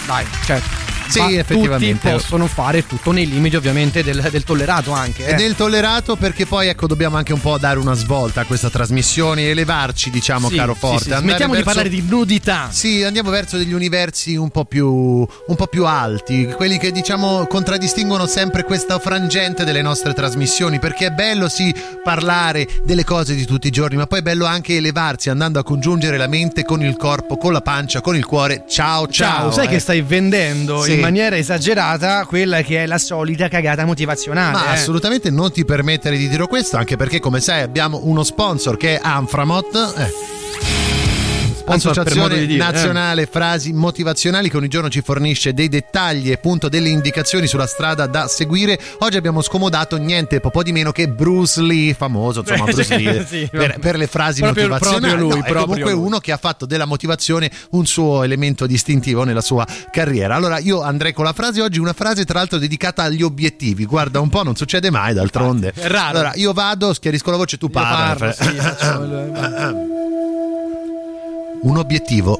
dai, 0.05 0.25
cioè. 0.43 0.61
Sì, 1.08 1.20
va- 1.20 1.30
effettivamente. 1.32 2.10
Tutti 2.10 2.14
possono 2.14 2.47
fare 2.47 2.86
tutto 2.86 3.12
nei 3.12 3.28
limiti, 3.28 3.56
ovviamente, 3.56 4.03
del, 4.03 4.28
del 4.32 4.43
tollerato 4.43 4.91
anche. 4.91 5.26
Eh. 5.26 5.43
il 5.45 5.56
tollerato 5.56 6.16
perché 6.16 6.45
poi 6.45 6.68
ecco 6.68 6.88
dobbiamo 6.88 7.18
anche 7.18 7.34
un 7.34 7.39
po' 7.41 7.58
dare 7.58 7.78
una 7.80 7.93
svolta 7.93 8.41
a 8.41 8.45
questa 8.45 8.70
trasmissione 8.70 9.43
e 9.43 9.45
elevarci 9.49 10.10
diciamo 10.10 10.49
Sì, 10.49 10.56
caro 10.56 10.74
sì, 10.74 10.80
Forte 10.80 10.97
sì, 11.03 11.12
andare 11.12 11.22
smettiamo 11.28 11.53
di 11.56 11.62
verso- 11.64 11.74
parlare 11.76 11.89
di 11.89 12.06
nudità. 12.08 12.70
Sì, 12.72 13.03
andiamo 13.03 13.30
verso 13.30 13.58
degli 13.58 13.74
universi 13.74 14.36
un 14.36 14.49
po' 14.49 14.66
più 14.66 14.88
un 14.88 15.56
po' 15.56 15.68
più 15.68 15.86
alti, 15.86 16.45
quelli 16.56 16.78
che 16.78 16.91
diciamo 16.91 17.45
contraddistinguono 17.47 18.26
sempre 18.26 18.64
questa 18.64 18.99
frangente 18.99 19.64
delle 19.64 19.82
nostre 19.82 20.14
trasmissioni, 20.14 20.80
perché 20.80 21.08
è 21.08 21.12
bello 21.12 21.47
sì 21.49 21.74
parlare 22.03 22.68
delle 22.84 23.03
cose 23.03 23.36
di 23.36 23.45
tutti 23.45 23.68
i 23.68 23.72
giorni, 23.72 23.97
ma 23.97 24.08
poi 24.08 24.20
è 24.20 24.22
bello 24.22 24.45
anche 24.45 24.76
elevarsi 24.76 25.30
andando 25.30 25.60
a 25.60 25.64
congiungere 25.64 26.18
la 26.18 26.28
mente 26.28 26.64
con 26.64 26.82
il 26.84 26.95
corpo, 26.97 27.38
con 27.38 27.51
la 27.53 27.62
pancia, 27.62 28.01
con 28.01 28.16
il 28.16 28.26
cuore. 28.26 28.66
Ciao 28.68 29.08
ciao. 29.08 29.39
Ciao, 29.39 29.51
sai 29.51 29.66
eh. 29.66 29.70
che 29.70 29.80
stai 29.80 30.01
vendendo 30.01 30.82
Sì. 30.84 30.95
In 30.96 31.02
maniera 31.02 31.38
esagerata 31.38 32.26
quella 32.26 32.62
che 32.62 32.84
è 32.84 32.86
la 32.86 32.98
solita 32.98 33.48
cagata 33.48 33.86
motivazionale. 33.86 34.52
Ma 34.52 34.66
eh. 34.68 34.74
assolutamente 34.74 35.30
non 35.30 35.52
ti 35.52 35.66
permettere 35.66 36.18
di 36.18 36.28
dire 36.28 36.48
questo, 36.48 36.78
anche 36.78 36.96
perché 36.96 37.20
come 37.20 37.39
sai 37.39 37.62
abbiamo 37.62 38.02
uno 38.04 38.24
sponsor 38.24 38.78
che 38.78 38.96
è 38.96 39.00
Anframot. 39.02 39.93
eh. 39.98 40.45
Sponsor 41.66 41.91
Associazione 41.91 42.38
di 42.39 42.45
dire, 42.47 42.63
eh. 42.63 42.72
Nazionale 42.72 43.26
Frasi 43.26 43.74
Motivazionali 43.74 44.49
che 44.51 44.57
ogni 44.57 44.68
giorno 44.68 44.88
ci 44.88 45.01
fornisce 45.01 45.51
dei 45.53 45.68
dettagli 45.68 46.30
e 46.30 46.34
appunto 46.34 46.70
delle 46.70 46.89
indicazioni 46.89 47.47
sulla 47.47 47.66
strada 47.66 48.05
da 48.05 48.28
seguire. 48.28 48.80
Oggi 48.99 49.18
abbiamo 49.18 49.41
scomodato 49.41 49.97
niente 49.97 50.39
po' 50.39 50.61
di 50.61 50.72
meno 50.72 50.91
che 50.91 51.09
Bruce 51.09 51.61
Lee, 51.61 51.93
famoso 51.95 52.41
insomma 52.41 52.66
Bruce 52.72 52.97
Lee, 52.97 53.26
Sì, 53.26 53.47
per, 53.51 53.80
per 53.80 53.97
le 53.97 54.05
frasi 54.07 54.41
Proprio- 54.41 54.68
motivazionali. 54.68 55.16
proprio 55.16 55.28
lui, 55.41 55.53
No, 55.53 55.61
comunque 55.66 55.91
lui. 55.91 56.05
uno 56.05 56.20
che 56.20 56.32
ha 56.32 56.38
fatto 56.38 56.66
della 56.68 56.86
motivazione 56.86 57.49
un 57.72 57.86
suo 57.88 58.22
elemento 58.22 58.68
distintivo 58.68 59.24
nella 59.24 59.41
sua 59.41 59.66
carriera. 59.91 60.36
Allora 60.36 60.59
io 60.59 60.82
andrei 60.84 61.13
con 61.13 61.26
la 61.26 61.34
frase 61.34 61.61
oggi, 61.61 61.80
una 61.80 61.93
frase 61.93 62.26
tra 62.26 62.38
l'altro 62.39 62.59
dedicata 62.59 63.01
agli 63.03 63.24
obiettivi. 63.24 63.86
Guarda 63.86 64.20
un 64.20 64.30
po', 64.30 64.43
non 64.43 64.55
succede 64.55 64.91
mai 64.91 65.16
d'altronde. 65.16 65.74
È 65.76 65.88
raro. 65.88 66.09
Allora 66.20 66.32
io 66.36 66.53
vado, 66.53 66.93
schiarisco 66.93 67.32
la 67.32 67.38
voce, 67.38 67.57
tu 67.57 67.70
parli. 67.70 68.32
sì, 68.34 68.43
Un 71.66 71.78
obiettivo 71.78 72.39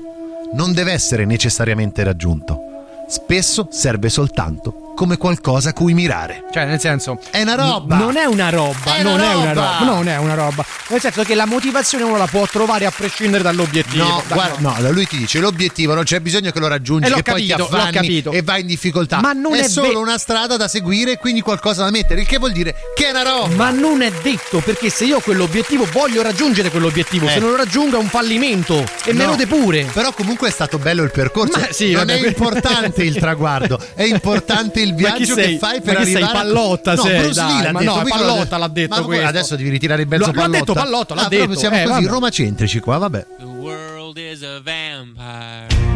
non 0.54 0.72
deve 0.72 0.92
essere 0.92 1.26
necessariamente 1.26 2.04
raggiunto. 2.04 2.75
Spesso 3.08 3.68
serve 3.72 4.10
soltanto 4.10 4.80
come 4.96 5.18
qualcosa 5.18 5.72
a 5.72 5.74
cui 5.74 5.94
mirare. 5.94 6.46
Cioè, 6.54 6.64
nel 6.66 6.80
senso. 6.80 7.20
È 7.30 7.42
una 7.42 7.56
roba. 7.56 7.98
Non 7.98 8.16
è 8.16 8.24
una 8.24 8.50
roba. 8.50 8.96
È 8.96 9.04
non 9.04 9.16
una 9.16 9.24
è 9.32 9.34
una 9.36 9.52
roba. 9.54 9.78
roba. 9.80 9.92
Non 9.94 10.08
è 10.08 10.18
una 10.18 10.34
roba. 10.36 10.66
Nel 10.88 11.02
senso 11.02 11.24
che 11.24 11.36
la 11.36 11.46
motivazione 11.46 12.06
uno 12.06 12.16
la 12.16 12.28
può 12.28 12.46
trovare 12.48 12.86
a 12.86 12.92
prescindere 12.96 13.44
dall'obiettivo. 13.44 14.06
No, 14.06 14.24
Dai, 14.26 14.38
guarda, 14.38 14.56
no, 14.60 14.76
da 14.80 14.90
lui 14.92 15.06
ti 15.06 15.18
dice 15.18 15.40
l'obiettivo, 15.42 15.96
non 15.96 16.06
c'è 16.06 16.22
bisogno 16.22 16.50
che 16.52 16.60
lo 16.60 16.70
raggiungi, 16.70 17.08
Eh, 17.08 17.10
l'ho 17.10 17.16
che 17.18 17.24
poi 17.24 17.46
capito, 17.46 17.66
ti 17.68 17.72
l'ho 17.72 17.78
affanni 17.78 17.92
capito. 17.94 18.32
e 18.32 18.42
vai 18.42 18.62
in 18.62 18.68
difficoltà. 18.68 19.20
Ma 19.20 19.34
non 19.34 19.54
è 19.56 19.68
solo 19.68 19.90
ve- 19.90 19.96
una 19.96 20.18
strada 20.18 20.56
da 20.56 20.70
seguire 20.70 21.12
e 21.12 21.18
quindi 21.18 21.42
qualcosa 21.42 21.84
da 21.84 21.92
mettere, 21.92 22.22
il 22.22 22.28
che 22.28 22.38
vuol 22.38 22.54
dire 22.54 22.74
che 22.96 23.08
è 23.08 23.10
una 23.10 23.24
roba. 23.24 23.54
Ma 23.54 23.72
non 23.72 24.02
è 24.02 24.14
detto 24.22 24.60
perché 24.60 24.90
se 24.90 25.04
io 25.04 25.18
ho 25.18 25.20
quell'obiettivo 25.20 25.86
voglio 25.92 26.22
raggiungere 26.22 26.72
quell'obiettivo, 26.72 27.28
Eh. 27.28 27.32
se 27.32 27.40
non 27.40 27.50
lo 27.50 27.58
raggiungo 27.58 27.98
è 27.98 28.00
un 28.00 28.08
fallimento 28.08 28.82
e 29.04 29.12
me 29.12 29.26
No. 29.26 29.32
lo 29.32 29.36
depure. 29.36 29.90
Però 29.92 30.14
comunque 30.14 30.48
è 30.48 30.52
stato 30.52 30.78
bello 30.78 31.04
il 31.04 31.12
percorso. 31.12 31.60
Ma 31.60 31.68
sì, 31.72 31.92
non 31.92 32.06
vabbè, 32.06 32.14
è 32.20 32.34
que- 32.34 32.34
importante 32.96 33.04
il 33.04 33.16
traguardo, 33.16 33.80
è 33.96 34.04
importante 34.04 34.82
il 34.82 34.90
Ma 34.92 34.96
viaggio 34.96 35.34
sei? 35.34 35.54
che 35.54 35.58
fai 35.58 35.82
per 35.82 35.94
Ma 35.96 36.00
chi 36.04 36.06
sei? 36.12 36.16
arrivare 36.22 36.38
a- 36.38 36.42
Pallotta 36.42 36.94
no, 36.96 37.02
sei, 37.02 37.20
Bruce 37.22 37.42
Lee 37.44 37.54
dai, 37.54 37.64
l'ha 37.64 37.72
ma 37.72 37.80
detto, 37.80 37.96
no, 37.96 38.04
Pallotta 38.04 38.50
l'ha- 38.52 38.58
l'ha 38.58 38.68
detto 38.68 38.96
ma 38.96 39.02
questo. 39.04 39.26
Adesso 39.28 39.56
devi 39.56 39.70
ritirare 39.70 40.02
il 40.04 40.08
mezzo 40.08 40.26
l'ha 40.26 40.32
Pallotta. 40.32 40.58
detto 40.60 40.74
Pallotta, 40.74 41.16
l'ha 41.16 41.22
Ah, 41.26 41.28
detto. 41.28 41.56
siamo 41.56 41.76
Eh, 41.76 41.84
così 41.84 41.94
vabbè. 41.94 42.08
romacentrici 42.08 42.80
qua, 42.80 42.98
vabbè. 42.98 43.26
The 43.40 43.44
world 43.46 44.18
is 44.18 44.42
a 44.44 44.62
vampire 44.64 45.95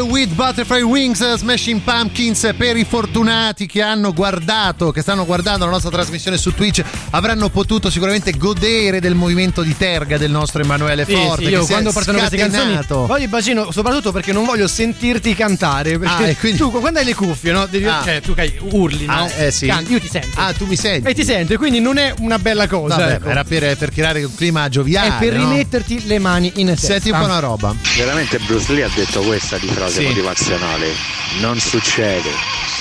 with 0.00 0.32
Butterfly 0.34 0.80
Wings, 0.82 1.34
Smashing 1.36 1.80
Pumpkins 1.82 2.52
per 2.56 2.76
i 2.76 2.84
fortunati 2.84 3.66
che 3.66 3.82
hanno 3.82 4.12
guardato, 4.12 4.90
che 4.90 5.00
stanno 5.02 5.24
guardando 5.24 5.64
la 5.64 5.70
nostra 5.72 5.90
trasmissione 5.90 6.36
su 6.38 6.54
Twitch, 6.54 6.82
avranno 7.10 7.48
potuto 7.50 7.90
sicuramente 7.90 8.32
godere 8.36 9.00
del 9.00 9.14
movimento 9.14 9.62
di 9.62 9.76
terga 9.76 10.16
del 10.18 10.30
nostro 10.30 10.62
Emanuele 10.62 11.04
Sì, 11.04 11.12
Forte. 11.14 11.44
sì, 11.44 11.50
io 11.50 11.58
che 11.60 11.64
si 11.64 11.70
è 11.70 11.72
quando 11.74 11.92
partono 11.92 12.18
queste 12.18 12.36
canzoni 12.36 12.78
voglio 12.88 13.22
il 13.24 13.28
bacino 13.28 13.70
soprattutto 13.70 14.12
perché 14.12 14.32
non 14.32 14.44
voglio 14.44 14.66
sentirti 14.66 15.34
cantare 15.34 15.98
perché 15.98 16.30
Ah, 16.30 16.34
quindi- 16.36 16.58
tu 16.58 16.70
quando 16.70 16.98
hai 16.98 17.04
le 17.04 17.14
cuffie 17.14 17.52
no 17.52 17.66
devi, 17.66 17.86
Ah. 17.86 18.00
cioè 18.04 18.20
tu 18.20 18.34
che 18.34 18.58
urli 18.70 19.04
no 19.06 19.12
Ah, 19.12 19.30
eh, 19.36 19.50
sì. 19.50 19.66
Canti, 19.66 19.92
io 19.92 20.00
ti 20.00 20.08
sento 20.08 20.40
Ah, 20.40 20.52
tu 20.52 20.66
mi 20.66 20.76
senti? 20.76 21.08
e 21.08 21.14
ti 21.14 21.24
sento 21.24 21.56
quindi 21.56 21.80
non 21.80 21.98
è 21.98 22.14
una 22.20 22.38
bella 22.38 22.66
cosa 22.66 22.96
Vabbè, 22.96 23.12
ecco. 23.14 23.28
era 23.28 23.44
per, 23.44 23.76
per 23.76 23.90
creare 23.90 24.24
un 24.24 24.34
clima 24.34 24.68
gioviale. 24.68 25.08
è 25.08 25.18
per 25.18 25.34
no? 25.34 25.48
rimetterti 25.50 26.06
le 26.06 26.18
mani 26.18 26.52
in 26.56 26.66
testa 26.68 26.86
Senti 26.92 27.10
un 27.10 27.18
po' 27.18 27.24
una 27.24 27.38
roba. 27.38 27.74
Veramente 27.96 28.38
Bruce 28.38 28.72
Lee 28.72 28.84
ha 28.84 28.90
detto 28.94 29.20
questa 29.22 29.56
di 29.58 29.66
frase 29.68 29.81
Sì. 29.88 30.04
motivazionale. 30.06 30.94
Non 31.40 31.58
succede, 31.58 32.30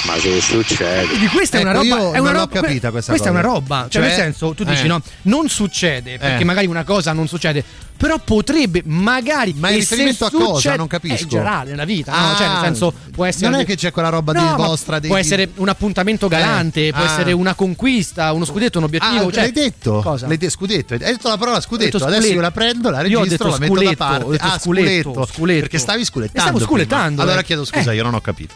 ma 0.05 0.17
se 0.19 0.41
succede. 0.41 1.05
Quindi 1.07 1.27
questa 1.27 1.57
è 1.57 1.61
una 1.61 1.71
Ecco, 1.71 1.81
roba. 1.83 1.95
io 1.95 1.95
è 2.13 2.17
una 2.17 2.31
non 2.31 2.33
l'ho 2.33 2.39
roba- 2.39 2.61
capita 2.61 2.91
questa 2.91 3.11
Questa 3.11 3.27
è 3.27 3.31
una 3.31 3.41
roba. 3.41 3.87
Cioè, 3.89 3.89
Cioè? 3.89 4.01
nel 4.01 4.11
senso, 4.13 4.53
tu 4.53 4.63
dici 4.63 4.83
Eh. 4.85 4.87
no, 4.87 5.01
non 5.23 5.49
succede, 5.49 6.17
perché 6.17 6.41
Eh. 6.41 6.45
magari 6.45 6.67
una 6.67 6.83
cosa 6.83 7.13
non 7.13 7.27
succede. 7.27 7.63
Però 8.01 8.17
potrebbe, 8.17 8.81
magari. 8.85 9.53
Ma 9.55 9.69
in 9.69 9.75
se 9.83 9.93
riferimento 9.95 10.25
a 10.25 10.31
cosa? 10.31 10.75
Non 10.75 10.87
capisco. 10.87 11.15
È 11.17 11.21
in 11.21 11.27
generale 11.27 11.69
nella 11.69 11.85
vita, 11.85 12.11
no? 12.11 12.31
Ah, 12.31 12.35
Cioè, 12.35 12.47
nel 12.47 12.57
senso, 12.61 12.93
può 13.11 13.25
essere. 13.25 13.51
non 13.51 13.59
è 13.59 13.65
che 13.65 13.75
c'è 13.75 13.91
quella 13.91 14.09
roba 14.09 14.31
No, 14.33 14.41
di 14.41 14.53
vostra 14.63 14.97
dei- 14.97 15.07
Può 15.07 15.19
essere 15.19 15.49
un 15.57 15.69
appuntamento 15.69 16.27
galante, 16.27 16.87
Eh. 16.87 16.91
può 16.93 17.03
Ah. 17.03 17.05
essere 17.05 17.31
una 17.31 17.53
conquista, 17.53 18.31
uno 18.33 18.43
scudetto, 18.43 18.79
un 18.79 18.85
obiettivo. 18.85 19.27
Ah, 19.27 19.31
cioè, 19.31 19.41
l'hai 19.43 19.51
detto? 19.51 19.99
Cosa? 20.01 20.25
L'hai 20.25 20.37
detto 20.37 20.51
scudetto. 20.51 20.93
Hai 20.95 20.99
detto 20.99 21.27
la 21.27 21.37
parola 21.37 21.61
scudetto. 21.61 21.97
Adesso 21.97 22.09
sculetto. 22.11 22.33
io 22.33 22.41
la 22.41 22.51
prendo, 22.51 22.89
la 22.89 23.01
Io 23.03 23.19
ho 23.19 23.23
registro, 23.23 23.49
detto 23.51 23.59
la 23.59 23.59
metto 23.59 23.73
da 23.73 23.79
sculetto, 23.81 24.03
parte. 24.03 24.23
ho 24.25 24.31
detto 24.31 24.45
ah, 24.45 24.57
sculetto, 24.59 25.27
sculetto. 25.31 25.59
Perché 25.59 25.77
stavi 25.77 26.03
sculettando. 26.05 26.49
Stavo 26.57 26.65
sculettando, 26.65 27.21
Allora 27.21 27.39
eh. 27.41 27.43
chiedo 27.43 27.65
scusa, 27.65 27.91
Eh. 27.91 27.95
io 27.95 28.03
non 28.03 28.15
ho 28.15 28.21
capito. 28.21 28.55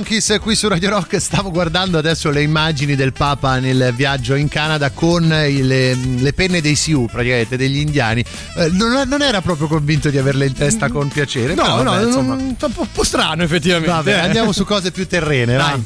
Monkeys 0.00 0.38
qui 0.40 0.56
su 0.56 0.66
Radio 0.66 0.88
Rock. 0.88 1.20
Stavo 1.20 1.50
guardando 1.50 1.98
adesso 1.98 2.30
le 2.30 2.40
immagini 2.40 2.94
del 2.94 3.12
Papa 3.12 3.58
nel 3.58 3.92
viaggio 3.94 4.34
in 4.34 4.48
Canada 4.48 4.92
con 4.92 5.28
le, 5.28 5.94
le 5.94 6.32
penne 6.32 6.62
dei 6.62 6.74
Sioux, 6.74 7.10
praticamente 7.10 7.58
degli 7.58 7.76
indiani. 7.76 8.24
Eh, 8.56 8.70
non, 8.70 9.06
non 9.06 9.20
era 9.20 9.42
proprio 9.42 9.66
convinto 9.66 10.08
di 10.08 10.16
averle 10.16 10.46
in 10.46 10.54
testa 10.54 10.88
con 10.88 11.08
piacere. 11.08 11.54
No, 11.54 11.64
però, 11.64 11.82
no, 11.82 11.90
vabbè, 11.90 12.06
insomma. 12.06 12.32
un 12.32 12.56
po', 12.56 12.70
un 12.74 12.88
po' 12.90 13.04
strano 13.04 13.42
effettivamente. 13.42 13.90
Vabbè, 13.90 14.14
eh. 14.14 14.18
andiamo 14.20 14.52
su 14.52 14.64
cose 14.64 14.90
più 14.90 15.06
terrene, 15.06 15.56
vai. 15.56 15.82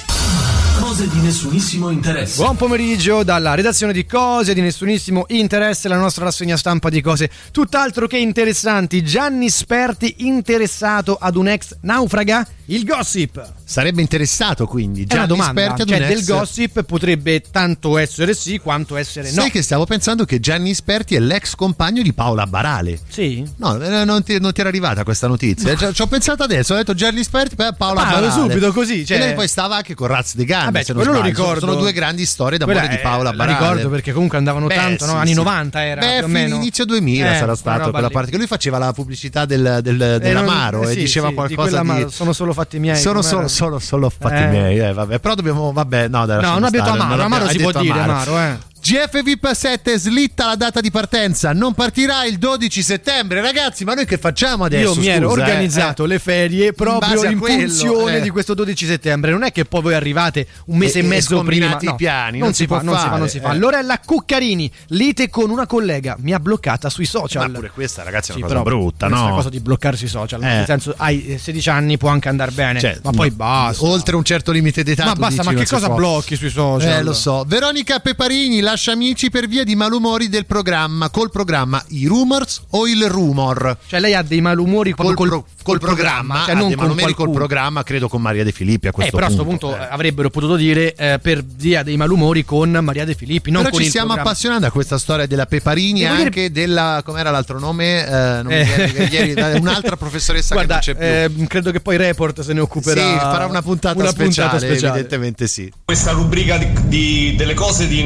Cose 0.95 1.09
di 1.09 1.19
nessunissimo 1.23 1.91
interesse. 1.91 2.37
Buon 2.41 2.55
pomeriggio 2.55 3.25
dalla 3.25 3.55
redazione 3.57 3.93
di 3.93 4.07
Cose 4.07 4.55
di 4.55 4.61
nessunissimo 4.61 5.25
interesse, 5.31 5.89
la 5.89 5.97
nostra 5.97 6.23
rassegna 6.23 6.57
stampa 6.57 6.89
di 6.89 7.01
cose 7.01 7.29
tutt'altro 7.51 8.07
che 8.07 8.17
interessanti. 8.17 9.03
Gianni 9.03 9.51
Sperti 9.51 10.15
interessato 10.19 11.17
ad 11.21 11.35
un 11.35 11.49
ex 11.49 11.75
naufraga? 11.81 12.47
Il 12.67 12.85
gossip. 12.85 13.45
Sarebbe 13.65 14.03
interessato 14.03 14.67
quindi 14.69 15.03
È 15.03 15.07
Gianni 15.07 15.25
una 15.25 15.27
domanda. 15.27 15.61
Sperti 15.63 15.83
ad 15.83 15.89
Cioè, 15.89 15.99
un 15.99 16.07
del 16.07 16.19
ex- 16.19 16.27
gossip 16.29 16.83
potrebbe 16.85 17.41
tanto 17.51 17.99
essere 17.99 18.33
sì 18.33 18.59
quanto 18.59 18.95
essere 18.97 19.33
no. 19.33 19.41
Sai 19.41 19.51
che 19.51 19.63
stavo 19.63 19.87
pensando 19.87 20.25
che 20.25 20.39
Gianni 20.39 20.75
Sperti 20.75 21.17
è 21.17 21.19
l'ex 21.19 21.57
compagno 21.57 22.03
di 22.03 22.13
Paola 22.13 22.47
Barale. 22.47 23.01
Sì. 23.09 23.45
No, 23.57 23.83
eh, 23.83 24.05
non 24.05 24.23
ti, 24.23 24.39
non 24.39 24.53
ti 24.53 24.61
era 24.61 24.69
arrivata 24.69 25.03
questa 25.03 25.27
notizia. 25.27 25.75
Ci, 25.77 25.93
ci 25.93 26.03
ho 26.03 26.07
pensato 26.07 26.45
adesso, 26.45 26.73
ho 26.75 26.77
detto 26.77 26.95
Gianni 26.95 27.25
Sperti, 27.25 27.57
poi 27.57 27.75
Paola 27.77 28.03
Ah, 28.03 28.13
Barale. 28.13 28.31
subito 28.31 28.73
così, 28.73 29.05
cioè- 29.05 29.17
E 29.17 29.21
lei 29.21 29.35
poi 29.35 29.49
stava 29.49 29.75
anche 29.77 29.95
con 29.95 30.07
Raz 30.07 30.37
de 30.37 30.45
Ganda, 30.45 30.71
Vabbè, 30.71 30.84
se 30.85 30.93
non 30.93 31.03
lo 31.05 31.09
sbaglio. 31.13 31.25
Sono- 31.35 31.47
ricordo. 31.49 31.67
Sono 31.67 31.75
due 31.81 31.93
grandi 31.93 32.25
storie 32.27 32.59
d'amore 32.59 32.89
di 32.89 32.99
Paola 32.99 33.31
la 33.31 33.33
Barale. 33.33 33.59
ricordo 33.59 33.89
perché 33.91 34.13
comunque 34.13 34.39
andavano 34.39 34.67
Beh, 34.67 34.75
tanto, 34.75 35.07
no? 35.07 35.13
sì, 35.13 35.19
Anni 35.19 35.29
sì. 35.31 35.35
90 35.35 35.85
era 35.85 36.01
Beh, 36.01 36.19
più 36.21 36.27
meno. 36.29 36.55
inizio 36.57 36.85
2000 36.85 37.35
Eh, 37.35 37.39
sarà 37.39 37.55
stato 37.57 37.91
quella 37.91 38.07
lì. 38.09 38.13
parte 38.13 38.31
che 38.31 38.37
lui 38.37 38.47
faceva 38.47 38.79
la 38.79 38.93
pubblicità 38.93 39.45
del, 39.45 39.81
del- 39.83 40.01
Eh, 40.03 40.19
dell'amaro 40.21 40.83
non- 40.83 40.91
e 40.91 40.93
sì, 40.93 40.99
diceva 41.01 41.27
sì, 41.27 41.33
di 41.33 41.37
qualcosa 41.39 41.69
di, 41.81 41.87
quell'amaro, 41.87 42.11
sono 42.11 42.33
solo 42.33 42.53
fatti 42.53 42.79
miei, 42.79 42.97
sono 42.97 43.23
solo, 43.23 43.49
solo, 43.49 43.79
solo 43.79 44.11
fatti 44.11 44.43
Eh. 44.43 44.47
miei 44.47 44.79
eh, 44.79 44.93
vabbè. 44.93 45.19
però 45.19 45.35
dobbiamo 45.35 45.73
vabbè 45.73 46.09
no 46.09 46.27
dai, 46.27 46.41
No, 46.43 46.53
non 46.53 46.65
abbiamo 46.65 46.91
amaro, 46.91 47.23
amaro 47.23 47.49
si 47.49 47.59
può 47.59 47.73
dire, 47.73 47.99
amaro, 48.01 48.39
eh. 48.39 48.57
GF 48.85 49.23
VIP 49.23 49.51
7 49.51 49.97
slitta 49.99 50.45
la 50.45 50.57
data 50.57 50.83
di 50.83 50.91
partenza, 50.91 51.55
non 51.55 51.73
partirà 51.73 52.27
il 52.27 52.37
12 52.37 52.83
settembre. 52.83 53.41
Ragazzi, 53.41 53.83
ma 53.83 53.95
noi 53.95 54.05
che 54.05 54.19
facciamo 54.19 54.65
adesso? 54.65 54.93
Io 54.93 55.01
mi 55.01 55.07
ero 55.07 55.31
Scusa, 55.31 55.41
eh? 55.41 55.43
organizzato 55.49 56.05
Eh. 56.05 56.09
le 56.09 56.19
ferie 56.19 56.73
proprio 56.75 57.23
a 57.23 57.27
in, 57.31 57.39
quello, 57.39 57.61
funzione 57.61 58.19
eh. 58.19 58.21
di 58.21 58.29
questo 58.29 58.53
12 58.53 58.85
settembre. 58.85 59.31
Non 59.31 59.43
è 59.43 59.53
che 59.53 59.65
poi 59.65 59.81
voi 59.81 59.95
arrivate 59.95 60.47
un 60.67 60.77
mese 60.77 60.99
E- 60.99 61.03
e 61.03 61.07
mezzo 61.07 61.41
prima. 61.43 61.69
scombinati 61.71 61.87
i 61.87 61.95
piani, 61.97 62.39
non 62.41 62.53
si 62.53 62.67
fa, 62.67 62.81
può 62.81 62.85
non 62.85 62.99
si 63.01 63.09
fa, 63.09 63.17
non 63.17 63.29
si 63.31 63.41
fa. 63.41 63.53
eh. 63.53 63.57
Lorella 63.57 63.99
Cuccarini, 64.05 64.71
lite 64.89 65.31
con 65.31 65.49
una 65.49 65.67
collega, 65.67 66.17
mi 66.19 66.35
ha 66.35 66.39
bloccata 66.39 66.91
sui 66.91 67.07
social. 67.07 67.49
Ma 67.51 67.55
pure 67.57 67.71
questa, 67.71 68.03
ragazzi, 68.03 68.33
è 68.33 68.35
Sì, 68.35 68.41
una 68.41 68.49
cosa 68.49 68.63
però 68.65 68.77
brutta, 68.77 69.07
questa 69.09 69.27
no? 69.29 69.35
cosa 69.35 69.49
di 69.49 69.61
bloccare 69.61 69.97
sui 69.97 70.09
social. 70.09 70.43
Eh. 70.43 70.47
Nel 70.47 70.67
senso, 70.67 70.93
hai 70.99 71.27
eh, 71.29 71.39
16 71.39 71.71
anni, 71.71 71.97
può 71.97 72.11
anche 72.11 72.29
andare 72.29 72.51
bene. 72.51 72.81
Cioè, 72.81 72.99
ma 73.03 73.13
poi 73.13 73.31
no, 73.31 73.37
basta. 73.37 73.83
Oltre 73.87 74.15
un 74.15 74.25
certo 74.25 74.53
limite 74.53 74.83
d'età. 74.83 75.07
Ma 75.07 75.15
basta, 75.15 75.43
ma 75.43 75.53
non 75.53 75.61
che 75.63 75.67
si 75.67 75.73
cosa 75.73 75.89
blocchi 75.89 76.37
sui 76.37 76.51
social? 76.51 76.99
Eh, 76.99 77.03
lo 77.03 77.15
so. 77.15 77.45
Veronica 77.47 77.99
Peparini 78.01 78.61
lascia 78.75 78.91
amici 78.91 79.31
per 79.31 79.47
via 79.47 79.63
di 79.63 79.77
malumori 79.77 80.29
del 80.29 80.47
programma. 80.47 81.09
Col 81.09 81.31
programma 81.31 81.83
I 81.91 82.07
Rumors 82.07 82.63
o 82.71 82.89
il 82.89 83.09
Rumor? 83.09 83.79
Cioè, 83.87 84.01
lei 84.01 84.15
ha 84.15 84.23
dei 84.23 84.41
malumori 84.41 84.91
Col, 84.91 85.15
proprio 85.15 85.27
pro- 85.29 85.47
col 85.63 85.79
programma, 85.79 86.43
cioè 86.45 86.55
ha 86.55 86.59
non 86.59 86.67
dei 86.69 86.77
con 86.77 86.87
malumeri 86.87 87.15
col 87.15 87.31
programma, 87.31 87.85
credo 87.85 88.09
con 88.09 88.21
Maria 88.21 88.43
De 88.43 88.51
Filippi 88.51 88.87
a 88.87 88.91
Eh, 88.91 88.93
questo 88.93 89.13
però 89.13 89.27
a 89.27 89.29
questo 89.29 89.45
punto. 89.45 89.69
punto 89.69 89.83
eh, 89.83 89.87
avrebbero 89.89 90.29
potuto 90.29 90.57
dire 90.57 90.93
eh, 90.95 91.21
per 91.23 91.45
via 91.45 91.85
dei 91.85 91.97
malumori 91.97 92.45
con 92.45 92.71
Maria 92.83 93.05
De 93.05 93.15
Filippi, 93.15 93.51
non 93.53 93.61
Però 93.63 93.71
con 93.71 93.79
ci 93.79 93.85
il 93.85 93.91
stiamo 93.91 94.09
programma. 94.09 94.31
appassionando 94.31 94.67
a 94.67 94.71
questa 94.73 94.99
storia 94.99 95.27
della 95.27 95.47
Peparini 95.47 96.01
e 96.01 96.03
Devo 96.03 96.15
dire- 96.17 96.27
anche 96.27 96.51
della. 96.51 97.03
com'era 97.05 97.31
l'altro 97.31 97.61
nome? 97.61 98.05
Eh, 98.05 98.11
non 98.43 98.47
mi 98.47 98.55
Eh. 98.55 98.65
viene- 99.09 99.33
ieri- 99.35 99.41
un'altra 99.61 99.97
professoressa 99.97 100.55
Guarda, 100.55 100.81
che 100.81 100.93
non 100.95 101.01
c'è 101.01 101.29
più. 101.31 101.43
eh, 101.43 101.47
credo 101.47 101.71
che 101.71 101.79
poi 101.81 101.97
Report 101.97 102.41
se 102.41 102.53
ne 102.53 102.61
occuperà. 102.61 103.01
Sì, 103.01 103.17
farà 103.19 103.47
una 103.47 103.63
puntata, 103.63 103.97
una 104.01 104.09
speciale, 104.11 104.49
puntata 104.51 104.59
speciale. 104.59 104.93
evidentemente 104.99 105.47
sì. 105.47 105.73
Questa 105.85 106.11
rubrica 106.11 106.59
di, 106.59 106.67
di- 106.89 107.35
delle 107.37 107.55
cose 107.55 107.87
di 107.87 108.03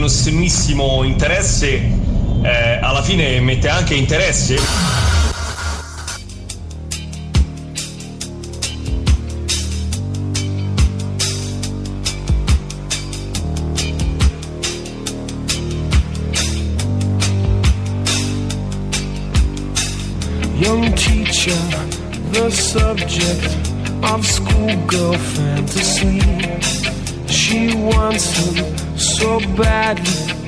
nessunissimo 0.58 1.04
interesse 1.04 1.80
eh, 2.42 2.78
alla 2.82 3.02
fine 3.02 3.40
mette 3.40 3.68
anche 3.68 3.94
interesse. 3.94 4.56
Young 20.56 20.92
teacher, 20.94 21.54
the 22.32 22.50
subject 22.50 23.56
of 24.02 24.26
schoolgirl 24.26 25.16
fantasy. 25.16 26.20
She 27.28 27.74
wants 27.76 28.36
him 28.36 28.78
so 28.98 29.38
badly, 29.56 30.47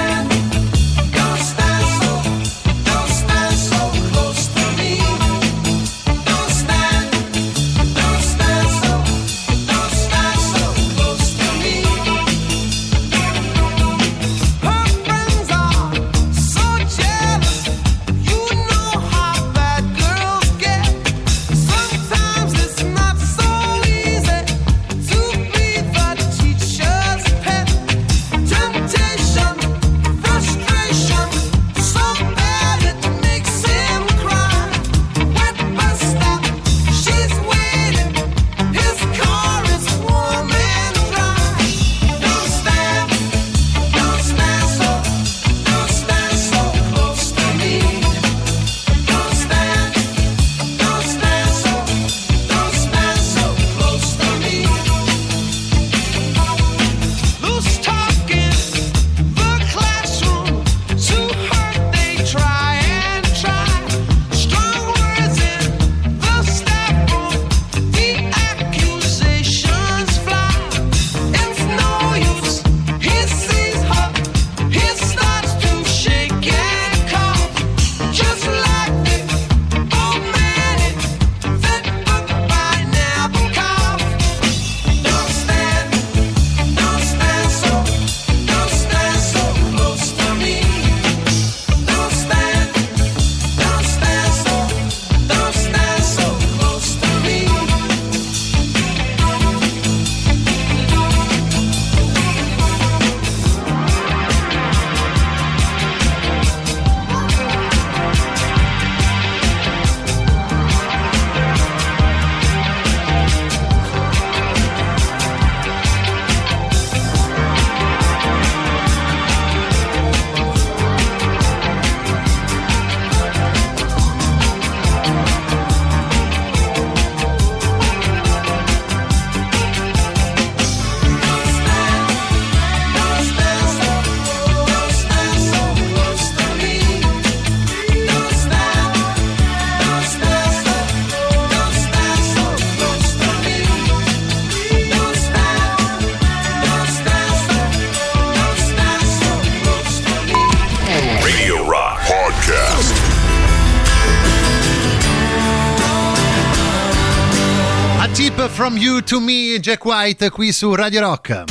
You 158.91 159.01
to 159.03 159.21
Me, 159.21 159.57
Jack 159.61 159.85
White 159.85 160.29
qui 160.31 160.51
su 160.51 160.75
Radio 160.75 160.99
Rock. 160.99 161.45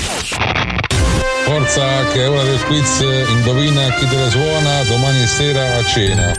Forza 1.44 2.04
che 2.12 2.24
è 2.24 2.28
ora 2.28 2.42
del 2.42 2.62
quiz, 2.64 3.00
indovina 3.30 3.94
chi 3.94 4.06
te 4.06 4.14
la 4.14 4.28
suona 4.28 4.82
domani 4.82 5.26
sera 5.26 5.76
a 5.78 5.84
cena. 5.86 6.34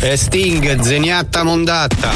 E 0.00 0.16
Sting, 0.16 0.80
zeniatta 0.80 1.44
mondatta. 1.44 2.14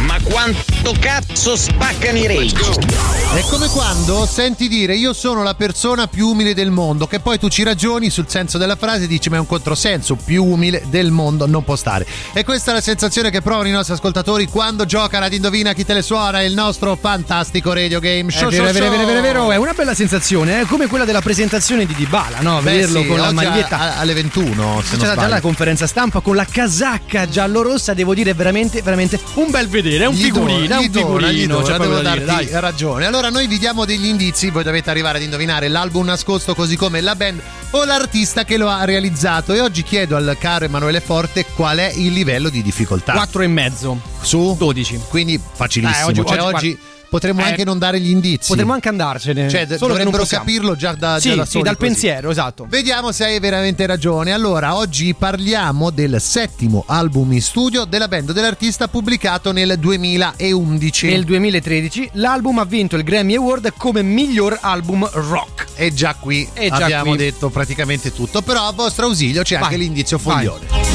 Ma 0.00 0.18
quanto 0.22 0.94
cazzo 1.00 1.56
spaccano 1.56 2.18
i 2.18 2.26
rage? 2.26 3.15
È 3.36 3.42
come 3.50 3.68
quando 3.68 4.24
senti 4.24 4.66
dire 4.66 4.96
io 4.96 5.12
sono 5.12 5.42
la 5.42 5.52
persona 5.52 6.06
più 6.06 6.28
umile 6.28 6.54
del 6.54 6.70
mondo, 6.70 7.06
che 7.06 7.20
poi 7.20 7.38
tu 7.38 7.50
ci 7.50 7.64
ragioni 7.64 8.08
sul 8.08 8.24
senso 8.28 8.56
della 8.56 8.76
frase 8.76 9.04
e 9.04 9.06
dici 9.06 9.28
ma 9.28 9.36
è 9.36 9.38
un 9.38 9.46
controsenso, 9.46 10.16
più 10.16 10.42
umile 10.42 10.84
del 10.86 11.10
mondo 11.10 11.46
non 11.46 11.62
può 11.62 11.76
stare. 11.76 12.06
E 12.32 12.44
questa 12.44 12.70
è 12.70 12.74
la 12.74 12.80
sensazione 12.80 13.28
che 13.28 13.42
provano 13.42 13.68
i 13.68 13.72
nostri 13.72 13.92
ascoltatori 13.92 14.46
quando 14.46 14.86
giocano 14.86 15.26
ad 15.26 15.34
Indovina 15.34 15.74
chi 15.74 15.84
te 15.84 15.92
le 15.92 16.00
suona, 16.00 16.42
il 16.44 16.54
nostro 16.54 16.96
fantastico 16.98 17.74
radio 17.74 18.00
game 18.00 18.30
show. 18.30 18.48
È 18.48 18.52
vero, 18.52 18.62
show, 18.62 18.70
è 18.70 18.72
vero, 18.72 18.86
è 18.86 18.88
vero, 18.88 19.02
è 19.02 19.04
vero, 19.04 19.10
è 19.10 19.14
show. 19.20 19.22
vero, 19.22 19.50
è 19.50 19.56
una 19.58 19.72
bella 19.74 19.94
sensazione, 19.94 20.60
è 20.62 20.64
come 20.64 20.86
quella 20.86 21.04
della 21.04 21.20
presentazione 21.20 21.84
di 21.84 21.92
Dybala, 21.92 22.40
no? 22.40 22.62
Beh, 22.62 22.70
Vederlo 22.70 23.02
sì, 23.02 23.06
con 23.06 23.18
la 23.18 23.32
maglietta 23.32 23.78
a- 23.78 23.98
alle 23.98 24.14
21, 24.14 24.80
se 24.82 24.96
C'è 24.96 25.04
stata 25.04 25.20
già 25.20 25.28
la 25.28 25.40
conferenza 25.42 25.86
stampa 25.86 26.20
con 26.20 26.36
la 26.36 26.46
casacca 26.50 27.28
giallo-rossa, 27.28 27.92
devo 27.92 28.14
dire 28.14 28.32
veramente, 28.32 28.80
veramente 28.80 29.20
un 29.34 29.50
bel 29.50 29.68
vedere, 29.68 30.04
è 30.04 30.06
un 30.06 30.14
Gli 30.14 30.22
figurino, 30.22 30.58
gli 30.58 30.62
un 30.62 30.68
dona, 30.68 30.80
gli 30.80 30.90
figurino, 30.90 31.54
dona, 31.60 31.66
c'è 31.66 31.76
poco 31.76 31.82
devo 31.82 32.00
dire, 32.00 32.24
darti 32.24 32.46
dai. 32.50 32.60
ragione. 32.62 33.04
Allora 33.04 33.24
noi 33.30 33.46
vi 33.46 33.58
diamo 33.58 33.84
degli 33.84 34.06
indizi, 34.06 34.50
voi 34.50 34.62
dovete 34.62 34.90
arrivare 34.90 35.18
ad 35.18 35.24
indovinare 35.24 35.68
l'album 35.68 36.04
nascosto 36.06 36.54
così 36.54 36.76
come 36.76 37.00
la 37.00 37.14
band 37.14 37.40
o 37.70 37.84
l'artista 37.84 38.44
che 38.44 38.56
lo 38.56 38.68
ha 38.68 38.84
realizzato. 38.84 39.52
E 39.52 39.60
oggi 39.60 39.82
chiedo 39.82 40.16
al 40.16 40.36
caro 40.38 40.64
Emanuele 40.64 41.00
Forte 41.00 41.44
qual 41.54 41.78
è 41.78 41.92
il 41.94 42.12
livello 42.12 42.48
di 42.48 42.62
difficoltà. 42.62 43.12
Quattro 43.12 43.42
e 43.42 43.46
mezzo. 43.48 44.00
Su? 44.20 44.54
12. 44.58 45.00
Quindi 45.08 45.40
facilissimo, 45.52 46.06
Eh, 46.08 46.08
oggi- 46.10 46.22
cioè 46.26 46.40
oggi- 46.40 46.54
oggi 46.54 46.78
potremmo 47.08 47.40
Eh, 47.40 47.44
anche 47.50 47.64
non 47.64 47.78
dare 47.78 48.00
gli 48.00 48.10
indizi. 48.10 48.48
Potremmo 48.48 48.72
anche 48.72 48.88
andarcene. 48.88 49.48
Cioè, 49.48 49.66
d- 49.66 49.78
dovrebbero 49.78 50.24
capirlo 50.24 50.74
già 50.76 50.92
da, 50.94 51.18
Sì, 51.18 51.30
già 51.30 51.34
da 51.36 51.44
sì, 51.46 51.60
dal 51.62 51.76
così. 51.76 51.90
pensiero, 51.90 52.30
esatto. 52.30 52.66
Vediamo 52.68 53.12
se 53.12 53.24
hai 53.24 53.38
veramente 53.40 53.84
ragione. 53.86 54.32
Allora, 54.32 54.76
oggi 54.76 55.14
parliamo 55.14 55.90
del 55.90 56.20
settimo 56.20 56.84
album 56.86 57.32
in 57.32 57.42
studio 57.42 57.84
della 57.84 58.08
band 58.08 58.32
dell'artista 58.32 58.88
pubblicato 58.88 59.52
nel 59.52 59.76
2011. 59.78 61.06
Nel 61.08 61.24
2013 61.24 62.10
l'album 62.14 62.58
ha 62.58 62.64
vinto 62.64 62.96
il 62.96 63.02
Grammy 63.04 63.36
Award 63.36 63.72
come 63.76 64.02
miglior 64.02 64.58
album 64.60 65.08
rock. 65.12 65.64
E 65.76 65.92
già 65.92 66.14
qui 66.18 66.48
E 66.54 66.68
già 66.68 66.76
abbiamo 66.76 67.10
qui. 67.10 67.18
detto 67.18 67.50
praticamente 67.50 68.12
tutto. 68.12 68.42
Però 68.42 68.66
a 68.66 68.72
vostro 68.72 69.06
ausilio 69.06 69.42
c'è 69.42 69.54
Vai. 69.56 69.64
anche 69.64 69.76
l'indizio 69.76 70.18
Vai. 70.22 70.46
foglione. 70.46 70.66
Sta 70.68 70.85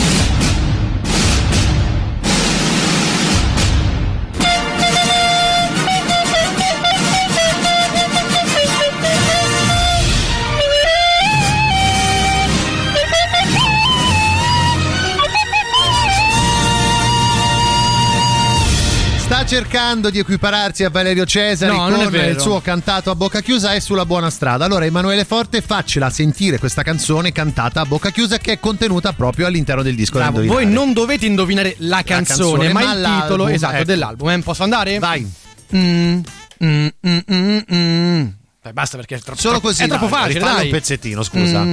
cercando 19.51 20.09
di 20.09 20.17
equipararsi 20.17 20.85
a 20.85 20.89
Valerio 20.89 21.25
Cesari 21.25 21.75
No, 21.75 21.89
con 21.89 22.15
il 22.15 22.39
suo 22.39 22.61
cantato 22.61 23.11
a 23.11 23.15
bocca 23.15 23.41
chiusa 23.41 23.73
è 23.73 23.81
sulla 23.81 24.05
buona 24.05 24.29
strada. 24.29 24.63
Allora 24.63 24.85
Emanuele 24.85 25.25
Forte 25.25 25.59
faccela 25.59 26.09
sentire 26.09 26.57
questa 26.57 26.83
canzone 26.83 27.33
cantata 27.33 27.81
a 27.81 27.85
bocca 27.85 28.11
chiusa 28.11 28.37
che 28.37 28.53
è 28.53 28.59
contenuta 28.61 29.11
proprio 29.11 29.47
all'interno 29.47 29.83
del 29.83 29.93
disco 29.93 30.19
Bravo, 30.19 30.41
voi 30.45 30.65
non 30.65 30.93
dovete 30.93 31.25
indovinare 31.25 31.75
la 31.79 32.01
canzone, 32.01 32.69
canzone, 32.69 32.71
ma, 32.71 32.81
ma 32.81 32.93
il 32.93 33.01
l'album, 33.01 33.21
titolo 33.23 33.47
esatto 33.49 33.75
ecco. 33.75 33.83
dell'album. 33.83 34.29
Eh, 34.29 34.39
Posso 34.39 34.63
andare? 34.63 34.99
Vai. 34.99 35.29
Mm, 35.75 36.19
mm, 36.63 36.87
mm, 37.05 37.17
mm, 37.29 37.57
mm. 37.73 38.27
Basta 38.71 38.95
perché 38.95 39.15
è 39.15 39.19
troppo, 39.19 39.41
Solo 39.41 39.59
così 39.59 39.83
è 39.83 39.87
troppo 39.89 40.07
dai, 40.07 40.13
facile, 40.13 40.33
rifallo 40.39 40.55
dai. 40.55 40.65
un 40.67 40.71
pezzettino, 40.71 41.23
scusa. 41.23 41.65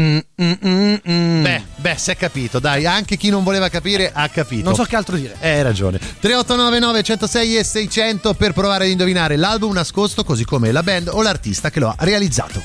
Mm, 0.00 0.18
mm, 0.40 0.52
mm, 0.64 0.94
mm. 1.10 1.42
Beh, 1.42 1.62
beh, 1.76 1.96
si 1.96 2.12
è 2.12 2.16
capito, 2.16 2.60
dai, 2.60 2.86
anche 2.86 3.16
chi 3.16 3.30
non 3.30 3.42
voleva 3.42 3.68
capire 3.68 4.12
ha 4.14 4.28
capito. 4.28 4.62
non 4.64 4.74
so 4.74 4.84
che 4.84 4.94
altro 4.94 5.16
dire. 5.16 5.36
Eh, 5.40 5.50
hai 5.50 5.62
ragione. 5.62 5.98
3899 5.98 7.02
106 7.02 7.56
e 7.56 7.64
600 7.64 8.34
per 8.34 8.52
provare 8.52 8.84
ad 8.84 8.90
indovinare 8.90 9.36
l'album 9.36 9.72
nascosto, 9.72 10.22
così 10.22 10.44
come 10.44 10.70
la 10.70 10.82
band 10.84 11.08
o 11.12 11.20
l'artista 11.22 11.70
che 11.70 11.80
lo 11.80 11.88
ha 11.88 11.96
realizzato. 11.98 12.62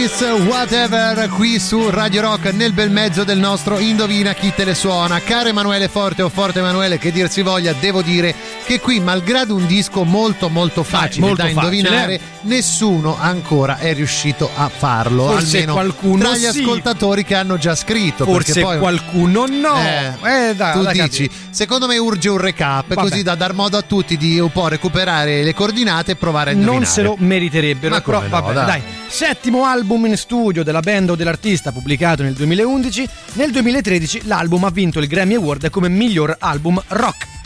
Kiss 0.00 0.22
Whatever 0.46 1.28
qui 1.28 1.58
su 1.58 1.90
Radio 1.90 2.22
Rock 2.22 2.54
nel 2.54 2.72
bel 2.72 2.90
mezzo 2.90 3.22
del 3.22 3.38
nostro 3.38 3.78
Indovina 3.78 4.32
chi 4.32 4.50
te 4.54 4.64
le 4.64 4.74
suona. 4.74 5.20
Caro 5.20 5.50
Emanuele 5.50 5.88
Forte 5.88 6.22
o 6.22 6.30
Forte 6.30 6.60
Emanuele 6.60 6.96
che 6.96 7.12
dir 7.12 7.28
si 7.28 7.42
voglia, 7.42 7.74
devo 7.74 8.00
dire 8.00 8.34
che 8.70 8.78
qui 8.78 9.00
malgrado 9.00 9.56
un 9.56 9.66
disco 9.66 10.04
molto 10.04 10.48
molto 10.48 10.84
facile 10.84 11.26
molto 11.26 11.42
da 11.42 11.48
indovinare, 11.48 12.14
eh. 12.14 12.20
nessuno 12.42 13.16
ancora 13.18 13.78
è 13.78 13.92
riuscito 13.94 14.48
a 14.54 14.68
farlo, 14.68 15.26
Forse 15.26 15.56
almeno 15.56 15.72
qualcuno 15.72 16.18
tra 16.22 16.36
gli 16.36 16.44
sì. 16.46 16.60
ascoltatori 16.60 17.24
che 17.24 17.34
hanno 17.34 17.58
già 17.58 17.74
scritto. 17.74 18.24
Forse 18.24 18.60
poi... 18.60 18.78
qualcuno 18.78 19.46
no. 19.46 19.74
Eh, 19.76 20.50
Eh, 20.50 20.54
dai, 20.54 20.72
tu 20.74 20.82
dai, 20.82 20.92
dici, 20.92 21.26
capi- 21.26 21.40
secondo 21.50 21.88
me 21.88 21.98
urge 21.98 22.28
un 22.28 22.38
recap 22.38 22.94
Vabbè. 22.94 23.08
così 23.08 23.24
da 23.24 23.34
dar 23.34 23.54
modo 23.54 23.76
a 23.76 23.82
tutti 23.82 24.16
di 24.16 24.38
un 24.38 24.52
po' 24.52 24.68
recuperare 24.68 25.42
le 25.42 25.52
coordinate 25.52 26.12
e 26.12 26.14
provare 26.14 26.50
a 26.50 26.52
indovinare. 26.52 26.78
non 26.78 26.88
se 26.88 27.02
lo 27.02 27.16
meriterebbero. 27.18 27.92
Ma 27.92 28.00
però, 28.02 28.20
no, 28.22 28.28
vabbè, 28.28 28.52
dai. 28.52 28.66
dai. 28.66 28.82
Settimo 29.08 29.64
album 29.64 30.06
in 30.06 30.16
studio 30.16 30.62
della 30.62 30.78
band 30.78 31.10
o 31.10 31.16
dell'artista 31.16 31.72
pubblicato 31.72 32.22
nel 32.22 32.34
2011. 32.34 33.08
Nel 33.32 33.50
2013 33.50 34.26
l'album 34.26 34.62
ha 34.62 34.70
vinto 34.70 35.00
il 35.00 35.08
Grammy 35.08 35.34
Award 35.34 35.70
come 35.70 35.88
miglior 35.88 36.36
album 36.38 36.80
rock. 36.86 37.38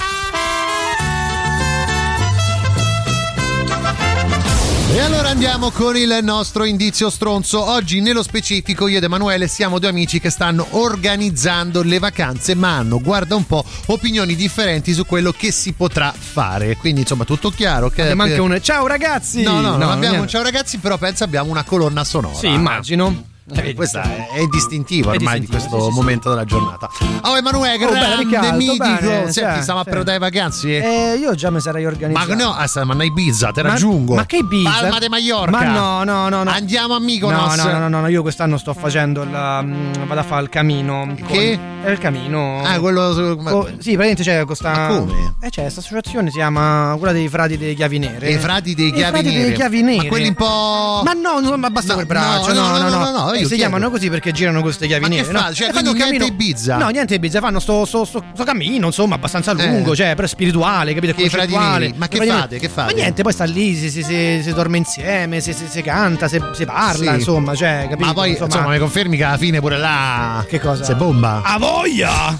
E 4.94 5.00
allora 5.00 5.28
andiamo 5.30 5.72
con 5.72 5.96
il 5.96 6.20
nostro 6.22 6.62
indizio 6.62 7.10
stronzo. 7.10 7.68
Oggi 7.68 8.00
nello 8.00 8.22
specifico 8.22 8.86
io 8.86 8.98
ed 8.98 9.02
Emanuele 9.02 9.48
siamo 9.48 9.80
due 9.80 9.88
amici 9.88 10.20
che 10.20 10.30
stanno 10.30 10.68
organizzando 10.70 11.82
le 11.82 11.98
vacanze 11.98 12.54
ma 12.54 12.76
hanno, 12.76 13.00
guarda 13.00 13.34
un 13.34 13.44
po', 13.44 13.64
opinioni 13.86 14.36
differenti 14.36 14.94
su 14.94 15.04
quello 15.04 15.32
che 15.36 15.50
si 15.50 15.72
potrà 15.72 16.14
fare. 16.16 16.76
Quindi 16.76 17.00
insomma 17.00 17.24
tutto 17.24 17.50
chiaro. 17.50 17.90
Che 17.90 18.02
Abbiamo 18.02 18.22
anche 18.22 18.38
un 18.38 18.56
ciao 18.62 18.86
ragazzi! 18.86 19.42
No, 19.42 19.54
no, 19.60 19.70
non 19.70 19.80
No, 19.80 19.90
abbiamo 19.90 20.20
un 20.20 20.28
ciao 20.28 20.44
ragazzi, 20.44 20.78
però 20.78 20.96
penso 20.96 21.24
abbiamo 21.24 21.50
una 21.50 21.64
colonna 21.64 22.04
sonora. 22.04 22.38
Sì, 22.38 22.46
immagino. 22.46 23.32
Eh, 23.52 23.74
questa 23.74 24.02
è, 24.02 24.28
è 24.36 24.46
distintivo 24.46 25.12
È 25.12 25.16
ormai 25.16 25.38
distintivo, 25.40 25.40
di 25.40 25.46
questo 25.68 25.76
sì, 25.78 25.84
sì, 25.84 25.90
sì. 25.90 25.94
momento 26.00 26.28
della 26.30 26.44
giornata. 26.44 26.88
Oh 27.24 27.36
Emanuele, 27.36 27.84
Oh, 27.84 27.90
bene, 27.92 28.00
grande 28.06 28.22
Riccardo, 28.22 28.56
mitico. 28.56 28.84
bene, 28.84 29.32
Senti, 29.32 29.54
sì, 29.56 29.60
stiamo 29.62 29.80
a 29.80 29.82
sì. 29.84 29.90
prenotare 29.90 30.18
vacanze? 30.18 30.68
Eh, 31.12 31.16
io 31.18 31.34
già 31.34 31.50
mi 31.50 31.60
sarei 31.60 31.82
Ma 31.84 31.90
organizzato. 31.90 32.34
no, 32.34 32.54
ah, 32.54 32.84
ma 32.84 32.94
a 32.98 33.04
Ibiza, 33.04 33.50
te 33.52 33.62
Ma- 33.62 33.68
raggiungo. 33.68 34.14
Ma 34.14 34.24
che 34.24 34.36
Ibiza? 34.38 34.70
Palma 34.70 34.98
de 34.98 35.08
Mallorca. 35.10 35.50
Ma 35.50 35.64
no, 35.64 36.04
no, 36.04 36.28
no, 36.30 36.42
no. 36.42 36.50
Andiamo 36.50 36.94
a 36.94 36.98
No, 36.98 37.04
Mykonos. 37.04 37.56
no, 37.56 37.78
no, 37.78 37.88
no, 37.88 38.00
no, 38.00 38.08
io 38.08 38.22
quest'anno 38.22 38.56
sto 38.56 38.72
facendo 38.72 39.20
il. 39.22 39.28
mm, 39.28 39.92
vado 40.06 40.20
a 40.20 40.24
fare 40.24 40.42
il 40.42 40.48
camino. 40.48 41.00
con- 41.04 41.26
Che? 41.26 41.58
È 41.84 41.90
il 41.90 41.98
camino. 41.98 42.62
Ah, 42.64 42.78
quello 42.80 43.12
su- 43.12 43.36
ma- 43.42 43.50
Co- 43.50 43.66
sì, 43.78 43.94
praticamente 43.94 44.22
c'è 44.22 44.44
questa. 44.46 44.70
Ma 44.70 44.86
come? 44.86 45.34
Eh, 45.42 45.50
c'è 45.50 45.60
questa 45.62 45.80
associazione, 45.80 46.30
si 46.30 46.36
chiama 46.36 46.94
quella 46.98 47.12
dei 47.12 47.28
frati 47.28 47.58
delle 47.58 47.74
chiavi 47.74 47.98
nere. 47.98 48.30
I 48.30 48.38
frati 48.38 48.74
dei 48.74 48.88
I 48.88 48.92
chiavi 48.92 49.10
frati 49.12 49.26
nere. 49.28 49.42
delle 49.42 49.54
chiavi 49.54 49.82
nere. 49.82 50.02
Ma 50.04 50.08
quelli 50.08 50.28
un 50.28 50.34
po'. 50.34 51.02
Ma 51.04 51.12
no, 51.12 51.40
no, 51.40 51.56
ma 51.58 51.68
basta 51.68 51.88
No, 51.88 51.94
quel 51.96 52.06
braccio. 52.06 52.52
no, 52.54 52.68
No, 52.68 52.78
no, 52.78 52.88
no. 52.88 53.10
no, 53.10 53.10
no, 53.10 53.32
Eh, 53.36 53.42
si 53.42 53.54
chiedo. 53.54 53.62
chiamano 53.62 53.90
così 53.90 54.08
perché 54.10 54.32
girano 54.32 54.60
queste 54.62 54.86
chiavi 54.86 55.02
Ma 55.02 55.08
che 55.08 55.14
nere. 55.22 55.32
no? 55.32 55.52
Cioè, 55.52 55.70
fanno 55.72 55.90
un 55.90 55.96
niente 55.96 56.24
Ibiza? 56.24 56.76
No, 56.76 56.88
niente 56.88 57.14
Ibiza, 57.14 57.40
fanno 57.40 57.60
sto, 57.60 57.84
sto, 57.84 58.04
sto, 58.04 58.22
sto 58.34 58.44
cammino, 58.44 58.86
insomma, 58.86 59.14
abbastanza 59.16 59.52
Eh. 59.52 59.66
lungo, 59.66 59.94
cioè, 59.96 60.14
però 60.14 60.26
spirituale, 60.26 60.94
capito? 60.94 61.14
Che 61.14 61.22
i 61.22 61.28
frati 61.28 61.48
Concettuale. 61.52 61.86
neri. 61.86 61.98
Ma 61.98 62.08
che 62.08 62.26
fate? 62.26 62.58
Che 62.58 62.68
fate? 62.68 62.92
Ma 62.94 62.98
niente, 63.00 63.22
poi 63.22 63.32
sta 63.32 63.44
lì, 63.44 63.74
si, 63.76 63.90
si, 63.90 64.02
si, 64.02 64.40
si 64.42 64.52
dorme 64.52 64.78
insieme, 64.78 65.40
si, 65.40 65.52
si, 65.52 65.66
si 65.68 65.82
canta, 65.82 66.28
si, 66.28 66.40
si 66.54 66.64
parla, 66.64 67.12
Sì. 67.12 67.18
insomma, 67.18 67.54
cioè, 67.54 67.86
capito? 67.88 68.06
Ma 68.06 68.12
poi, 68.12 68.30
insomma, 68.38 68.68
mi 68.68 68.78
confermi 68.78 69.16
che 69.16 69.24
alla 69.24 69.38
fine 69.38 69.60
pure 69.60 69.78
là. 69.78 70.44
Che 70.48 70.60
cosa? 70.60 70.84
Se 70.84 70.94
bomba. 70.94 71.42
A 71.44 71.58
voglia! 71.58 72.38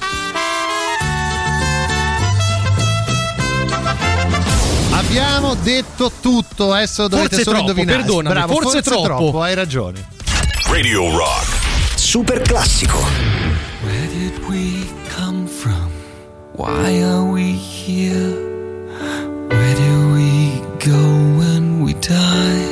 Abbiamo 4.92 5.54
detto 5.54 6.10
tutto, 6.20 6.72
adesso 6.72 7.08
dovete 7.08 7.28
Forse 7.36 7.42
solo 7.44 7.56
troppo, 7.58 7.70
indovinare. 7.70 7.98
perdonami, 8.02 8.34
Bravo, 8.34 8.60
forse 8.60 8.82
troppo. 8.82 9.42
hai 9.42 9.54
ragione. 9.54 10.06
Radio 10.74 11.02
Rock. 11.16 11.46
Super 11.96 12.40
classico. 12.40 12.98
Where 13.84 14.08
did 14.08 14.36
we 14.50 14.84
come 15.08 15.46
from? 15.46 15.88
Why 16.54 17.00
are 17.00 17.24
we 17.24 17.52
here? 17.52 18.34
Where 19.54 19.74
do 19.84 19.92
we 20.18 20.58
go 20.90 21.02
when 21.38 21.84
we 21.84 21.92
die? 21.94 22.66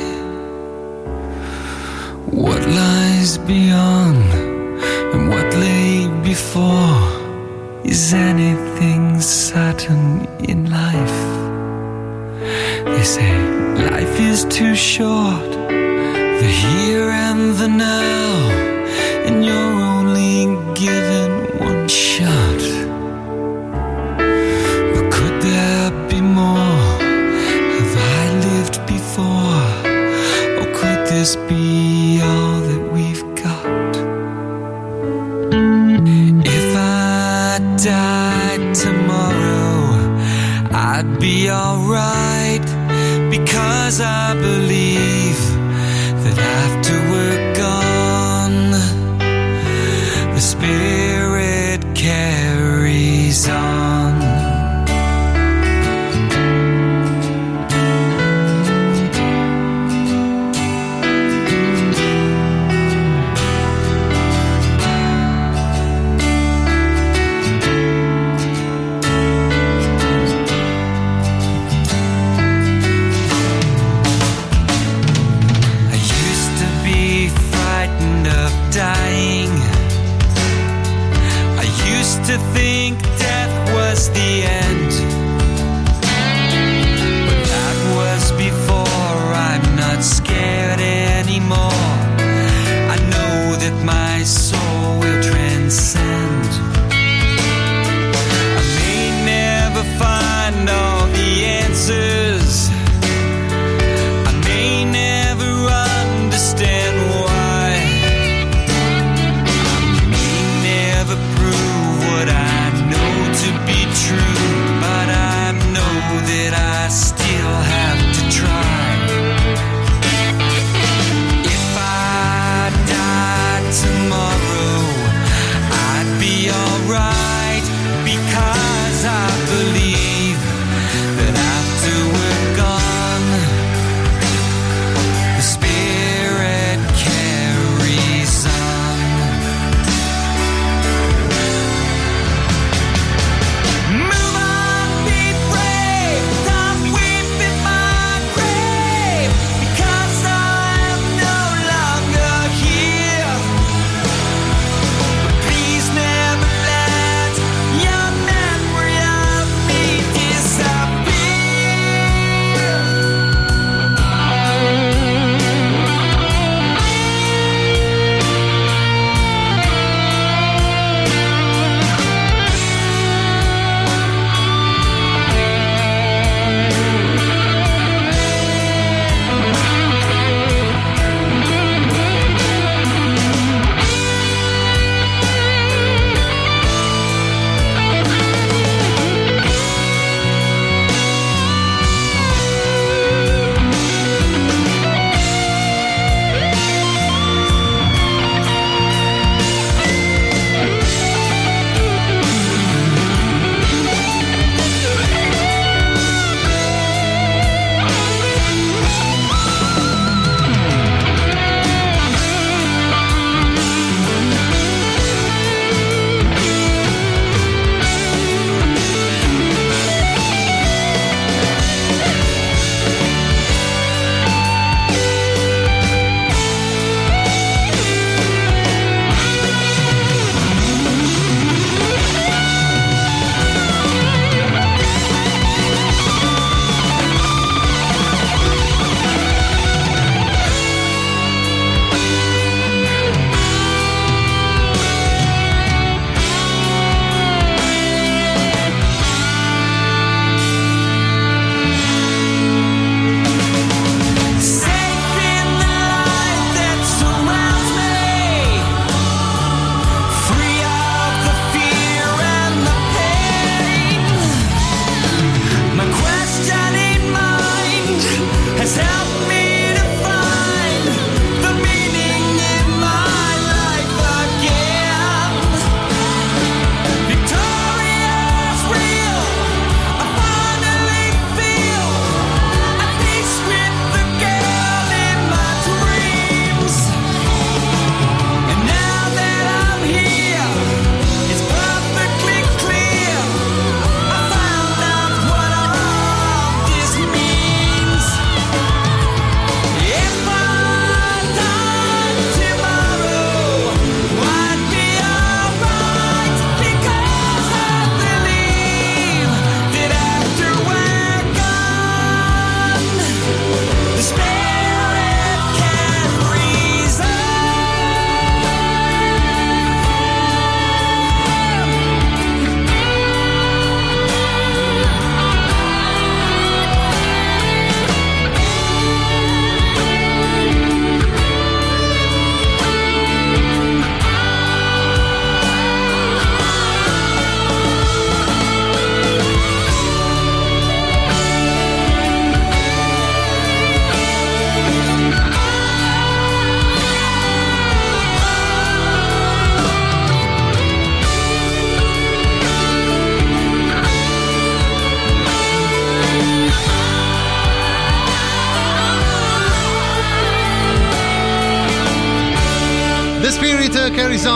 What 2.27 2.61
lies 2.67 3.37
beyond 3.37 4.27
and 5.13 5.29
what 5.29 5.53
lay 5.55 6.09
before? 6.23 6.99
Is 7.85 8.13
anything 8.13 9.21
certain 9.21 10.27
in 10.51 10.69
life? 10.69 11.19
They 12.83 13.03
say 13.05 13.31
life 13.89 14.19
is 14.19 14.43
too 14.43 14.75
short, 14.75 15.51
the 16.43 16.49
here 16.49 17.09
and 17.09 17.55
the 17.55 17.69
now, 17.69 18.49
and 19.27 19.45
you're 19.45 19.77
only 19.95 20.35
given 20.83 21.29
one 21.67 21.87
shot. 21.87 22.61
But 24.93 25.05
could 25.15 25.37
there 25.49 25.91
be 26.09 26.19
more? 26.19 26.83
Have 27.75 27.95
I 28.19 28.23
lived 28.47 28.77
before? 28.95 29.67
Or 30.59 30.67
could 30.79 31.01
this 31.13 31.31
be 31.49 32.19
all 32.29 32.59
that 32.69 32.83
we've 32.95 33.25
got? 33.45 33.93
If 36.59 36.67
I 36.75 37.59
died 37.91 38.63
tomorrow, 38.85 39.77
I'd 40.91 41.09
be 41.21 41.49
alright 41.49 42.67
because 43.31 44.01
I 44.01 44.33
believe 44.33 44.72
that 46.23 46.37
have 46.37 46.81
to 46.85 47.02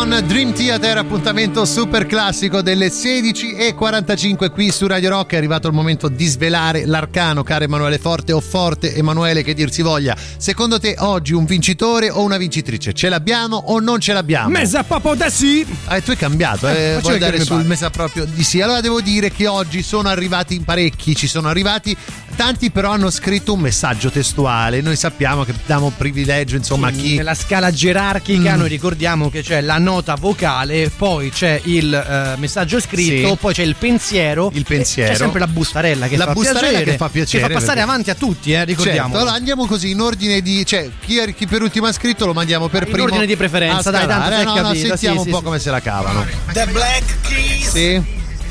Carrison 0.07 0.27
Dream 0.27 0.53
Theater, 0.53 0.97
appuntamento 0.97 1.65
super 1.65 2.05
classico 2.05 2.61
delle 2.61 2.87
16.45 2.87 4.51
qui 4.51 4.71
su 4.71 4.87
Radio 4.87 5.09
Rock. 5.09 5.33
È 5.33 5.35
arrivato 5.35 5.67
il 5.67 5.73
momento 5.73 6.07
di 6.07 6.25
svelare 6.25 6.85
l'arcano, 6.85 7.43
caro 7.43 7.65
Emanuele 7.65 7.97
Forte 7.97 8.31
o 8.31 8.39
Forte 8.39 8.95
Emanuele, 8.95 9.43
che 9.43 9.53
dir 9.53 9.69
si 9.69 9.81
voglia. 9.81 10.15
Secondo 10.37 10.79
te 10.79 10.95
oggi 10.99 11.33
un 11.33 11.43
vincitore 11.43 12.09
o 12.09 12.21
una 12.21 12.37
vincitrice? 12.37 12.93
Ce 12.93 13.09
l'abbiamo 13.09 13.57
o 13.57 13.79
non 13.79 13.99
ce 13.99 14.13
l'abbiamo? 14.13 14.49
Mesa 14.49 14.83
proprio 14.83 15.13
da 15.13 15.29
sì. 15.29 15.65
Ah, 15.85 15.99
tu 15.99 16.11
hai 16.11 16.17
cambiato, 16.17 16.67
Eh, 16.69 16.71
eh, 16.71 16.99
vuoi 16.99 17.13
vedere 17.13 17.19
dare 17.19 17.37
che 17.39 17.43
sul 17.43 17.65
mesa 17.65 17.89
proprio 17.89 18.25
di 18.25 18.43
sì. 18.43 18.61
Allora 18.61 18.79
devo 18.79 19.01
dire 19.01 19.29
che 19.29 19.45
oggi 19.47 19.83
sono 19.83 20.07
arrivati 20.07 20.61
parecchi, 20.61 21.15
ci 21.15 21.27
sono 21.27 21.49
arrivati 21.49 21.95
tanti 22.37 22.71
però 22.71 22.91
hanno 22.91 23.09
scritto 23.09 23.53
un 23.53 23.59
messaggio 23.59 24.09
testuale. 24.11 24.79
Noi 24.79 24.95
sappiamo 24.95 25.43
che 25.43 25.53
diamo 25.65 25.91
privilegio, 25.95 26.55
insomma, 26.55 26.87
a 26.87 26.91
chi 26.91 27.15
Nella 27.17 27.33
scala 27.35 27.71
gerarchica 27.71 28.55
Mm. 28.55 28.59
noi 28.59 28.69
ricordiamo 28.69 29.29
che 29.29 29.41
c'è 29.41 29.59
la 29.61 29.77
nota 29.79 30.15
vocale, 30.15 30.89
poi 30.95 31.29
c'è 31.31 31.59
il 31.65 31.93
eh, 31.93 32.37
messaggio 32.39 32.79
scritto, 32.79 33.29
Sì. 33.29 33.35
poi 33.37 33.53
c'è 33.53 33.63
il 33.63 33.75
pensiero. 33.75 34.49
Il 34.53 34.63
pensiero. 34.63 35.11
C'è 35.11 35.17
sempre 35.17 35.39
la 35.39 35.47
bustarella 35.47 36.07
che 36.07 36.15
La 36.15 36.25
fa 36.25 36.33
bustarella 36.33 36.67
piacere, 36.69 36.91
che 36.91 36.97
fa 36.97 37.09
piacere, 37.09 37.43
Che 37.47 37.47
fa 37.49 37.59
passare 37.59 37.75
perché- 37.79 37.89
avanti 37.91 38.09
a 38.11 38.15
tutti, 38.15 38.51
eh, 38.53 38.63
ricordiamo. 38.63 38.99
Certo, 39.09 39.17
allora 39.17 39.33
andiamo 39.35 39.65
così 39.65 39.89
in 39.89 39.99
ordine 39.99 40.41
di. 40.41 40.65
cioè, 40.65 40.89
chi, 41.03 41.17
è- 41.17 41.33
chi 41.33 41.47
per 41.47 41.61
ultimo 41.63 41.87
ha 41.87 41.91
scritto 41.91 42.25
lo 42.27 42.33
mandiamo 42.33 42.67
per 42.69 42.83
In 42.83 42.91
primo. 42.91 43.05
ordine 43.07 43.25
di 43.25 43.35
preferenza, 43.35 43.89
dai, 43.89 44.05
tanto 44.07 44.31
Eh, 44.33 44.43
no, 44.43 44.53
no, 44.55 44.61
capito, 44.61 44.87
sentiamo 44.87 45.15
sì, 45.15 45.19
un 45.19 45.23
sì, 45.25 45.29
po' 45.31 45.37
sì. 45.39 45.43
come 45.43 45.59
se 45.59 45.69
la 45.71 45.81
cavano. 45.81 46.25
The 46.53 46.65
Black 46.67 47.21
Keys 47.21 47.69
Sì, 47.71 48.01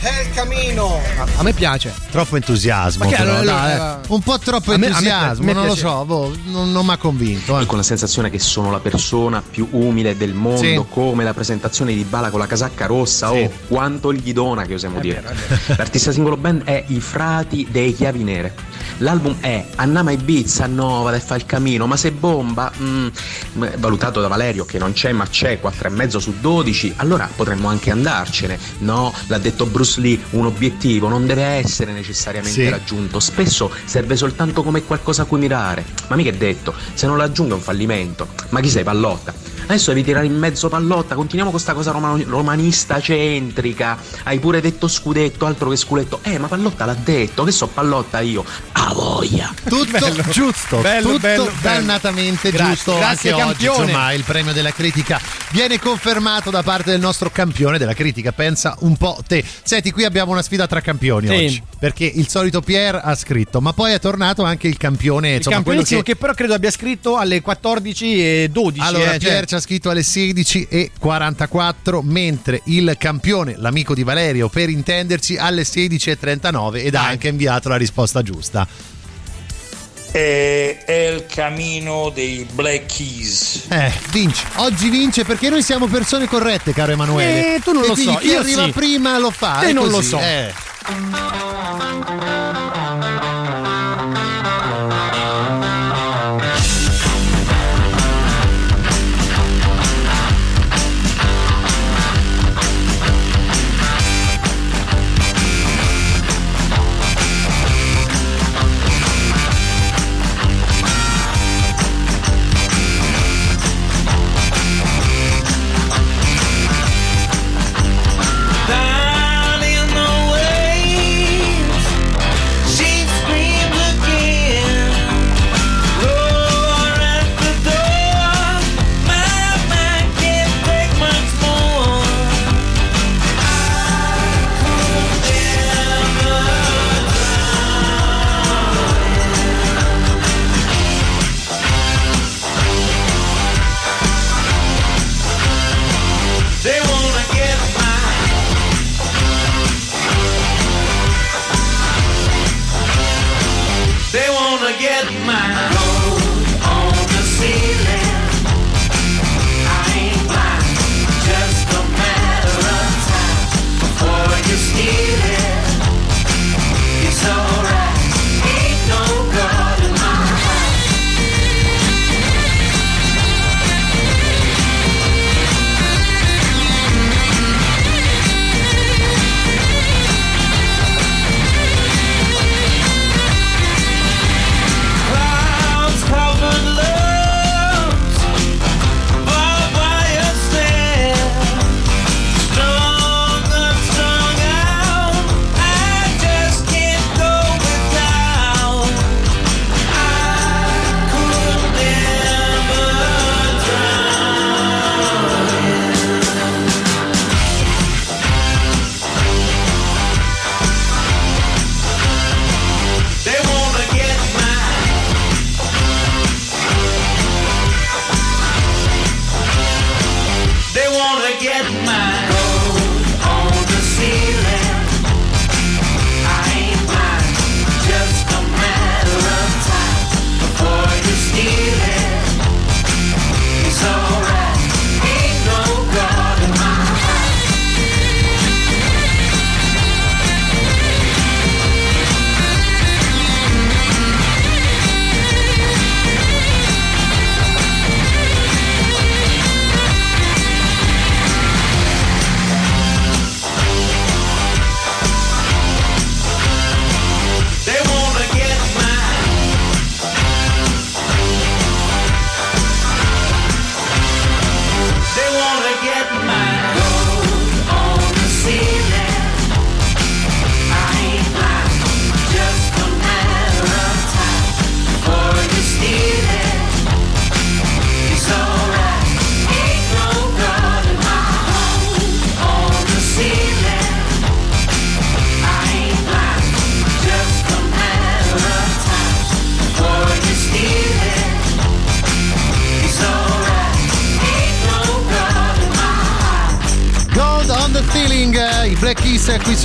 è 0.01 0.20
il 0.27 0.31
camino. 0.35 1.01
A 1.36 1.43
me 1.43 1.52
piace. 1.52 1.93
troppo 2.10 2.36
entusiasmo. 2.36 3.09
Però, 3.09 3.23
allora- 3.23 3.43
dai, 3.43 3.73
allora- 3.73 4.01
eh. 4.02 4.05
un 4.09 4.20
po' 4.20 4.39
troppo 4.39 4.73
A 4.73 4.77
me- 4.77 4.86
a 4.86 4.89
me- 4.90 4.94
entusiasmo, 4.97 5.43
a 5.43 5.47
me 5.47 5.52
non 5.52 5.66
lo 5.66 5.74
so, 5.74 6.05
boh, 6.05 6.35
non, 6.47 6.73
non 6.73 6.86
mi 6.86 6.93
ha 6.93 6.97
convinto. 6.97 7.59
eh. 7.59 7.66
con 7.66 7.77
la 7.78 7.82
sensazione 7.82 8.31
che 8.31 8.39
sono 8.39 8.70
la 8.70 8.78
persona 8.81 9.43
più 9.48 9.68
umile 9.73 10.16
del 10.16 10.32
mondo, 10.35 10.59
Sì. 10.62 10.81
come 10.89 11.24
la 11.24 11.35
presentazione 11.35 11.94
di 11.94 12.05
Bala 12.05 12.31
con 12.31 12.39
la 12.40 12.47
casacca 12.47 12.86
rossa. 12.86 13.31
Sì. 13.31 13.39
Oh, 13.43 13.51
quanto 13.68 14.12
gli 14.12 14.32
dona 14.32 14.64
che 14.64 14.74
osiamo 14.74 14.98
È 14.98 15.01
dire. 15.01 15.20
vero, 15.20 15.35
è 15.35 15.74
L'artista 15.77 16.12
singolo 16.12 16.36
band 16.36 16.64
è 16.64 16.85
I 16.89 17.01
Frati 17.01 17.66
dei 17.70 17.94
Chiavi 17.94 18.23
Nere. 18.23 18.55
L'album 18.98 19.36
è 19.40 19.66
Annama 19.77 20.10
Ibiza, 20.12 20.66
no, 20.66 21.02
vado 21.02 21.16
a 21.16 21.20
fare 21.20 21.40
il 21.40 21.47
camino, 21.47 21.86
ma 21.86 21.97
se 21.97 22.12
bomba, 22.12 22.73
mm, 22.81 23.09
valutato 23.77 24.20
da 24.20 24.28
Valerio 24.28 24.64
che 24.64 24.78
non 24.78 24.93
c'è 24.93 25.12
ma 25.12 25.27
c'è, 25.27 25.60
4,5 25.60 26.18
su 26.18 26.35
12, 26.40 26.94
allora 26.97 27.28
potremmo 27.35 27.68
anche 27.68 27.90
andarcene. 27.90 28.59
No, 28.78 29.12
l'ha 29.27 29.39
detto 29.39 29.66
Bruce 29.66 30.01
Lee, 30.01 30.18
un 30.31 30.47
obiettivo 30.47 31.09
non 31.09 31.27
deve 31.27 31.43
essere 31.43 31.93
necessariamente 31.93 32.62
Sì. 32.62 32.68
raggiunto, 32.70 33.20
spesso 33.20 33.70
serve 33.85 34.16
soltanto 34.16 34.62
come 34.62 34.82
qualcosa 34.82 35.23
a 35.23 35.24
cui 35.27 35.39
mirare. 35.40 35.85
Ma 36.09 36.16
mica 36.16 36.31
è 36.31 36.35
detto, 36.35 36.73
se 36.94 37.06
non 37.06 37.16
lo 37.16 37.23
raggiungo 37.23 37.52
è 37.52 37.56
un 37.56 37.62
fallimento. 37.62 38.28
Ma 38.51 38.60
chi 38.60 38.70
sei 38.70 38.82
pallotta? 38.82 39.35
Adesso 39.64 39.90
devi 39.90 40.05
tirare 40.05 40.27
in 40.27 40.39
mezzo 40.39 40.68
pallotta, 40.68 41.16
continuiamo 41.16 41.51
con 41.51 41.59
sta 41.60 41.74
cosa 41.74 41.90
roma- 41.90 42.16
romanista 42.24 43.01
centrica. 43.01 43.98
Hai 44.23 44.39
pure 44.39 44.60
detto 44.60 44.86
scudetto, 44.89 45.44
altro 45.44 45.68
che 45.70 45.77
sculetto. 45.77 46.20
Eh, 46.23 46.39
ma 46.39 46.47
pallotta 46.47 46.85
l'ha 46.85 46.94
detto, 46.94 47.43
che 47.44 47.51
so 47.51 47.66
pallotta 47.66 48.20
io. 48.20 48.44
Voglia. 48.92 49.52
Tutto 49.64 49.98
Bello. 49.98 50.22
giusto, 50.30 50.78
Bello, 50.80 51.06
tutto 51.08 51.18
bello, 51.20 51.44
bello. 51.44 51.56
dannatamente 51.60 52.50
Grazie, 52.50 52.74
giusto 52.74 52.96
grazie, 52.96 53.30
anche 53.30 53.42
oggi. 53.42 53.64
campione. 53.64 53.90
Insomma, 53.90 54.12
il 54.12 54.22
premio 54.24 54.52
della 54.52 54.72
critica 54.72 55.20
viene 55.50 55.78
confermato 55.78 56.50
da 56.50 56.62
parte 56.62 56.90
del 56.90 57.00
nostro 57.00 57.30
campione 57.30 57.78
della 57.78 57.94
critica. 57.94 58.32
Pensa 58.32 58.76
un 58.80 58.96
po' 58.96 59.18
te. 59.26 59.44
Senti, 59.62 59.90
qui 59.90 60.04
abbiamo 60.04 60.32
una 60.32 60.42
sfida 60.42 60.66
tra 60.66 60.80
campioni 60.80 61.26
Sì. 61.26 61.32
oggi. 61.34 61.62
Perché 61.78 62.04
il 62.04 62.28
solito 62.28 62.60
Pier 62.62 63.00
ha 63.02 63.14
scritto, 63.14 63.60
ma 63.60 63.72
poi 63.72 63.92
è 63.92 64.00
tornato 64.00 64.42
anche 64.44 64.66
il 64.68 64.76
campione, 64.76 65.28
Il 65.30 65.36
insomma, 65.36 65.56
quello 65.56 65.64
campionissimo 65.80 66.00
che 66.02 66.12
che... 66.12 66.16
però 66.18 66.32
credo 66.34 66.54
abbia 66.54 66.70
scritto 66.70 67.16
alle 67.16 67.40
14 67.42 68.18
e 68.18 68.48
12. 68.50 68.80
Allora, 68.86 69.12
eh, 69.14 69.18
Pier 69.18 69.32
cioè- 69.38 69.46
ci 69.46 69.54
ha 69.56 69.60
scritto 69.60 69.90
alle 69.90 70.02
16 70.02 70.66
e 70.70 70.90
44, 70.98 72.02
mentre 72.02 72.62
il 72.66 72.94
campione, 72.98 73.54
l'amico 73.58 73.94
di 73.94 74.02
Valerio, 74.02 74.48
per 74.48 74.68
intenderci, 74.70 75.36
alle 75.36 75.64
16 75.64 76.10
e 76.10 76.18
39 76.18 76.82
ed 76.82 76.94
ha 76.94 77.06
anche 77.06 77.28
inviato 77.28 77.68
la 77.68 77.76
risposta 77.76 78.22
giusta. 78.22 78.66
È, 80.16 80.78
è 80.86 81.09
il 81.09 81.26
camino 81.26 82.09
dei 82.09 82.47
Black 82.51 82.86
Keys. 82.86 83.66
Eh, 83.68 83.93
vince. 84.12 84.44
Oggi 84.55 84.88
vince 84.88 85.24
perché 85.24 85.51
noi 85.51 85.62
siamo 85.62 85.88
persone 85.88 86.26
corrette, 86.26 86.72
caro 86.72 86.93
Emanuele. 86.93 87.56
Eh, 87.56 87.60
tu 87.60 87.72
non 87.72 87.82
E 87.82 87.86
lo 87.88 87.93
quindi 87.93 88.12
so, 88.14 88.18
Chi 88.20 88.28
io 88.28 88.38
arriva 88.40 88.64
sì. 88.64 88.70
prima 88.70 89.18
lo 89.18 89.30
fa. 89.30 89.60
È 89.60 89.72
non 89.72 89.88
lo 89.88 89.97
così, 89.97 90.09
so. 90.09 90.18
eh. 90.18 90.55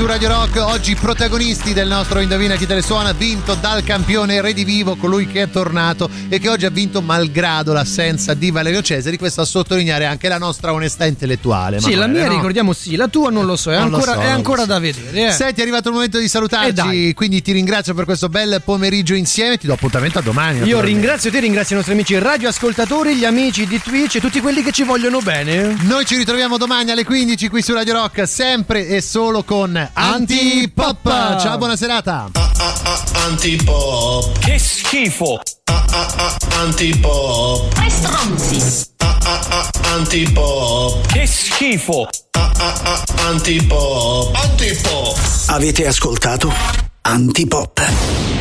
Su 0.01 0.07
Radio 0.07 0.29
Rock. 0.29 0.57
Oggi 0.91 0.99
protagonisti 0.99 1.71
del 1.71 1.87
nostro 1.87 2.19
Indovina 2.19 2.55
chi 2.57 2.65
te 2.65 2.73
le 2.73 2.81
suona, 2.81 3.13
vinto 3.13 3.55
dal 3.55 3.81
campione 3.81 4.41
Redivivo, 4.41 4.97
colui 4.97 5.25
che 5.25 5.43
è 5.43 5.49
tornato 5.49 6.09
e 6.27 6.37
che 6.37 6.49
oggi 6.49 6.65
ha 6.65 6.69
vinto 6.69 7.01
malgrado 7.01 7.71
l'assenza 7.71 8.33
di 8.33 8.51
Valerio 8.51 8.81
Cesari. 8.81 9.17
Questo 9.17 9.39
a 9.39 9.45
sottolineare 9.45 10.03
anche 10.05 10.27
la 10.27 10.37
nostra 10.37 10.73
onestà 10.73 11.05
intellettuale. 11.05 11.79
Sì, 11.79 11.91
la 11.91 12.03
Emanuele, 12.03 12.19
mia 12.19 12.27
no? 12.27 12.35
ricordiamo 12.35 12.73
sì, 12.73 12.97
la 12.97 13.07
tua 13.07 13.29
non 13.29 13.45
lo 13.45 13.55
so, 13.55 13.71
è 13.71 13.75
Non 13.75 13.93
ancora, 13.93 14.13
so, 14.15 14.19
è 14.19 14.27
ancora 14.27 14.61
so. 14.63 14.67
da 14.67 14.79
vedere. 14.79 15.27
eh. 15.27 15.31
Senti, 15.31 15.61
è 15.61 15.63
arrivato 15.63 15.87
il 15.87 15.93
momento 15.93 16.17
di 16.17 16.25
Eh, 16.25 16.27
salutarci, 16.27 16.73
dai. 16.73 17.13
quindi 17.13 17.41
ti 17.41 17.53
ringrazio 17.53 17.93
per 17.93 18.03
questo 18.03 18.27
bel 18.27 18.61
pomeriggio 18.65 19.13
insieme. 19.13 19.57
Ti 19.57 19.67
do 19.67 19.73
appuntamento 19.73 20.19
a 20.19 20.21
domani. 20.21 20.59
Io 20.67 20.81
ringrazio 20.81 21.31
te, 21.31 21.39
ringrazio 21.39 21.75
i 21.75 21.77
nostri 21.77 21.93
amici 21.95 22.19
radioascoltatori, 22.19 23.15
gli 23.15 23.23
amici 23.23 23.65
di 23.65 23.81
Twitch 23.81 24.15
e 24.15 24.19
tutti 24.19 24.41
quelli 24.41 24.61
che 24.61 24.73
ci 24.73 24.83
vogliono 24.83 25.19
bene. 25.21 25.73
Noi 25.83 26.05
ci 26.05 26.17
ritroviamo 26.17 26.57
domani 26.57 26.91
alle 26.91 27.05
15 27.05 27.47
qui 27.47 27.61
su 27.61 27.71
Radio 27.73 27.93
Rock, 27.93 28.27
sempre 28.27 28.87
e 28.87 28.99
solo 28.99 29.43
con 29.43 29.89
Antipop. 30.81 31.39
Ciao, 31.39 31.57
buona 31.57 31.75
serata. 31.75 32.31
Antipop. 33.27 34.39
Che 34.39 34.57
schifo. 34.57 35.39
Antipop. 36.59 37.71
Tre 37.73 37.89
stronzi. 37.89 38.87
Antipop. 39.93 41.05
Che 41.05 41.27
schifo. 41.27 42.09
Antipop. 43.27 44.35
Antipop. 44.35 45.17
Avete 45.47 45.85
ascoltato 45.85 46.51
Antipop. 47.01 48.40